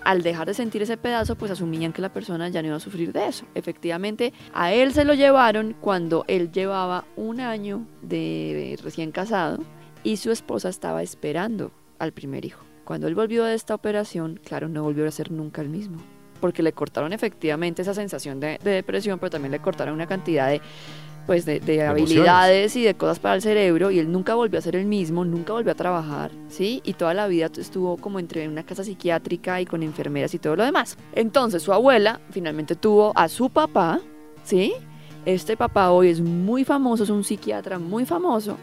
al 0.03 0.21
dejar 0.21 0.47
de 0.47 0.53
sentir 0.53 0.81
ese 0.81 0.97
pedazo, 0.97 1.35
pues 1.35 1.51
asumían 1.51 1.93
que 1.93 2.01
la 2.01 2.11
persona 2.13 2.49
ya 2.49 2.61
no 2.61 2.69
iba 2.69 2.77
a 2.77 2.81
sufrir 2.81 3.13
de 3.13 3.27
eso. 3.27 3.45
Efectivamente, 3.55 4.33
a 4.53 4.73
él 4.73 4.93
se 4.93 5.05
lo 5.05 5.13
llevaron 5.13 5.75
cuando 5.79 6.25
él 6.27 6.51
llevaba 6.51 7.05
un 7.15 7.39
año 7.39 7.85
de 8.01 8.77
recién 8.83 9.11
casado 9.11 9.59
y 10.03 10.17
su 10.17 10.31
esposa 10.31 10.69
estaba 10.69 11.03
esperando 11.03 11.71
al 11.99 12.11
primer 12.11 12.45
hijo. 12.45 12.65
Cuando 12.83 13.07
él 13.07 13.15
volvió 13.15 13.45
de 13.45 13.53
esta 13.53 13.75
operación, 13.75 14.39
claro, 14.43 14.67
no 14.67 14.83
volvió 14.83 15.07
a 15.07 15.11
ser 15.11 15.31
nunca 15.31 15.61
el 15.61 15.69
mismo 15.69 15.99
porque 16.41 16.63
le 16.63 16.73
cortaron 16.73 17.13
efectivamente 17.13 17.83
esa 17.83 17.93
sensación 17.93 18.39
de, 18.39 18.59
depresión, 18.61 19.19
pero 19.19 19.29
también 19.29 19.51
le 19.51 19.59
cortaron 19.59 19.93
una 19.93 20.07
cantidad 20.07 20.49
de 20.49 20.61
pues 21.27 21.45
de, 21.45 21.85
habilidades 21.85 22.75
y 22.75 22.83
de 22.83 22.95
cosas 22.95 23.19
para 23.19 23.35
el 23.35 23.43
cerebro 23.43 23.91
y 23.91 23.99
él 23.99 24.11
nunca 24.11 24.33
volvió 24.33 24.57
a 24.57 24.61
ser 24.61 24.75
el 24.75 24.85
mismo, 24.85 25.23
nunca 25.23 25.53
volvió 25.53 25.71
a 25.71 25.75
trabajar, 25.75 26.31
¿sí? 26.49 26.81
Y 26.83 26.93
toda 26.93 27.13
la 27.13 27.27
vida 27.27 27.49
estuvo 27.57 27.95
como 27.97 28.19
entre 28.19 28.47
una 28.49 28.63
casa 28.63 28.83
psiquiátrica 28.83 29.61
y 29.61 29.67
con 29.67 29.83
enfermeras 29.83 30.33
y 30.33 30.39
todo 30.39 30.55
lo 30.55 30.65
demás. 30.65 30.97
Entonces 31.13 31.61
su 31.61 31.71
abuela 31.71 32.19
finalmente 32.31 32.75
tuvo 32.75 33.13
a 33.15 33.29
su 33.29 33.51
papá, 33.51 34.01
¿sí? 34.43 34.73
Este 35.23 35.55
papá 35.55 35.91
hoy 35.91 36.09
es 36.09 36.19
muy 36.19 36.65
famoso, 36.65 37.03
es 37.03 37.11
un 37.11 37.23
psiquiatra 37.23 37.77
muy 37.77 38.05
famoso 38.05 38.57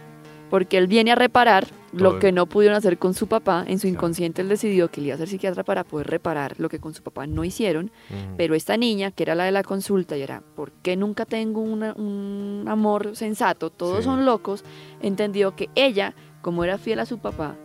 porque 0.50 0.78
él 0.78 0.86
viene 0.86 1.12
a 1.12 1.14
reparar 1.14 1.66
lo 1.92 2.10
Todo. 2.10 2.18
que 2.20 2.32
no 2.32 2.46
pudieron 2.46 2.76
hacer 2.76 2.98
con 2.98 3.14
su 3.14 3.26
papá. 3.26 3.64
En 3.66 3.78
su 3.78 3.86
inconsciente 3.86 4.42
él 4.42 4.48
decidió 4.48 4.90
que 4.90 5.00
él 5.00 5.06
iba 5.06 5.14
a 5.14 5.18
ser 5.18 5.28
psiquiatra 5.28 5.64
para 5.64 5.84
poder 5.84 6.06
reparar 6.08 6.54
lo 6.58 6.68
que 6.68 6.78
con 6.78 6.92
su 6.94 7.02
papá 7.02 7.26
no 7.26 7.44
hicieron. 7.44 7.90
Pero 8.36 8.54
esta 8.54 8.76
niña, 8.76 9.10
que 9.10 9.22
era 9.22 9.34
la 9.34 9.44
de 9.44 9.52
la 9.52 9.62
consulta, 9.62 10.16
y 10.16 10.22
era, 10.22 10.42
¿por 10.54 10.70
qué 10.72 10.96
nunca 10.96 11.24
tengo 11.24 11.60
una- 11.62 11.94
un 11.94 12.64
amor 12.68 13.16
sensato? 13.16 13.70
Todos 13.70 13.98
Sí. 13.98 14.04
son 14.04 14.24
locos. 14.26 14.64
Entendió 15.00 15.56
que 15.56 15.70
ella, 15.74 16.14
como 16.42 16.62
era 16.64 16.76
fiel 16.78 17.00
a 17.00 17.06
su 17.06 17.18
papá 17.18 17.56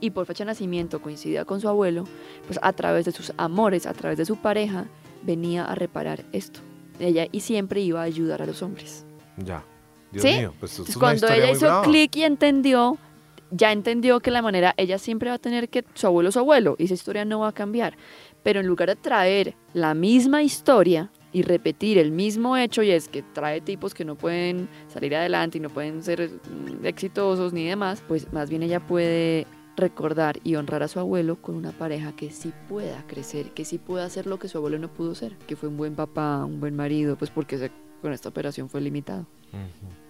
y 0.00 0.10
por 0.10 0.26
fecha 0.26 0.44
de 0.44 0.50
nacimiento 0.50 1.00
coincidía 1.00 1.44
con 1.44 1.60
su 1.60 1.68
abuelo, 1.68 2.04
pues 2.46 2.58
a 2.62 2.72
través 2.72 3.04
de 3.04 3.12
sus 3.12 3.32
amores, 3.36 3.86
a 3.86 3.92
través 3.94 4.18
de 4.18 4.24
su 4.26 4.36
pareja, 4.36 4.86
venía 5.22 5.64
a 5.64 5.74
reparar 5.74 6.24
esto. 6.32 6.60
Ella 7.00 7.26
y 7.32 7.40
siempre 7.40 7.80
iba 7.80 8.00
a 8.00 8.04
ayudar 8.04 8.42
a 8.42 8.46
los 8.46 8.62
hombres. 8.62 9.04
Ya. 9.38 9.64
Dios 10.12 10.22
¿Sí? 10.24 10.34
mío, 10.38 10.54
pues 10.58 10.78
es 10.78 10.96
cuando 10.96 11.28
ella 11.28 11.50
hizo 11.50 11.82
clic 11.82 12.14
y 12.16 12.24
entendió, 12.24 12.96
ya 13.50 13.72
entendió 13.72 14.20
que 14.20 14.30
la 14.30 14.42
manera, 14.42 14.74
ella 14.76 14.98
siempre 14.98 15.28
va 15.30 15.36
a 15.36 15.38
tener 15.38 15.68
que 15.68 15.84
su 15.94 16.06
abuelo 16.06 16.28
es 16.28 16.34
su 16.34 16.38
abuelo, 16.40 16.76
y 16.78 16.84
esa 16.84 16.94
historia 16.94 17.24
no 17.24 17.40
va 17.40 17.48
a 17.48 17.52
cambiar. 17.52 17.96
Pero 18.42 18.60
en 18.60 18.66
lugar 18.66 18.88
de 18.88 18.96
traer 18.96 19.54
la 19.72 19.94
misma 19.94 20.42
historia 20.42 21.10
y 21.32 21.42
repetir 21.42 21.98
el 21.98 22.12
mismo 22.12 22.56
hecho, 22.56 22.82
y 22.82 22.90
es 22.90 23.08
que 23.08 23.22
trae 23.22 23.60
tipos 23.60 23.92
que 23.94 24.04
no 24.04 24.14
pueden 24.14 24.68
salir 24.88 25.14
adelante 25.16 25.58
y 25.58 25.60
no 25.60 25.68
pueden 25.70 26.02
ser 26.02 26.30
mm, 26.30 26.86
exitosos 26.86 27.52
ni 27.52 27.66
demás, 27.66 28.02
pues 28.06 28.32
más 28.32 28.48
bien 28.48 28.62
ella 28.62 28.80
puede 28.80 29.46
recordar 29.76 30.38
y 30.42 30.54
honrar 30.54 30.82
a 30.82 30.88
su 30.88 30.98
abuelo 30.98 31.36
con 31.36 31.54
una 31.54 31.70
pareja 31.72 32.12
que 32.16 32.30
sí 32.30 32.52
pueda 32.68 33.04
crecer, 33.06 33.50
que 33.50 33.64
sí 33.66 33.76
pueda 33.76 34.06
hacer 34.06 34.26
lo 34.26 34.38
que 34.38 34.48
su 34.48 34.56
abuelo 34.56 34.78
no 34.78 34.88
pudo 34.88 35.14
ser, 35.14 35.36
que 35.46 35.54
fue 35.56 35.68
un 35.68 35.76
buen 35.76 35.94
papá, 35.94 36.42
un 36.44 36.60
buen 36.60 36.74
marido, 36.74 37.16
pues 37.16 37.30
porque 37.30 37.58
se- 37.58 37.70
con 38.02 38.12
esta 38.12 38.28
operación 38.28 38.68
fue 38.68 38.80
limitado. 38.80 39.26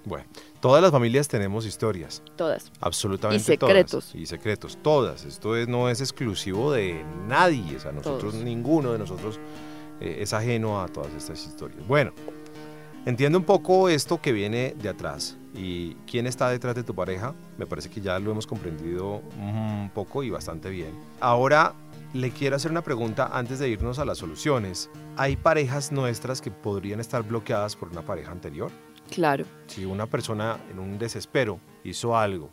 Bueno, 0.05 0.25
todas 0.61 0.83
las 0.83 0.91
familias 0.91 1.29
tenemos 1.29 1.67
historias, 1.67 2.23
Todas. 2.37 2.71
absolutamente 2.81 3.43
Y 3.43 3.45
secretos. 3.45 3.91
todas. 4.11 4.15
Y 4.15 4.27
secretos, 4.27 4.79
todas. 4.83 5.25
Esto 5.25 5.57
es- 5.57 5.69
no 5.69 5.89
es 5.89 6.01
exclusivo 6.01 6.73
de 6.73 7.05
nadie, 7.27 7.77
o 7.77 7.81
sea, 7.81 7.93
nosotros, 7.93 8.33
Todos. 8.33 8.45
ninguno 8.45 8.93
de 8.93 8.99
nosotros 8.99 9.39
eh, 10.01 10.19
es 10.21 10.33
ajeno 10.33 10.81
a 10.83 10.89
todas 10.89 11.13
estas 11.15 11.45
historias. 11.47 11.87
Bueno, 11.89 12.13
entiendo 13.05 13.39
un 13.39 13.45
poco 13.45 13.89
esto 13.89 14.21
que 14.21 14.33
viene 14.33 14.75
de 14.81 14.89
atrás 14.89 15.37
y 15.57 15.95
quién 16.11 16.27
está 16.27 16.51
detrás 16.51 16.75
de 16.75 16.83
tu 16.85 16.95
pareja. 16.95 17.35
Me 17.59 17.67
parece 17.67 17.89
que 17.91 18.01
ya 18.01 18.19
lo 18.19 18.31
hemos 18.31 18.47
comprendido 18.47 19.23
un 19.39 19.91
poco 19.95 20.23
y 20.23 20.31
bastante 20.31 20.71
bien. 20.71 20.91
Ahora 21.21 21.75
le 22.13 22.31
quiero 22.31 22.57
hacer 22.57 22.71
una 22.71 22.83
pregunta 22.83 23.31
antes 23.33 23.59
de 23.59 23.69
irnos 23.69 23.99
a 23.99 24.05
las 24.05 24.19
soluciones. 24.19 24.91
¿Hay 25.17 25.37
parejas 25.37 25.93
nuestras 25.93 26.41
que 26.41 26.51
podrían 26.51 27.01
estar 27.01 27.23
bloqueadas 27.23 27.77
por 27.77 27.89
una 27.89 28.03
pareja 28.03 28.33
anterior? 28.33 28.71
Claro. 29.11 29.45
Si 29.67 29.85
una 29.85 30.07
persona 30.07 30.59
en 30.71 30.79
un 30.79 30.99
desespero 30.99 31.61
hizo 31.85 32.17
algo 32.17 32.51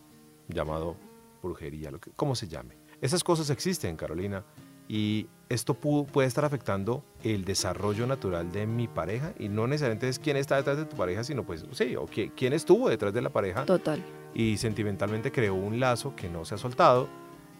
llamado 0.48 0.96
brujería, 1.42 1.92
lo 1.92 2.00
que, 2.00 2.12
¿cómo 2.12 2.36
se 2.36 2.48
llame? 2.48 2.78
Esas 3.02 3.24
cosas 3.24 3.50
existen, 3.50 3.98
Carolina, 3.98 4.46
y 4.88 5.28
esto 5.50 5.80
pu- 5.80 6.06
puede 6.08 6.28
estar 6.28 6.46
afectando 6.46 7.04
el 7.24 7.46
desarrollo 7.46 8.08
natural 8.08 8.52
de 8.52 8.66
mi 8.66 8.88
pareja 8.88 9.34
y 9.38 9.50
no 9.50 9.68
necesariamente 9.68 10.10
es 10.10 10.18
quién 10.20 10.36
está 10.38 10.56
detrás 10.58 10.78
de 10.78 10.86
tu 10.86 10.96
pareja, 10.96 11.24
sino 11.24 11.44
pues 11.44 11.66
sí, 11.74 11.96
o 11.96 12.08
qui- 12.08 12.32
quién 12.36 12.54
estuvo 12.54 12.90
detrás 12.90 13.14
de 13.14 13.22
la 13.22 13.30
pareja 13.30 13.66
Total. 13.66 14.04
y 14.34 14.58
sentimentalmente 14.58 15.32
creó 15.32 15.54
un 15.56 15.80
lazo 15.80 16.16
que 16.16 16.30
no 16.30 16.46
se 16.46 16.56
ha 16.56 16.58
soltado. 16.58 17.08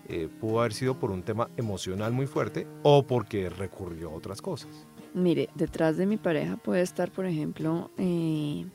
eh, 0.10 0.28
pudo 0.42 0.60
haber 0.60 0.74
sido 0.74 0.96
por 1.00 1.12
un 1.12 1.24
tema 1.24 1.48
emocional 1.56 2.12
muy 2.12 2.26
fuerte 2.28 2.68
o 2.84 3.04
porque 3.08 3.50
recurrió 3.50 4.10
a 4.10 4.14
otras 4.14 4.42
cosas. 4.42 4.86
Mire, 5.14 5.48
detrás 5.56 5.96
de 5.96 6.06
mi 6.06 6.18
pareja 6.18 6.58
puede 6.58 6.82
estar, 6.82 7.10
por 7.10 7.26
ejemplo, 7.26 7.90
eh, 7.98 8.66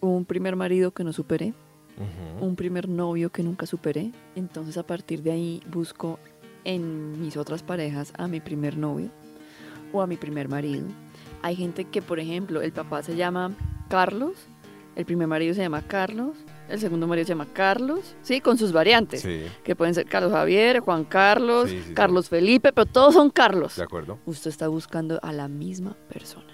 un 0.00 0.24
primer 0.24 0.56
marido 0.56 0.90
que 0.90 1.04
no 1.04 1.12
superé, 1.12 1.54
Ujú. 1.96 2.44
un 2.44 2.56
primer 2.56 2.88
novio 2.88 3.30
que 3.30 3.44
nunca 3.44 3.64
superé. 3.66 4.10
Entonces 4.34 4.76
a 4.76 4.82
partir 4.84 5.22
de 5.22 5.30
ahí 5.30 5.62
busco 5.70 6.18
en 6.64 7.20
mis 7.20 7.36
otras 7.36 7.62
parejas 7.62 8.12
a 8.18 8.28
mi 8.28 8.40
primer 8.40 8.76
novio 8.76 9.10
o 9.92 10.02
a 10.02 10.06
mi 10.06 10.16
primer 10.16 10.48
marido. 10.48 10.86
Hay 11.42 11.56
gente 11.56 11.84
que, 11.84 12.02
por 12.02 12.18
ejemplo, 12.20 12.60
el 12.62 12.72
papá 12.72 13.02
se 13.02 13.16
llama 13.16 13.52
Carlos, 13.88 14.32
el 14.96 15.04
primer 15.04 15.28
marido 15.28 15.54
se 15.54 15.60
llama 15.62 15.82
Carlos, 15.82 16.36
el 16.68 16.80
segundo 16.80 17.06
marido 17.06 17.24
se 17.24 17.30
llama 17.32 17.46
Carlos, 17.52 18.16
sí, 18.22 18.40
con 18.40 18.58
sus 18.58 18.72
variantes, 18.72 19.22
Sí, 19.22 19.42
que 19.64 19.76
pueden 19.76 19.94
ser 19.94 20.06
Carlos 20.06 20.32
Javier, 20.32 20.80
Juan 20.80 21.04
Carlos, 21.04 21.70
Sí, 21.70 21.78
sí, 21.78 21.84
sí. 21.88 21.94
Carlos 21.94 22.28
Felipe, 22.28 22.72
pero 22.72 22.84
todos 22.86 23.14
son 23.14 23.30
Carlos. 23.30 23.76
de 23.76 23.84
acuerdo. 23.84 24.18
Usted 24.26 24.50
está 24.50 24.66
buscando 24.68 25.18
a 25.22 25.32
la 25.32 25.48
misma 25.48 25.96
persona. 26.12 26.44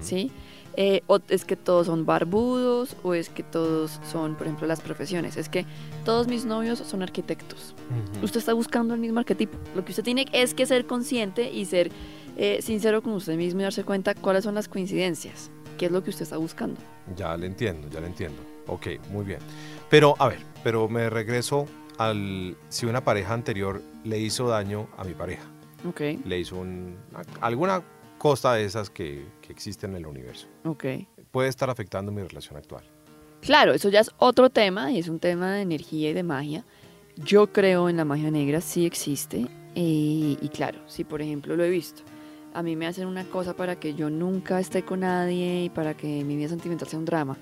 ¿sí? 0.00 0.32
Eh, 0.76 1.02
o 1.06 1.18
es 1.28 1.44
que 1.44 1.54
todos 1.56 1.86
son 1.86 2.06
barbudos 2.06 2.96
o 3.02 3.12
es 3.14 3.28
que 3.28 3.42
todos 3.42 4.00
son, 4.10 4.36
por 4.36 4.46
ejemplo, 4.46 4.66
las 4.66 4.80
profesiones. 4.80 5.36
Es 5.36 5.48
que 5.48 5.66
todos 6.04 6.28
mis 6.28 6.44
novios 6.46 6.78
son 6.78 7.02
arquitectos. 7.02 7.74
Usted 8.22 8.38
está 8.38 8.54
buscando 8.54 8.94
el 8.94 9.00
mismo 9.00 9.18
arquetipo. 9.18 9.58
Lo 9.74 9.84
que 9.84 9.92
usted 9.92 10.02
tiene 10.02 10.26
es 10.32 10.54
que 10.54 10.64
ser 10.66 10.86
consciente 10.86 11.50
y 11.50 11.66
ser 11.66 11.90
eh, 12.38 12.60
sincero 12.62 13.02
con 13.02 13.12
usted 13.12 13.36
mismo 13.36 13.60
y 13.60 13.64
darse 13.64 13.84
cuenta 13.84 14.14
cuáles 14.14 14.44
son 14.44 14.54
las 14.54 14.68
coincidencias. 14.68 15.50
¿Qué 15.78 15.86
es 15.86 15.92
lo 15.92 16.02
que 16.02 16.10
usted 16.10 16.22
está 16.22 16.36
buscando? 16.38 16.80
Ya 17.16 17.36
le 17.36 17.46
entiendo, 17.46 17.88
ya 17.90 18.00
le 18.00 18.06
entiendo. 18.06 18.40
Ok, 18.66 18.86
muy 19.10 19.24
bien. 19.24 19.40
Pero, 19.90 20.14
a 20.18 20.28
ver, 20.28 20.38
pero 20.64 20.88
me 20.88 21.10
regreso 21.10 21.66
al 21.98 22.56
si 22.70 22.86
una 22.86 23.04
pareja 23.04 23.34
anterior 23.34 23.82
le 24.04 24.18
hizo 24.20 24.48
daño 24.48 24.88
a 24.96 25.04
mi 25.04 25.12
pareja, 25.12 25.42
Ok, 25.86 26.00
le 26.24 26.38
hizo 26.38 26.56
un- 26.56 26.96
alguna 27.40 27.82
cosa 28.22 28.52
de 28.54 28.64
esas 28.64 28.88
que, 28.88 29.26
que 29.40 29.52
existen 29.52 29.90
en 29.90 29.96
el 29.96 30.06
universo, 30.06 30.46
ok. 30.64 30.84
puede 31.32 31.48
estar 31.48 31.68
afectando 31.68 32.12
mi 32.12 32.22
relación 32.22 32.56
actual. 32.56 32.84
Claro, 33.40 33.74
eso 33.74 33.88
ya 33.88 33.98
es 33.98 34.12
otro 34.18 34.48
tema 34.48 34.92
y 34.92 35.00
es 35.00 35.08
un 35.08 35.18
tema 35.18 35.54
de 35.54 35.62
energía 35.62 36.10
y 36.10 36.12
de 36.12 36.22
magia. 36.22 36.64
Yo 37.16 37.52
creo 37.52 37.88
en 37.88 37.96
la 37.96 38.04
magia 38.04 38.30
negra, 38.30 38.60
sí 38.60 38.86
existe. 38.86 39.48
eh, 39.74 40.36
y 40.40 40.48
claro, 40.50 40.78
si 40.86 41.02
por 41.02 41.20
ejemplo 41.20 41.56
lo 41.56 41.64
he 41.64 41.68
visto, 41.68 42.04
a 42.54 42.62
mí 42.62 42.76
me 42.76 42.86
hacen 42.86 43.08
una 43.08 43.24
cosa 43.24 43.56
para 43.56 43.80
que 43.80 43.94
yo 43.94 44.08
nunca 44.08 44.60
esté 44.60 44.84
con 44.84 45.00
nadie 45.00 45.64
y 45.64 45.68
para 45.68 45.96
que 45.96 46.22
mi 46.22 46.36
vida 46.36 46.48
sentimental 46.48 46.86
sea 46.86 47.00
un 47.00 47.04
drama. 47.04 47.36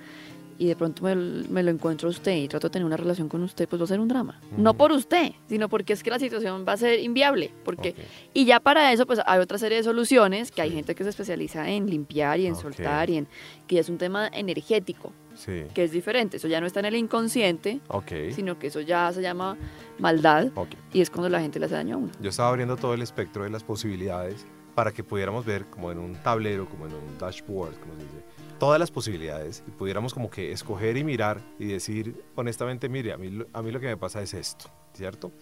Y 0.60 0.66
de 0.66 0.76
pronto 0.76 1.02
me, 1.02 1.16
me 1.16 1.62
lo 1.62 1.70
encuentro 1.70 2.08
a 2.08 2.10
usted 2.10 2.36
y 2.36 2.46
trato 2.46 2.68
de 2.68 2.72
tener 2.74 2.84
una 2.84 2.98
relación 2.98 3.30
con 3.30 3.42
usted, 3.42 3.66
pues 3.66 3.80
va 3.80 3.84
a 3.84 3.88
ser 3.88 3.98
un 3.98 4.08
drama. 4.08 4.38
No 4.58 4.70
Ujú. 4.72 4.76
por 4.76 4.92
usted, 4.92 5.32
sino 5.48 5.70
porque 5.70 5.94
es 5.94 6.02
que 6.02 6.10
la 6.10 6.18
situación 6.18 6.66
va 6.68 6.74
a 6.74 6.76
ser 6.76 7.00
inviable. 7.00 7.50
Porque 7.64 7.90
Ok. 7.90 7.96
y 8.34 8.44
ya 8.44 8.60
para 8.60 8.92
eso, 8.92 9.06
pues 9.06 9.20
hay 9.24 9.40
otra 9.40 9.56
serie 9.56 9.78
de 9.78 9.84
soluciones 9.84 10.50
que 10.52 10.60
hay 10.60 10.68
Sí. 10.68 10.74
gente 10.76 10.94
que 10.94 11.02
se 11.02 11.08
especializa 11.08 11.66
en 11.70 11.88
limpiar 11.88 12.38
y 12.40 12.46
en 12.46 12.52
Ok. 12.52 12.60
soltar 12.60 13.08
y 13.08 13.16
en 13.16 13.26
que 13.66 13.76
ya 13.76 13.80
es 13.80 13.88
un 13.88 13.96
tema 13.96 14.28
energético 14.28 15.14
Sí, 15.34 15.62
que 15.72 15.84
es 15.84 15.92
diferente. 15.92 16.36
Eso 16.36 16.46
ya 16.46 16.60
no 16.60 16.66
está 16.66 16.80
en 16.80 16.86
el 16.86 16.96
inconsciente, 16.96 17.80
ok. 17.88 18.12
sino 18.34 18.58
que 18.58 18.66
eso 18.66 18.82
ya 18.82 19.10
se 19.14 19.22
llama 19.22 19.56
maldad 19.98 20.48
ok. 20.56 20.68
y 20.92 21.00
es 21.00 21.08
cuando 21.08 21.30
la 21.30 21.40
gente 21.40 21.58
le 21.58 21.64
hace 21.66 21.74
daño 21.76 21.94
a 21.94 21.98
uno. 21.98 22.10
Yo 22.20 22.28
estaba 22.28 22.50
abriendo 22.50 22.76
todo 22.76 22.92
el 22.92 23.00
espectro 23.00 23.44
de 23.44 23.50
las 23.50 23.64
posibilidades 23.64 24.44
para 24.80 24.92
que 24.92 25.04
pudiéramos 25.04 25.44
ver 25.44 25.66
como 25.66 25.92
en 25.92 25.98
un 25.98 26.14
tablero, 26.22 26.66
como 26.66 26.86
en 26.86 26.94
un 26.94 27.18
dashboard, 27.18 27.78
como 27.80 27.92
se 27.96 28.02
dice, 28.02 28.24
todas 28.58 28.80
las 28.80 28.90
posibilidades 28.90 29.62
y 29.68 29.70
pudiéramos 29.72 30.14
como 30.14 30.30
que 30.30 30.52
escoger 30.52 30.96
y 30.96 31.04
mirar 31.04 31.38
y 31.58 31.66
decir 31.66 32.24
honestamente, 32.34 32.88
mire, 32.88 33.12
a 33.12 33.18
mí, 33.18 33.44
a 33.52 33.60
mí 33.60 33.72
lo 33.72 33.78
que 33.78 33.88
me 33.88 33.98
pasa 33.98 34.22
es 34.22 34.32
esto, 34.32 34.70
¿cierto? 34.94 35.32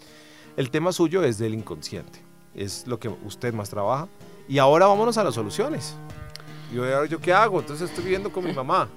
El 0.57 0.72
tema 0.72 0.90
suyo 0.90 1.22
es 1.22 1.38
del 1.38 1.55
inconsciente, 1.55 2.18
es 2.53 2.85
lo 2.88 2.98
que 2.98 3.11
usted 3.11 3.55
más 3.55 3.70
trabaja 3.70 4.09
y 4.48 4.59
ahora 4.59 4.88
vámonos 4.88 5.16
a 5.18 5.22
las 5.22 5.37
soluciones. 5.37 5.94
Yo, 6.74 7.05
¿yo 7.05 7.20
qué 7.20 7.33
hago? 7.33 7.61
Entonces 7.61 7.90
estoy 7.90 8.03
viviendo 8.03 8.33
con 8.33 8.44
mi 8.44 8.53
mamá. 8.53 8.88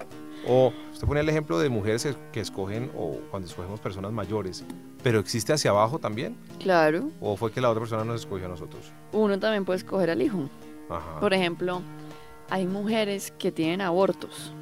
O 0.47 0.73
usted 1.01 1.07
pone 1.07 1.19
el 1.21 1.29
ejemplo 1.29 1.57
de 1.57 1.67
mujeres 1.69 2.07
que- 2.31 2.39
escogen 2.41 2.91
o 2.95 3.17
cuando 3.31 3.47
escogemos 3.47 3.79
personas 3.79 4.11
mayores, 4.11 4.63
pero 5.01 5.19
existe 5.19 5.51
hacia 5.51 5.71
abajo 5.71 5.97
también. 5.97 6.35
Claro, 6.59 7.09
¿O 7.19 7.35
fue 7.35 7.51
que 7.51 7.59
la 7.59 7.69
otra 7.71 7.79
persona 7.81 8.03
nos 8.03 8.21
escogió 8.21 8.45
a 8.45 8.49
nosotros? 8.49 8.91
uno 9.11 9.39
también 9.39 9.65
puede 9.65 9.77
escoger 9.77 10.11
al 10.11 10.21
hijo. 10.21 10.47
Ajá. 10.89 11.19
Por 11.19 11.33
ejemplo, 11.33 11.81
hay 12.51 12.67
mujeres 12.67 13.31
que 13.39 13.51
tienen 13.51 13.81
abortos. 13.81 14.53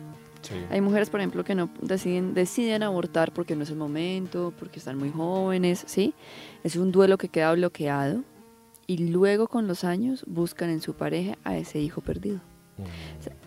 Sí. 0.41 0.55
Hay 0.71 0.79
mujeres, 0.79 1.09
por 1.09 1.19
ejemplo, 1.19 1.43
que 1.43 1.55
no 1.55 1.69
deciden, 1.81 2.33
deciden 2.33 2.83
abortar 2.83 3.33
porque 3.33 3.57
no 3.57 3.63
es 3.63 3.69
el 3.71 3.75
momento, 3.75 4.53
porque 4.57 4.79
están 4.79 4.97
muy 4.97 5.09
jóvenes, 5.11 5.83
¿sí? 5.87 6.13
Es 6.63 6.77
un 6.77 6.93
duelo 6.93 7.17
que 7.17 7.27
queda 7.27 7.51
bloqueado 7.51 8.23
y 8.87 9.09
luego 9.09 9.47
con 9.49 9.67
los 9.67 9.83
años 9.83 10.23
buscan 10.25 10.69
en 10.69 10.79
su 10.81 10.93
pareja 10.93 11.37
a 11.43 11.57
ese 11.57 11.79
hijo 11.81 11.99
perdido. 11.99 12.37
Mm, 12.77 12.83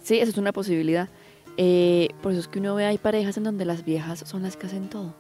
Sí, 0.03 0.19
esa 0.19 0.31
es 0.33 0.37
una 0.37 0.53
posibilidad. 0.53 1.09
Eh, 1.57 2.09
por 2.23 2.33
eso 2.33 2.41
es 2.41 2.49
que 2.49 2.59
uno 2.59 2.75
ve 2.75 2.87
hay 2.87 2.99
parejas 2.99 3.37
en 3.37 3.45
donde 3.45 3.65
las 3.65 3.85
viejas 3.85 4.21
son 4.21 4.43
las 4.43 4.57
que 4.57 4.67
hacen 4.67 4.89
todo 4.89 5.15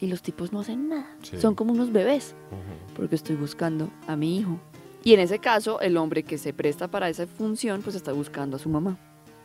y 0.00 0.08
los 0.08 0.20
tipos 0.20 0.52
no 0.52 0.60
hacen 0.60 0.88
nada. 0.88 1.16
Sí. 1.22 1.40
Son 1.40 1.54
como 1.54 1.72
unos 1.72 1.92
bebés 1.92 2.34
porque 2.96 3.14
estoy 3.14 3.36
buscando 3.36 3.88
a 4.06 4.16
mi 4.16 4.38
hijo. 4.38 4.58
Y 5.04 5.14
en 5.14 5.20
ese 5.20 5.38
caso, 5.38 5.80
el 5.80 5.96
hombre 5.96 6.22
que 6.22 6.38
se 6.38 6.52
presta 6.52 6.88
para 6.88 7.08
esa 7.08 7.26
función, 7.26 7.82
pues 7.82 7.96
está 7.96 8.12
buscando 8.12 8.56
a 8.56 8.60
su 8.60 8.68
mamá. 8.68 8.98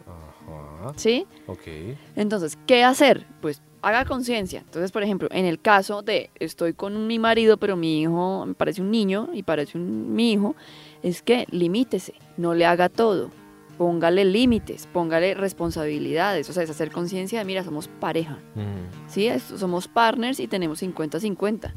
Ajá. 0.05 0.93
¿Sí? 0.95 1.25
Ok. 1.47 1.67
Entonces, 2.15 2.57
¿qué 2.67 2.83
hacer? 2.83 3.25
Pues 3.41 3.61
haga 3.81 4.05
conciencia. 4.05 4.61
Entonces, 4.61 4.91
por 4.91 5.03
ejemplo, 5.03 5.27
en 5.31 5.45
el 5.45 5.59
caso 5.59 6.01
de 6.01 6.29
estoy 6.39 6.73
con 6.73 7.07
mi 7.07 7.19
marido, 7.19 7.57
pero 7.57 7.75
mi 7.75 8.01
hijo 8.01 8.45
me 8.45 8.53
parece 8.53 8.81
un 8.81 8.91
niño 8.91 9.29
y 9.33 9.43
parece 9.43 9.77
un, 9.77 10.13
mi 10.13 10.33
hijo, 10.33 10.55
es 11.03 11.21
que 11.21 11.45
limítese, 11.51 12.13
no 12.37 12.53
le 12.53 12.65
haga 12.65 12.89
todo. 12.89 13.29
Póngale 13.77 14.25
límites, 14.25 14.87
póngale 14.87 15.33
responsabilidades, 15.33 16.49
o 16.49 16.53
sea, 16.53 16.63
es 16.63 16.69
hacer 16.69 16.91
conciencia 16.91 17.39
de, 17.39 17.45
mira, 17.45 17.63
somos 17.63 17.87
pareja, 17.87 18.39
¿sí? 19.07 19.29
somos 19.39 19.87
partners 19.87 20.39
y 20.39 20.47
tenemos 20.47 20.81
50-50. 20.81 21.71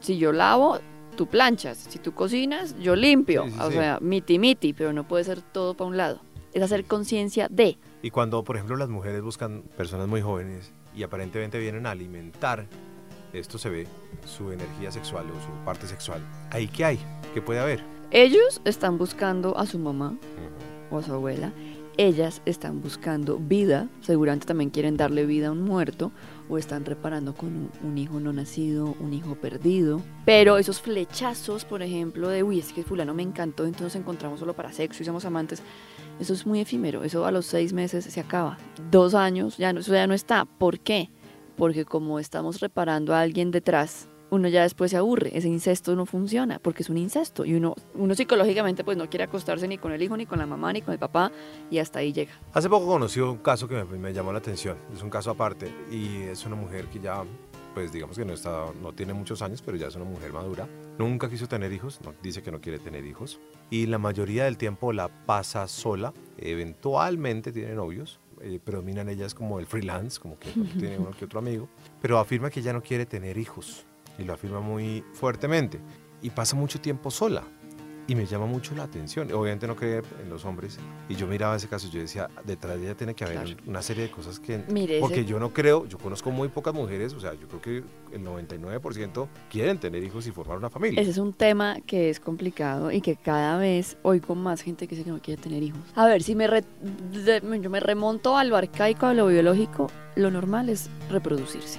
Si 0.00 0.18
yo 0.18 0.32
lavo, 0.32 0.78
tú 1.16 1.26
planchas, 1.26 1.78
si 1.78 1.98
tú 1.98 2.12
cocinas, 2.12 2.78
yo 2.78 2.94
limpio, 2.94 3.46
o 3.60 3.70
sea, 3.70 3.98
miti 4.00 4.38
miti, 4.38 4.72
pero 4.72 4.92
no 4.92 5.06
puede 5.08 5.24
ser 5.24 5.40
todo 5.42 5.74
para 5.74 5.88
un 5.88 5.96
lado. 5.96 6.20
Es 6.52 6.62
hacer 6.62 6.84
conciencia 6.84 7.48
de. 7.50 7.78
Y 8.02 8.10
cuando, 8.10 8.42
por 8.42 8.56
ejemplo, 8.56 8.76
las 8.76 8.88
mujeres 8.88 9.22
buscan 9.22 9.62
personas 9.76 10.08
muy 10.08 10.22
jóvenes 10.22 10.72
y 10.94 11.02
aparentemente 11.02 11.58
vienen 11.58 11.86
a 11.86 11.90
alimentar, 11.90 12.66
esto 13.32 13.58
se 13.58 13.68
ve, 13.68 13.86
su 14.24 14.50
energía 14.52 14.90
sexual 14.90 15.26
o 15.30 15.34
su 15.34 15.64
parte 15.64 15.86
sexual, 15.86 16.20
¿ahí 16.50 16.68
qué 16.68 16.84
hay? 16.84 16.98
¿Qué 17.34 17.42
puede 17.42 17.60
haber? 17.60 17.82
Ellos 18.10 18.62
están 18.64 18.96
buscando 18.96 19.58
a 19.58 19.66
su 19.66 19.78
mamá 19.78 20.16
o 20.90 21.02
su 21.02 21.12
abuela. 21.12 21.52
Ellas 21.96 22.42
están 22.46 22.80
buscando 22.80 23.38
vida, 23.38 23.88
seguramente 24.02 24.46
también 24.46 24.70
quieren 24.70 24.96
darle 24.96 25.26
vida 25.26 25.48
a 25.48 25.50
un 25.50 25.62
muerto 25.62 26.12
o 26.48 26.56
están 26.56 26.84
reparando 26.84 27.34
con 27.34 27.70
un, 27.82 27.98
hijo 27.98 28.20
no 28.20 28.32
nacido, 28.32 28.94
un 29.00 29.12
hijo 29.12 29.34
perdido. 29.34 30.00
Pero 30.24 30.58
esos 30.58 30.80
flechazos, 30.80 31.64
por 31.64 31.82
ejemplo, 31.82 32.28
de, 32.28 32.44
uy, 32.44 32.60
es 32.60 32.72
que 32.72 32.84
fulano 32.84 33.14
me 33.14 33.24
encantó, 33.24 33.64
entonces 33.64 33.82
nos 33.82 33.96
encontramos 33.96 34.38
solo 34.38 34.54
para 34.54 34.72
sexo 34.72 35.02
y 35.02 35.06
somos 35.06 35.24
amantes, 35.24 35.60
eso 36.20 36.34
es 36.34 36.46
muy 36.46 36.60
efímero, 36.60 37.02
eso 37.02 37.26
a 37.26 37.32
los 37.32 37.46
seis 37.46 37.72
meses 37.72 38.04
se 38.04 38.20
acaba. 38.20 38.58
Dos 38.92 39.14
años, 39.14 39.56
ya 39.56 39.72
no, 39.72 39.80
eso 39.80 39.92
ya 39.92 40.06
no 40.06 40.14
está. 40.14 40.44
¿Por 40.44 40.78
qué? 40.78 41.10
Porque 41.56 41.84
como 41.84 42.20
estamos 42.20 42.60
reparando 42.60 43.12
a 43.12 43.20
alguien 43.20 43.50
detrás, 43.50 44.08
uno 44.30 44.48
ya 44.48 44.62
después 44.62 44.90
se 44.90 44.96
aburre, 44.96 45.36
ese 45.36 45.48
incesto 45.48 45.96
no 45.96 46.06
funciona 46.06 46.58
porque 46.58 46.82
es 46.82 46.90
un 46.90 46.98
incesto 46.98 47.44
y 47.44 47.54
uno, 47.54 47.74
uno 47.94 48.14
psicológicamente 48.14 48.84
pues 48.84 48.96
no 48.96 49.08
quiere 49.08 49.24
acostarse 49.24 49.66
ni 49.68 49.78
con 49.78 49.92
el 49.92 50.02
hijo, 50.02 50.16
ni 50.16 50.26
con 50.26 50.38
la 50.38 50.46
mamá, 50.46 50.72
ni 50.72 50.82
con 50.82 50.92
el 50.92 50.98
papá 50.98 51.32
y 51.70 51.78
hasta 51.78 52.00
ahí 52.00 52.12
llega. 52.12 52.32
Hace 52.52 52.68
poco 52.68 52.86
conocí 52.86 53.20
un 53.20 53.38
caso 53.38 53.68
que 53.68 53.82
me, 53.84 54.12
llamó 54.12 54.32
la 54.32 54.38
atención, 54.38 54.76
es 54.92 55.02
un 55.02 55.10
caso 55.10 55.30
aparte 55.30 55.72
y 55.90 56.22
es 56.22 56.44
una 56.44 56.56
mujer 56.56 56.86
que 56.86 57.00
ya 57.00 57.24
pues 57.74 57.92
digamos 57.92 58.16
que 58.18 58.24
no, 58.24 58.32
está, 58.32 58.66
no 58.82 58.92
tiene 58.92 59.12
muchos 59.12 59.40
años, 59.40 59.62
pero 59.62 59.76
ya 59.76 59.86
es 59.86 59.94
una 59.94 60.04
mujer 60.04 60.32
madura. 60.32 60.66
Nunca 60.98 61.28
quiso 61.28 61.46
tener 61.46 61.72
hijos, 61.72 62.00
no, 62.02 62.12
dice 62.22 62.42
que 62.42 62.50
no 62.50 62.60
quiere 62.60 62.80
tener 62.80 63.06
hijos 63.06 63.38
y 63.70 63.86
la 63.86 63.98
mayoría 63.98 64.44
del 64.44 64.56
tiempo 64.56 64.92
la 64.92 65.08
pasa 65.08 65.68
sola, 65.68 66.12
eventualmente 66.38 67.52
tiene 67.52 67.74
novios, 67.74 68.18
eh, 68.40 68.58
predominan 68.62 69.08
ellas 69.08 69.34
como 69.34 69.60
el 69.60 69.66
freelance, 69.66 70.18
como 70.18 70.38
que 70.38 70.50
tiene 70.78 70.98
uno 70.98 71.12
que 71.12 71.26
otro 71.26 71.38
amigo, 71.38 71.68
pero 72.02 72.18
afirma 72.18 72.50
que 72.50 72.62
ya 72.62 72.72
no 72.72 72.82
quiere 72.82 73.06
tener 73.06 73.38
hijos 73.38 73.86
y 74.18 74.24
lo 74.24 74.34
afirma 74.34 74.60
muy 74.60 75.04
fuertemente. 75.12 75.80
Y 76.20 76.30
pasa 76.30 76.56
mucho 76.56 76.80
tiempo 76.80 77.10
sola 77.10 77.44
y 78.08 78.14
me 78.14 78.24
llama 78.24 78.46
mucho 78.46 78.74
la 78.74 78.84
atención. 78.84 79.30
Obviamente 79.32 79.66
no 79.66 79.76
cree 79.76 80.00
en 80.22 80.30
los 80.30 80.46
hombres. 80.46 80.78
Y 81.10 81.14
yo 81.14 81.26
miraba 81.26 81.56
ese 81.56 81.68
caso, 81.68 81.88
yo 81.90 82.00
decía, 82.00 82.28
detrás 82.44 82.78
de 82.78 82.86
ella 82.86 82.96
tiene 82.96 83.14
que 83.14 83.24
haber 83.24 83.58
una 83.66 83.82
serie 83.82 84.04
de 84.04 84.10
cosas 84.10 84.40
que... 84.40 84.58
porque 84.98 85.26
yo 85.26 85.38
no 85.38 85.52
creo, 85.52 85.86
yo 85.86 85.98
conozco 85.98 86.30
muy 86.30 86.48
pocas 86.48 86.72
mujeres, 86.72 87.12
o 87.12 87.20
sea, 87.20 87.34
yo 87.34 87.46
creo 87.48 87.60
que 87.60 87.76
el 88.16 88.24
99% 88.24 89.28
quieren 89.50 89.78
tener 89.78 90.02
hijos 90.02 90.26
y 90.26 90.32
formar 90.32 90.56
una 90.56 90.70
familia. 90.70 91.02
Ese 91.02 91.10
es 91.10 91.18
un 91.18 91.34
tema 91.34 91.76
que 91.86 92.08
es 92.08 92.18
complicado 92.18 92.90
y 92.90 93.02
que 93.02 93.14
cada 93.14 93.58
vez 93.58 93.98
oigo 94.02 94.34
más 94.34 94.62
gente 94.62 94.88
que 94.88 94.96
dice 94.96 95.04
que 95.04 95.12
no 95.12 95.20
quiere 95.20 95.40
tener 95.40 95.62
hijos. 95.62 95.80
A 95.94 96.06
ver, 96.06 96.22
si 96.22 96.34
me 96.34 96.48
yo 96.48 97.70
me 97.70 97.80
remonto 97.80 98.38
a 98.38 98.44
lo 98.44 98.56
arcaico, 98.56 99.04
a 99.04 99.12
lo 99.12 99.26
biológico, 99.26 99.88
lo 100.18 100.32
normal 100.32 100.68
es 100.68 100.90
reproducirse. 101.08 101.78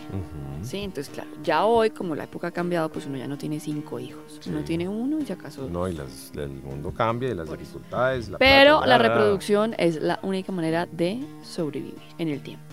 Sí, 0.61 0.77
entonces 0.77 1.13
claro, 1.13 1.29
ya 1.43 1.65
hoy 1.65 1.89
como 1.89 2.15
la 2.15 2.23
época 2.23 2.47
ha 2.47 2.51
cambiado, 2.51 2.89
pues 2.89 3.05
uno 3.05 3.17
ya 3.17 3.27
no 3.27 3.37
tiene 3.37 3.59
cinco 3.59 3.99
hijos, 3.99 4.39
uno 4.47 4.63
tiene 4.63 4.87
uno 4.87 5.19
y 5.19 5.31
acaso... 5.31 5.69
No, 5.69 5.89
y 5.89 5.99
el 6.35 6.49
mundo 6.49 6.93
cambia 6.93 7.29
y 7.29 7.35
las 7.35 7.51
dificultades... 7.51 8.31
Pero 8.39 8.85
la 8.85 8.97
reproducción 8.97 9.75
es 9.77 10.01
la 10.01 10.19
única 10.23 10.53
manera 10.53 10.85
de 10.85 11.19
sobrevivir 11.43 12.01
en 12.17 12.29
el 12.29 12.41
tiempo. 12.41 12.63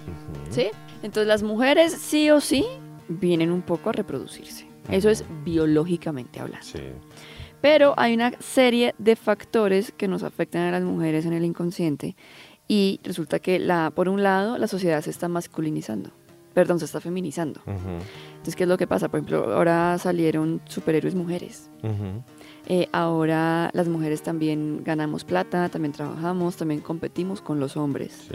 ¿Sí? 0.51 0.69
Entonces 1.03 1.27
las 1.27 1.43
mujeres 1.43 1.93
sí 1.93 2.31
o 2.31 2.41
sí 2.41 2.64
vienen 3.09 3.51
un 3.51 3.62
poco 3.62 3.91
a 3.91 3.93
reproducirse. 3.93 4.69
Eso 4.89 5.11
es 5.11 5.25
biológicamente 5.45 6.39
hablando. 6.39 6.64
Sí. 6.64 6.81
Pero 7.61 7.95
hay 7.97 8.14
una 8.14 8.33
serie 8.39 8.95
de 8.99 9.17
factores 9.17 9.91
que 9.91 10.07
nos 10.07 10.23
afectan 10.23 10.62
a 10.62 10.71
las 10.71 10.83
mujeres 10.83 11.27
en 11.27 11.33
el 11.33 11.45
inconsciente 11.45 12.14
y 12.69 13.01
resulta 13.05 13.39
que, 13.39 13.59
la, 13.59 13.91
por 13.95 14.09
un 14.09 14.23
lado, 14.23 14.59
la 14.59 14.67
sociedad 14.67 15.01
se 15.03 15.11
está 15.11 15.29
masculinizando, 15.29 16.11
perdón, 16.55 16.79
se 16.79 16.85
está 16.85 17.01
feminizando. 17.01 17.61
Entonces, 17.67 18.57
¿qué 18.57 18.64
es 18.64 18.69
lo 18.69 18.77
que 18.77 18.87
pasa? 18.87 19.09
Por 19.09 19.19
ejemplo, 19.21 19.55
ahora 19.55 19.99
salieron 19.99 20.61
superhéroes 20.67 21.14
mujeres. 21.14 21.71
Eh, 22.69 22.89
ahora 22.93 23.71
las 23.75 23.87
mujeres 23.87 24.23
también 24.23 24.83
ganamos 24.83 25.25
plata, 25.25 25.69
también 25.69 25.93
trabajamos, 25.93 26.57
también 26.57 26.81
competimos 26.81 27.41
con 27.41 27.61
los 27.61 27.77
hombres. 27.77 28.29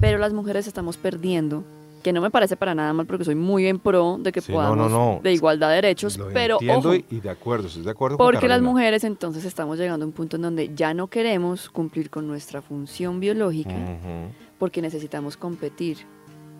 Pero 0.00 0.18
las 0.18 0.32
mujeres 0.32 0.66
estamos 0.66 0.96
perdiendo 0.96 1.64
que 2.06 2.12
no 2.12 2.20
me 2.20 2.30
parece 2.30 2.56
para 2.56 2.72
nada 2.72 2.92
mal 2.92 3.04
porque 3.04 3.24
soy 3.24 3.34
muy 3.34 3.66
en 3.66 3.80
pro 3.80 4.16
de 4.20 4.30
que 4.30 4.40
podamos 4.40 5.24
de 5.24 5.32
igualdad 5.32 5.70
de 5.70 5.74
derechos, 5.74 6.16
pero 6.32 6.58
entiendo 6.60 6.94
y 6.94 7.18
de 7.18 7.30
acuerdo, 7.30 7.66
estoy 7.66 7.82
de 7.82 7.90
acuerdo 7.90 8.16
porque 8.16 8.46
las 8.46 8.62
mujeres 8.62 9.02
entonces 9.02 9.44
estamos 9.44 9.76
llegando 9.76 10.04
a 10.04 10.06
un 10.06 10.12
punto 10.12 10.36
en 10.36 10.42
donde 10.42 10.72
ya 10.72 10.94
no 10.94 11.08
queremos 11.08 11.68
cumplir 11.68 12.08
con 12.08 12.28
nuestra 12.28 12.62
función 12.62 13.18
biológica 13.18 13.74
porque 14.56 14.80
necesitamos 14.82 15.36
competir, 15.36 15.98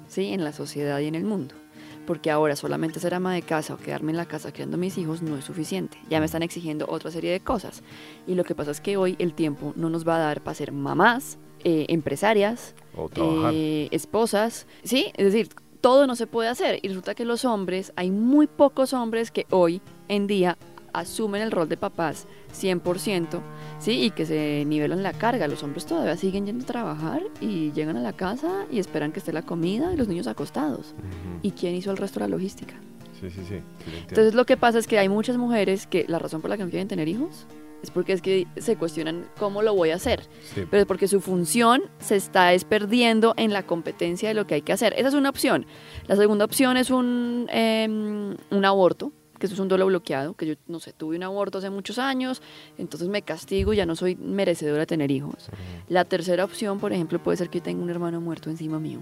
¿sí? 0.09 0.33
en 0.33 0.43
la 0.43 0.53
sociedad 0.53 0.99
y 0.99 1.07
en 1.07 1.15
el 1.15 1.23
mundo. 1.23 1.55
Porque 2.09 2.33
ahora 2.33 2.57
solamente 2.57 2.99
ser 2.99 3.15
ama 3.15 3.33
de 3.33 3.43
casa 3.43 3.75
o 3.75 3.77
quedarme 3.77 4.11
en 4.11 4.17
la 4.17 4.27
casa 4.27 4.51
criando 4.53 4.77
a 4.77 4.81
mis 4.81 4.99
hijos 4.99 5.23
no 5.23 5.37
es 5.37 5.45
suficiente. 5.45 5.97
Ya 6.11 6.19
me 6.19 6.27
están 6.27 6.43
exigiendo 6.43 6.87
otra 6.89 7.13
serie 7.13 7.31
de 7.31 7.39
cosas. 7.39 7.85
Y 8.27 8.35
lo 8.35 8.43
que 8.43 8.57
pasa 8.57 8.73
es 8.73 8.81
que 8.81 8.97
hoy 8.97 9.15
el 9.21 9.33
tiempo 9.33 9.73
no 9.77 9.91
nos 9.91 10.07
va 10.07 10.17
a 10.17 10.19
dar 10.19 10.41
para 10.41 10.57
ser 10.57 10.73
mamás, 10.73 11.39
eh, 11.65 11.87
empresarias, 11.89 12.75
eh, 13.17 13.89
esposas, 13.91 14.67
¿sí? 14.85 15.13
Es 15.17 15.27
decir, 15.27 15.49
todo 15.81 16.07
no 16.07 16.17
se 16.17 16.27
puede 16.27 16.49
hacer. 16.49 16.81
Y 16.83 16.89
resulta 16.89 17.15
que 17.15 17.25
los 17.25 17.45
hombres, 17.45 17.93
hay 17.97 18.11
muy 18.11 18.47
pocos 18.47 18.93
hombres 18.93 19.31
que 19.31 19.47
hoy 19.51 19.81
en 20.09 20.27
día 20.27 20.59
asumen 20.93 21.43
el 21.43 21.51
rol 21.51 21.69
de 21.69 21.77
papás 21.77 22.27
100%, 22.59 23.41
¿sí? 23.79 24.03
Y 24.05 24.11
que 24.11 24.27
se 24.27 24.65
nivelan 24.67 25.03
la 25.03 25.13
carga. 25.13 25.47
Los 25.47 25.63
hombres 25.63 25.87
todavía 25.87 26.17
siguen 26.17 26.47
yendo 26.47 26.65
a 26.65 26.67
trabajar 26.67 27.23
y 27.41 27.73
llegan 27.73 27.97
a 27.97 28.01
la 28.01 28.15
casa 28.15 28.67
y 28.71 28.79
esperan 28.79 29.13
que 29.13 29.19
esté 29.19 29.33
la 29.33 29.43
comida 29.43 29.93
y 29.93 29.97
los 29.97 30.09
niños 30.09 30.27
acostados. 30.27 30.95
¿Y 31.43 31.51
quién 31.53 31.75
hizo 31.75 31.91
el 31.91 31.99
resto 31.99 32.21
de 32.21 32.27
la 32.27 32.37
logística? 32.37 32.75
Sí, 33.21 33.31
sí, 33.31 33.43
sí. 33.49 33.61
Entonces 34.09 34.35
lo 34.35 34.45
que 34.45 34.57
pasa 34.57 34.79
es 34.79 34.87
que 34.87 34.99
hay 34.99 35.09
muchas 35.09 35.37
mujeres 35.37 35.87
que 35.87 36.05
la 36.09 36.19
razón 36.19 36.41
por 36.41 36.51
la 36.51 36.57
que 36.57 36.65
no 36.65 36.71
quieren 36.71 36.89
tener 36.89 37.09
hijos 37.09 37.47
es 37.87 37.91
porque 37.93 38.12
es 38.12 38.20
que 38.20 38.47
se 38.57 38.76
cuestionan 38.76 39.26
cómo 39.39 39.62
lo 39.62 39.74
voy 39.74 39.91
a 39.91 39.95
hacer. 39.95 40.28
Pero 40.55 40.78
es 40.78 40.87
porque 40.87 41.09
su 41.09 41.20
función 41.20 41.82
se 41.99 42.16
está 42.16 42.51
perdiendo 42.68 43.34
en 43.37 43.53
la 43.53 43.64
competencia 43.64 44.28
de 44.28 44.34
lo 44.34 44.47
que 44.47 44.57
hay 44.57 44.62
que 44.62 44.72
hacer. 44.72 44.93
Esa 44.97 45.09
es 45.09 45.14
una 45.14 45.30
opción. 45.30 45.66
La 46.09 46.16
segunda 46.16 46.45
opción 46.45 46.76
es 46.76 46.91
un, 46.91 47.47
em, 47.51 48.37
un 48.51 48.64
aborto, 48.64 49.12
que 49.39 49.47
eso 49.47 49.55
es 49.55 49.61
un 49.61 49.68
duelo 49.68 49.87
bloqueado, 49.87 50.34
que 50.34 50.47
yo, 50.47 50.55
no 50.66 50.80
sé, 50.80 50.93
tuve 50.93 51.16
un 51.16 51.22
aborto 51.22 51.59
hace 51.59 51.70
muchos 51.70 51.99
años, 51.99 52.43
entonces 52.78 53.09
me 53.09 53.22
castigo 53.22 53.72
y 53.72 53.76
ya 53.76 53.87
no 53.87 53.95
soy 53.95 54.16
merecedora 54.16 54.80
de 54.80 54.87
tener 54.87 55.11
hijos. 55.11 55.49
La 55.89 56.05
tercera 56.05 56.45
opción, 56.45 56.80
por 56.80 56.93
ejemplo, 56.93 57.22
puede 57.22 57.37
ser 57.37 57.51
que 57.51 57.59
yo 57.59 57.64
tenga 57.64 57.82
un 57.82 57.91
hermano 57.91 58.20
muerto 58.20 58.51
encima 58.51 58.78
mío 58.78 59.01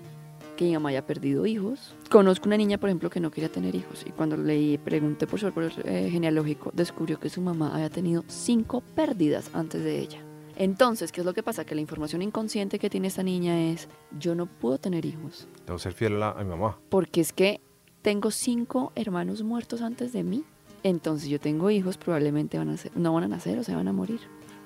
que 0.57 0.65
mi 0.65 0.73
mamá 0.73 0.91
haya 0.91 1.07
perdido 1.07 1.47
hijos. 1.47 1.95
Conozco 2.11 2.49
una 2.49 2.57
niña, 2.57 2.79
por 2.79 2.89
ejemplo, 2.89 3.11
que 3.11 3.21
no 3.21 3.31
quería 3.31 3.51
tener 3.51 3.75
hijos 3.75 4.05
y 4.07 4.11
cuando 4.11 4.37
le 4.37 4.79
pregunté 4.79 5.27
por 5.27 5.41
su 5.41 5.47
árbol 5.47 5.73
eh, 5.85 6.09
genealógico, 6.11 6.71
descubrió 6.75 7.19
que 7.19 7.31
su 7.31 7.41
mamá 7.41 7.75
había 7.75 7.91
tenido 7.91 8.25
cinco 8.29 8.83
pérdidas 8.95 9.51
antes 9.55 9.83
de 9.83 9.99
ella. 9.99 10.19
Entonces, 10.57 11.11
¿qué 11.11 11.21
es 11.21 11.27
lo 11.27 11.35
que 11.35 11.43
pasa? 11.43 11.65
Que 11.65 11.75
la 11.75 11.81
información 11.81 12.23
inconsciente 12.23 12.79
que 12.79 12.89
tiene 12.89 13.09
esta 13.09 13.23
niña 13.23 13.73
es, 13.73 13.89
yo 14.19 14.35
no 14.35 14.47
puedo 14.47 14.79
tener 14.79 15.05
hijos. 15.05 15.49
Que 15.67 15.79
ser 15.79 15.93
fiel 15.93 16.23
a, 16.23 16.35
mi 16.35 16.45
mamá. 16.51 16.79
Porque 16.89 17.21
es 17.21 17.33
que 17.33 17.61
tengo 18.03 18.31
cinco 18.31 18.93
hermanos 18.95 19.43
muertos 19.43 19.83
antes 19.83 20.13
de 20.13 20.23
mí. 20.23 20.45
Entonces 20.85 21.29
yo 21.29 21.41
tengo 21.41 21.71
hijos, 21.71 21.97
probablemente 21.97 22.59
van 22.59 22.69
a 22.69 22.77
ser, 22.77 22.97
no 22.97 23.13
van 23.15 23.25
a 23.25 23.29
nacer 23.29 23.59
o 23.59 23.65
se 23.65 23.75
van 23.75 23.89
a 23.89 23.93
morir. 23.93 24.21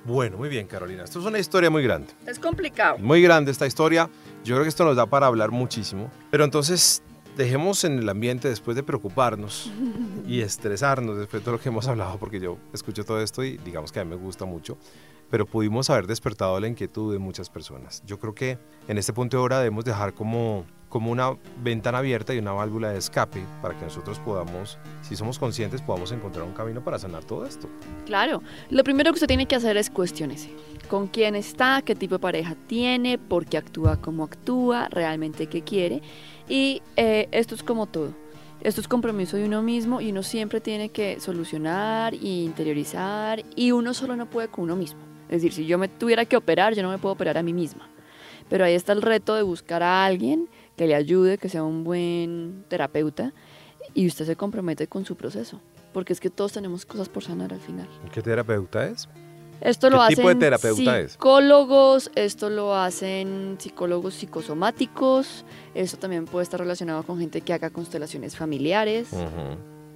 Bueno, 0.04 0.38
muy 0.38 0.48
bien, 0.48 0.66
Carolina. 0.66 1.04
Esto 1.04 1.20
es 1.20 1.26
una 1.26 1.38
historia 1.38 1.70
muy 1.70 1.82
grande. 1.82 2.08
Es 2.26 2.38
complicado. 2.38 2.98
Muy 2.98 3.20
grande 3.22 3.50
esta 3.50 3.66
historia. 3.66 4.08
Yo 4.44 4.54
creo 4.54 4.62
que 4.62 4.68
esto 4.68 4.84
nos 4.84 4.96
da 4.96 5.06
para 5.06 5.26
hablar 5.26 5.50
muchísimo. 5.50 6.10
Pero 6.30 6.44
entonces, 6.44 7.02
dejemos 7.38 7.84
en 7.84 7.98
el 8.00 8.08
ambiente 8.08 8.48
después 8.48 8.76
de 8.76 8.82
preocuparnos 8.82 9.70
y 10.26 10.40
estresarnos 10.40 11.16
después 11.16 11.40
de 11.40 11.44
todo 11.44 11.52
lo 11.56 11.60
que 11.60 11.68
hemos 11.68 11.86
hablado, 11.86 12.18
porque 12.18 12.40
yo 12.40 12.58
escucho 12.72 13.04
todo 13.04 13.22
esto 13.22 13.44
y 13.44 13.58
digamos 13.58 13.92
que 13.92 14.00
a 14.00 14.04
mí 14.04 14.10
me 14.10 14.16
gusta 14.16 14.44
mucho, 14.44 14.76
pero 15.30 15.46
pudimos 15.46 15.88
haber 15.88 16.08
despertado 16.08 16.58
la 16.58 16.66
inquietud 16.66 17.12
de 17.12 17.20
muchas 17.20 17.48
personas. 17.48 18.02
Yo 18.04 18.18
creo 18.18 18.34
que 18.34 18.58
en 18.88 18.98
este 18.98 19.12
punto 19.12 19.36
de 19.36 19.42
hora 19.44 19.58
debemos 19.58 19.84
dejar 19.84 20.14
como 20.14 20.64
como 20.88 21.10
una 21.10 21.36
ventana 21.62 21.98
abierta 21.98 22.34
y 22.34 22.38
una 22.38 22.52
válvula 22.52 22.90
de 22.90 22.98
escape 22.98 23.44
para 23.60 23.76
que 23.76 23.84
nosotros 23.84 24.18
podamos, 24.20 24.78
si 25.02 25.16
somos 25.16 25.38
conscientes, 25.38 25.82
podamos 25.82 26.12
encontrar 26.12 26.44
un 26.44 26.52
camino 26.52 26.82
para 26.82 26.98
sanar 26.98 27.24
todo 27.24 27.44
esto. 27.44 27.68
Claro, 28.06 28.42
lo 28.70 28.84
primero 28.84 29.10
que 29.10 29.16
usted 29.16 29.26
tiene 29.26 29.46
que 29.46 29.56
hacer 29.56 29.76
es 29.76 29.90
cuestionarse 29.90 30.50
con 30.88 31.06
quién 31.06 31.36
está, 31.36 31.82
qué 31.82 31.94
tipo 31.94 32.16
de 32.16 32.18
pareja 32.20 32.56
tiene, 32.66 33.18
por 33.18 33.46
qué 33.46 33.58
actúa 33.58 33.98
como 33.98 34.24
actúa, 34.24 34.88
realmente 34.88 35.46
qué 35.46 35.62
quiere. 35.62 36.02
Y 36.48 36.82
eh, 36.96 37.28
esto 37.30 37.54
es 37.54 37.62
como 37.62 37.86
todo. 37.86 38.14
Esto 38.60 38.80
es 38.80 38.88
compromiso 38.88 39.36
de 39.36 39.44
uno 39.44 39.62
mismo 39.62 40.00
y 40.00 40.10
uno 40.10 40.24
siempre 40.24 40.60
tiene 40.60 40.88
que 40.88 41.20
solucionar 41.20 42.14
e 42.14 42.26
interiorizar 42.26 43.44
y 43.54 43.70
uno 43.70 43.94
solo 43.94 44.16
no 44.16 44.26
puede 44.26 44.48
con 44.48 44.64
uno 44.64 44.74
mismo. 44.74 45.00
Es 45.28 45.42
decir, 45.42 45.52
si 45.52 45.66
yo 45.66 45.78
me 45.78 45.88
tuviera 45.88 46.24
que 46.24 46.36
operar, 46.36 46.74
yo 46.74 46.82
no 46.82 46.90
me 46.90 46.98
puedo 46.98 47.12
operar 47.12 47.38
a 47.38 47.42
mí 47.42 47.52
misma. 47.52 47.88
Pero 48.48 48.64
ahí 48.64 48.74
está 48.74 48.92
el 48.94 49.02
reto 49.02 49.36
de 49.36 49.42
buscar 49.42 49.82
a 49.82 50.04
alguien 50.04 50.48
que 50.78 50.86
le 50.86 50.94
ayude, 50.94 51.36
que 51.36 51.50
sea 51.50 51.64
un 51.64 51.84
buen 51.84 52.64
terapeuta 52.68 53.34
y 53.92 54.06
usted 54.06 54.24
se 54.24 54.36
compromete 54.36 54.86
con 54.86 55.04
su 55.04 55.16
proceso. 55.16 55.60
Porque 55.92 56.12
es 56.12 56.20
que 56.20 56.30
todos 56.30 56.52
tenemos 56.52 56.86
cosas 56.86 57.08
por 57.08 57.24
sanar 57.24 57.52
al 57.52 57.60
final. 57.60 57.88
¿Qué 58.12 58.22
terapeuta 58.22 58.86
es? 58.86 59.08
Esto 59.60 59.90
lo 59.90 59.98
¿Qué 60.06 60.14
tipo 60.14 60.28
hacen 60.28 60.38
de 60.38 60.46
terapeuta 60.46 61.00
es? 61.00 61.12
psicólogos, 61.12 62.12
esto 62.14 62.48
lo 62.48 62.76
hacen 62.76 63.56
psicólogos 63.58 64.14
psicosomáticos, 64.14 65.44
esto 65.74 65.96
también 65.98 66.26
puede 66.26 66.44
estar 66.44 66.60
relacionado 66.60 67.02
con 67.02 67.18
gente 67.18 67.40
que 67.40 67.52
haga 67.52 67.70
constelaciones 67.70 68.36
familiares. 68.36 69.08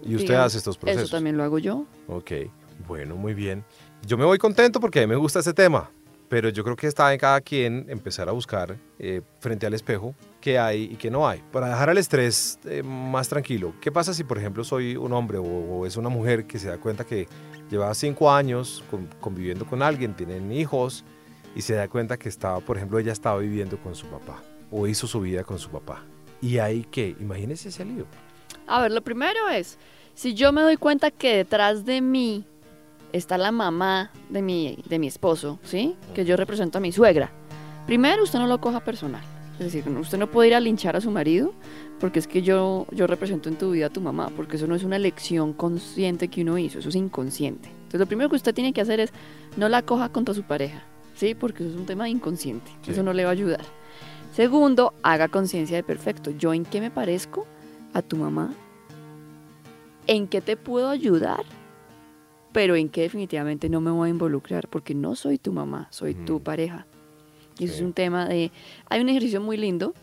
¿Y 0.02 0.16
usted 0.16 0.30
Digamos, 0.30 0.46
hace 0.46 0.58
estos 0.58 0.76
procesos? 0.76 1.04
Eso 1.04 1.16
también 1.16 1.36
lo 1.36 1.44
hago 1.44 1.60
yo. 1.60 1.86
Ok, 2.08 2.32
bueno, 2.88 3.14
muy 3.14 3.34
bien. 3.34 3.64
Yo 4.04 4.18
me 4.18 4.24
voy 4.24 4.38
contento 4.38 4.80
porque 4.80 4.98
a 4.98 5.02
mí 5.02 5.06
me 5.06 5.16
gusta 5.16 5.38
este 5.38 5.54
tema, 5.54 5.92
pero 6.32 6.48
yo 6.48 6.64
creo 6.64 6.76
que 6.76 6.86
está 6.86 7.12
en 7.12 7.18
cada 7.18 7.42
quien 7.42 7.84
empezar 7.90 8.26
a 8.26 8.32
buscar 8.32 8.78
eh, 8.98 9.20
frente 9.40 9.66
al 9.66 9.74
espejo 9.74 10.14
qué 10.40 10.58
hay 10.58 10.84
y 10.84 10.96
qué 10.96 11.10
no 11.10 11.28
hay. 11.28 11.42
Para 11.52 11.68
dejar 11.68 11.90
el 11.90 11.98
estrés 11.98 12.58
eh, 12.64 12.82
más 12.82 13.28
tranquilo, 13.28 13.74
¿qué 13.82 13.92
pasa 13.92 14.14
si, 14.14 14.24
por 14.24 14.38
ejemplo, 14.38 14.64
soy 14.64 14.96
un 14.96 15.12
hombre 15.12 15.36
o, 15.36 15.84
es 15.84 15.98
una 15.98 16.08
mujer 16.08 16.46
que 16.46 16.58
se 16.58 16.68
da 16.68 16.78
cuenta 16.78 17.04
que 17.04 17.28
lleva 17.70 17.92
cinco 17.92 18.32
años 18.32 18.82
con- 18.90 19.10
conviviendo 19.20 19.66
con 19.66 19.82
alguien, 19.82 20.16
tienen 20.16 20.50
hijos 20.52 21.04
y 21.54 21.60
se 21.60 21.74
da 21.74 21.86
cuenta 21.88 22.16
que 22.16 22.30
estaba, 22.30 22.60
por 22.60 22.78
ejemplo, 22.78 22.98
ella 22.98 23.12
estaba 23.12 23.38
viviendo 23.38 23.76
con 23.76 23.94
su 23.94 24.06
papá 24.06 24.42
o 24.70 24.86
hizo 24.86 25.06
su 25.06 25.20
vida 25.20 25.44
con 25.44 25.58
su 25.58 25.68
papá? 25.68 26.02
¿Y 26.40 26.56
ahí 26.56 26.86
qué? 26.90 27.14
Imagínese 27.20 27.68
ese 27.68 27.84
lío. 27.84 28.06
A 28.66 28.80
ver, 28.80 28.90
lo 28.92 29.02
primero 29.02 29.50
es, 29.50 29.78
si 30.14 30.32
yo 30.32 30.50
me 30.50 30.62
doy 30.62 30.78
cuenta 30.78 31.10
que 31.10 31.36
detrás 31.36 31.84
de 31.84 32.00
mí 32.00 32.46
está 33.12 33.38
la 33.38 33.52
mamá 33.52 34.10
de 34.30 34.42
mi, 34.42 34.78
de 34.88 34.98
mi 34.98 35.06
esposo, 35.06 35.58
¿sí? 35.62 35.96
Que 36.14 36.24
yo 36.24 36.36
represento 36.36 36.78
a 36.78 36.80
mi 36.80 36.92
suegra. 36.92 37.30
Primero, 37.86 38.22
usted 38.22 38.38
no 38.38 38.46
lo 38.46 38.60
coja 38.60 38.80
personal. 38.80 39.22
Es 39.58 39.72
decir, 39.72 39.86
usted 39.88 40.18
no 40.18 40.28
puede 40.30 40.48
ir 40.48 40.54
a 40.54 40.60
linchar 40.60 40.96
a 40.96 41.00
su 41.00 41.10
marido 41.10 41.52
porque 42.00 42.18
es 42.18 42.26
que 42.26 42.42
yo, 42.42 42.86
yo 42.90 43.06
represento 43.06 43.48
en 43.48 43.56
tu 43.56 43.70
vida 43.72 43.86
a 43.86 43.90
tu 43.90 44.00
mamá, 44.00 44.28
porque 44.34 44.56
eso 44.56 44.66
no 44.66 44.74
es 44.74 44.82
una 44.82 44.96
elección 44.96 45.52
consciente 45.52 46.26
que 46.28 46.42
uno 46.42 46.58
hizo, 46.58 46.80
eso 46.80 46.88
es 46.88 46.96
inconsciente. 46.96 47.68
Entonces, 47.68 48.00
lo 48.00 48.06
primero 48.06 48.28
que 48.28 48.36
usted 48.36 48.54
tiene 48.54 48.72
que 48.72 48.80
hacer 48.80 48.98
es 48.98 49.12
no 49.56 49.68
la 49.68 49.82
coja 49.82 50.08
contra 50.08 50.34
su 50.34 50.42
pareja, 50.42 50.82
¿sí? 51.14 51.34
Porque 51.36 51.62
eso 51.62 51.72
es 51.74 51.78
un 51.78 51.86
tema 51.86 52.08
inconsciente, 52.08 52.72
Sí. 52.82 52.90
eso 52.90 53.02
no 53.04 53.12
le 53.12 53.22
va 53.24 53.30
a 53.30 53.32
ayudar. 53.34 53.60
Segundo, 54.34 54.94
haga 55.02 55.28
conciencia 55.28 55.76
de 55.76 55.82
perfecto. 55.84 56.30
¿Yo 56.32 56.54
en 56.54 56.64
qué 56.64 56.80
me 56.80 56.90
parezco 56.90 57.46
a 57.92 58.02
tu 58.02 58.16
mamá? 58.16 58.52
¿En 60.06 60.26
qué 60.26 60.40
te 60.40 60.56
puedo 60.56 60.88
ayudar? 60.88 61.44
Pero 62.52 62.76
en 62.76 62.88
qué 62.88 63.02
definitivamente 63.02 63.68
no 63.68 63.80
me 63.80 63.90
voy 63.90 64.08
a 64.08 64.10
involucrar 64.10 64.68
porque 64.68 64.94
no 64.94 65.14
soy 65.14 65.38
tu 65.38 65.52
mamá, 65.52 65.88
soy 65.90 66.14
tu 66.14 66.40
pareja. 66.42 66.86
Y 67.58 67.64
eso 67.64 67.74
Sí. 67.74 67.80
es 67.80 67.84
un 67.86 67.92
tema 67.92 68.26
de... 68.28 68.50
Hay 68.88 69.00
un 69.00 69.08
ejercicio 69.08 69.40
muy 69.40 69.56
lindo 69.56 69.94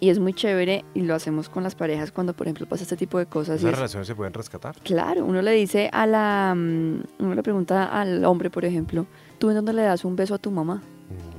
y 0.00 0.10
es 0.10 0.18
muy 0.18 0.32
chévere 0.34 0.84
y 0.94 1.02
lo 1.02 1.14
hacemos 1.14 1.48
con 1.48 1.62
las 1.62 1.74
parejas 1.74 2.12
cuando, 2.12 2.34
por 2.34 2.46
ejemplo, 2.46 2.66
pasa 2.66 2.82
este 2.82 2.96
tipo 2.96 3.18
de 3.18 3.26
cosas. 3.26 3.62
es- 3.62 3.74
relaciones 3.74 4.06
se 4.06 4.14
pueden 4.14 4.32
rescatar. 4.32 4.74
Claro, 4.82 5.24
uno 5.24 5.42
le 5.42 5.52
dice 5.52 5.88
a 5.92 6.06
la... 6.06 6.54
mm, 6.56 7.00
Uno 7.20 7.34
le 7.34 7.42
pregunta 7.42 7.84
al 7.86 8.24
hombre, 8.24 8.50
por 8.50 8.64
ejemplo, 8.64 9.06
¿tú 9.38 9.48
en 9.50 9.56
dónde 9.56 9.72
le 9.72 9.82
das 9.82 10.04
un 10.04 10.16
beso 10.16 10.34
a 10.34 10.38
tu 10.38 10.50
mamá? 10.50 10.82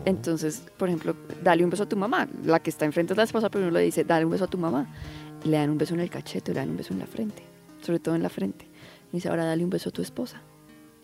Entonces, 0.06 0.64
por 0.78 0.88
ejemplo, 0.88 1.16
dale 1.44 1.64
un 1.64 1.70
beso 1.70 1.84
a 1.84 1.90
tu 1.90 1.98
mamá. 1.98 2.28
La 2.46 2.60
que 2.60 2.70
está 2.70 2.86
enfrente 2.86 3.14
es 3.14 3.18
la 3.18 3.24
esposa, 3.24 3.50
pero 3.50 3.66
uno 3.66 3.74
le 3.74 3.82
dice, 3.82 4.04
dale 4.04 4.24
un 4.26 4.32
beso 4.32 4.46
a 4.46 4.48
tu 4.48 4.58
mamá. 4.58 4.88
Y 5.44 5.50
le 5.50 5.58
dan 5.58 5.70
un 5.72 5.78
beso 5.78 5.94
en 5.94 6.00
el 6.00 6.10
cachete, 6.10 6.54
le 6.54 6.60
dan 6.62 6.70
un 6.70 6.78
beso 6.78 6.94
en 6.94 7.00
la 7.00 7.06
frente, 7.08 7.44
sobre 7.82 8.00
todo 8.00 8.16
en 8.16 8.24
la 8.24 8.30
frente. 8.30 8.67
Y 9.12 9.18
dice, 9.18 9.30
ahora 9.30 9.46
dale 9.46 9.64
un 9.64 9.70
beso 9.70 9.90
a 9.90 9.92
tu 9.92 10.02
esposa. 10.02 10.42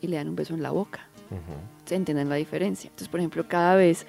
Y 0.02 0.08
le 0.08 0.18
dan 0.18 0.30
un 0.30 0.36
beso 0.36 0.54
en 0.54 0.62
la 0.62 0.72
boca. 0.72 1.08
Se 1.86 1.96
entienden 1.96 2.30
la 2.30 2.36
diferencia. 2.36 2.90
Entonces, 2.90 3.08
por 3.08 3.20
ejemplo, 3.20 3.48
cada 3.48 3.76
vez 3.76 4.06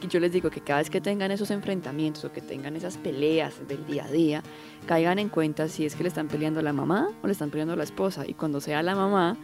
que 0.00 0.08
yo 0.08 0.20
les 0.20 0.30
digo 0.32 0.50
que 0.50 0.60
cada 0.60 0.80
vez 0.80 0.90
que 0.90 1.00
tengan 1.00 1.30
esos 1.30 1.50
enfrentamientos 1.50 2.24
o 2.24 2.32
que 2.32 2.42
tengan 2.42 2.76
esas 2.76 2.98
peleas 2.98 3.66
del 3.66 3.86
día 3.86 4.04
a 4.04 4.10
día, 4.10 4.42
caigan 4.86 5.18
en 5.18 5.30
cuenta 5.30 5.68
si 5.68 5.86
es 5.86 5.96
que 5.96 6.02
le 6.02 6.08
están 6.08 6.28
peleando 6.28 6.60
a 6.60 6.62
la 6.62 6.72
mamá 6.72 7.08
o 7.22 7.26
le 7.26 7.32
están 7.32 7.50
peleando 7.50 7.72
a 7.72 7.76
la 7.76 7.84
esposa. 7.84 8.24
Y 8.26 8.34
cuando 8.34 8.60
sea 8.60 8.82
la 8.82 8.94
mamá, 8.94 9.36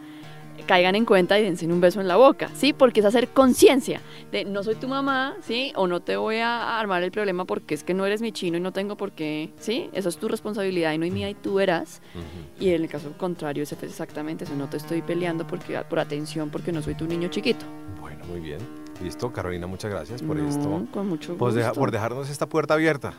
caigan 0.67 0.95
en 0.95 1.05
cuenta 1.05 1.39
y 1.39 1.43
dense 1.43 1.65
un 1.67 1.81
beso 1.81 1.99
en 1.99 2.07
la 2.07 2.15
boca, 2.15 2.49
¿sí? 2.55 2.73
Porque 2.73 2.99
es 3.01 3.05
hacer 3.05 3.29
conciencia 3.29 4.01
de 4.31 4.45
no 4.45 4.63
soy 4.63 4.75
tu 4.75 4.87
mamá, 4.87 5.35
¿sí? 5.41 5.73
O 5.75 5.87
no 5.87 5.99
te 6.01 6.15
voy 6.15 6.37
a 6.37 6.79
armar 6.79 7.03
el 7.03 7.11
problema 7.11 7.45
porque 7.45 7.73
es 7.73 7.83
que 7.83 7.93
no 7.93 8.05
eres 8.05 8.21
mi 8.21 8.31
chino 8.31 8.57
y 8.57 8.59
no 8.61 8.71
tengo 8.71 8.95
por 8.95 9.11
qué, 9.11 9.51
¿sí? 9.59 9.89
Eso 9.93 10.09
es 10.09 10.17
tu 10.17 10.27
responsabilidad 10.27 10.93
y 10.93 10.97
no 10.97 11.05
es 11.05 11.11
mía 11.11 11.29
y 11.29 11.33
tú 11.33 11.55
verás. 11.55 12.01
Y 12.59 12.69
en 12.69 12.83
el 12.83 12.89
caso 12.89 13.11
contrario 13.17 13.63
es 13.63 13.71
exactamente 13.73 14.43
eso, 14.45 14.55
no 14.55 14.69
te 14.69 14.77
estoy 14.77 15.01
peleando 15.01 15.45
porque, 15.47 15.77
por 15.89 15.99
atención 15.99 16.49
porque 16.49 16.71
no 16.71 16.81
soy 16.81 16.95
tu 16.95 17.05
niño 17.05 17.27
chiquito. 17.29 17.65
Bueno, 17.99 18.23
muy 18.25 18.39
bien. 18.39 18.59
Listo, 19.03 19.33
Carolina, 19.33 19.67
muchas 19.67 19.91
gracias 19.91 20.21
por 20.21 20.37
No, 20.37 20.47
esto. 20.47 20.85
Con 20.93 21.07
mucho 21.09 21.35
gusto. 21.35 21.51
Deja- 21.51 21.73
por 21.73 21.91
dejarnos 21.91 22.29
esta 22.29 22.47
puerta 22.47 22.75
abierta. 22.75 23.13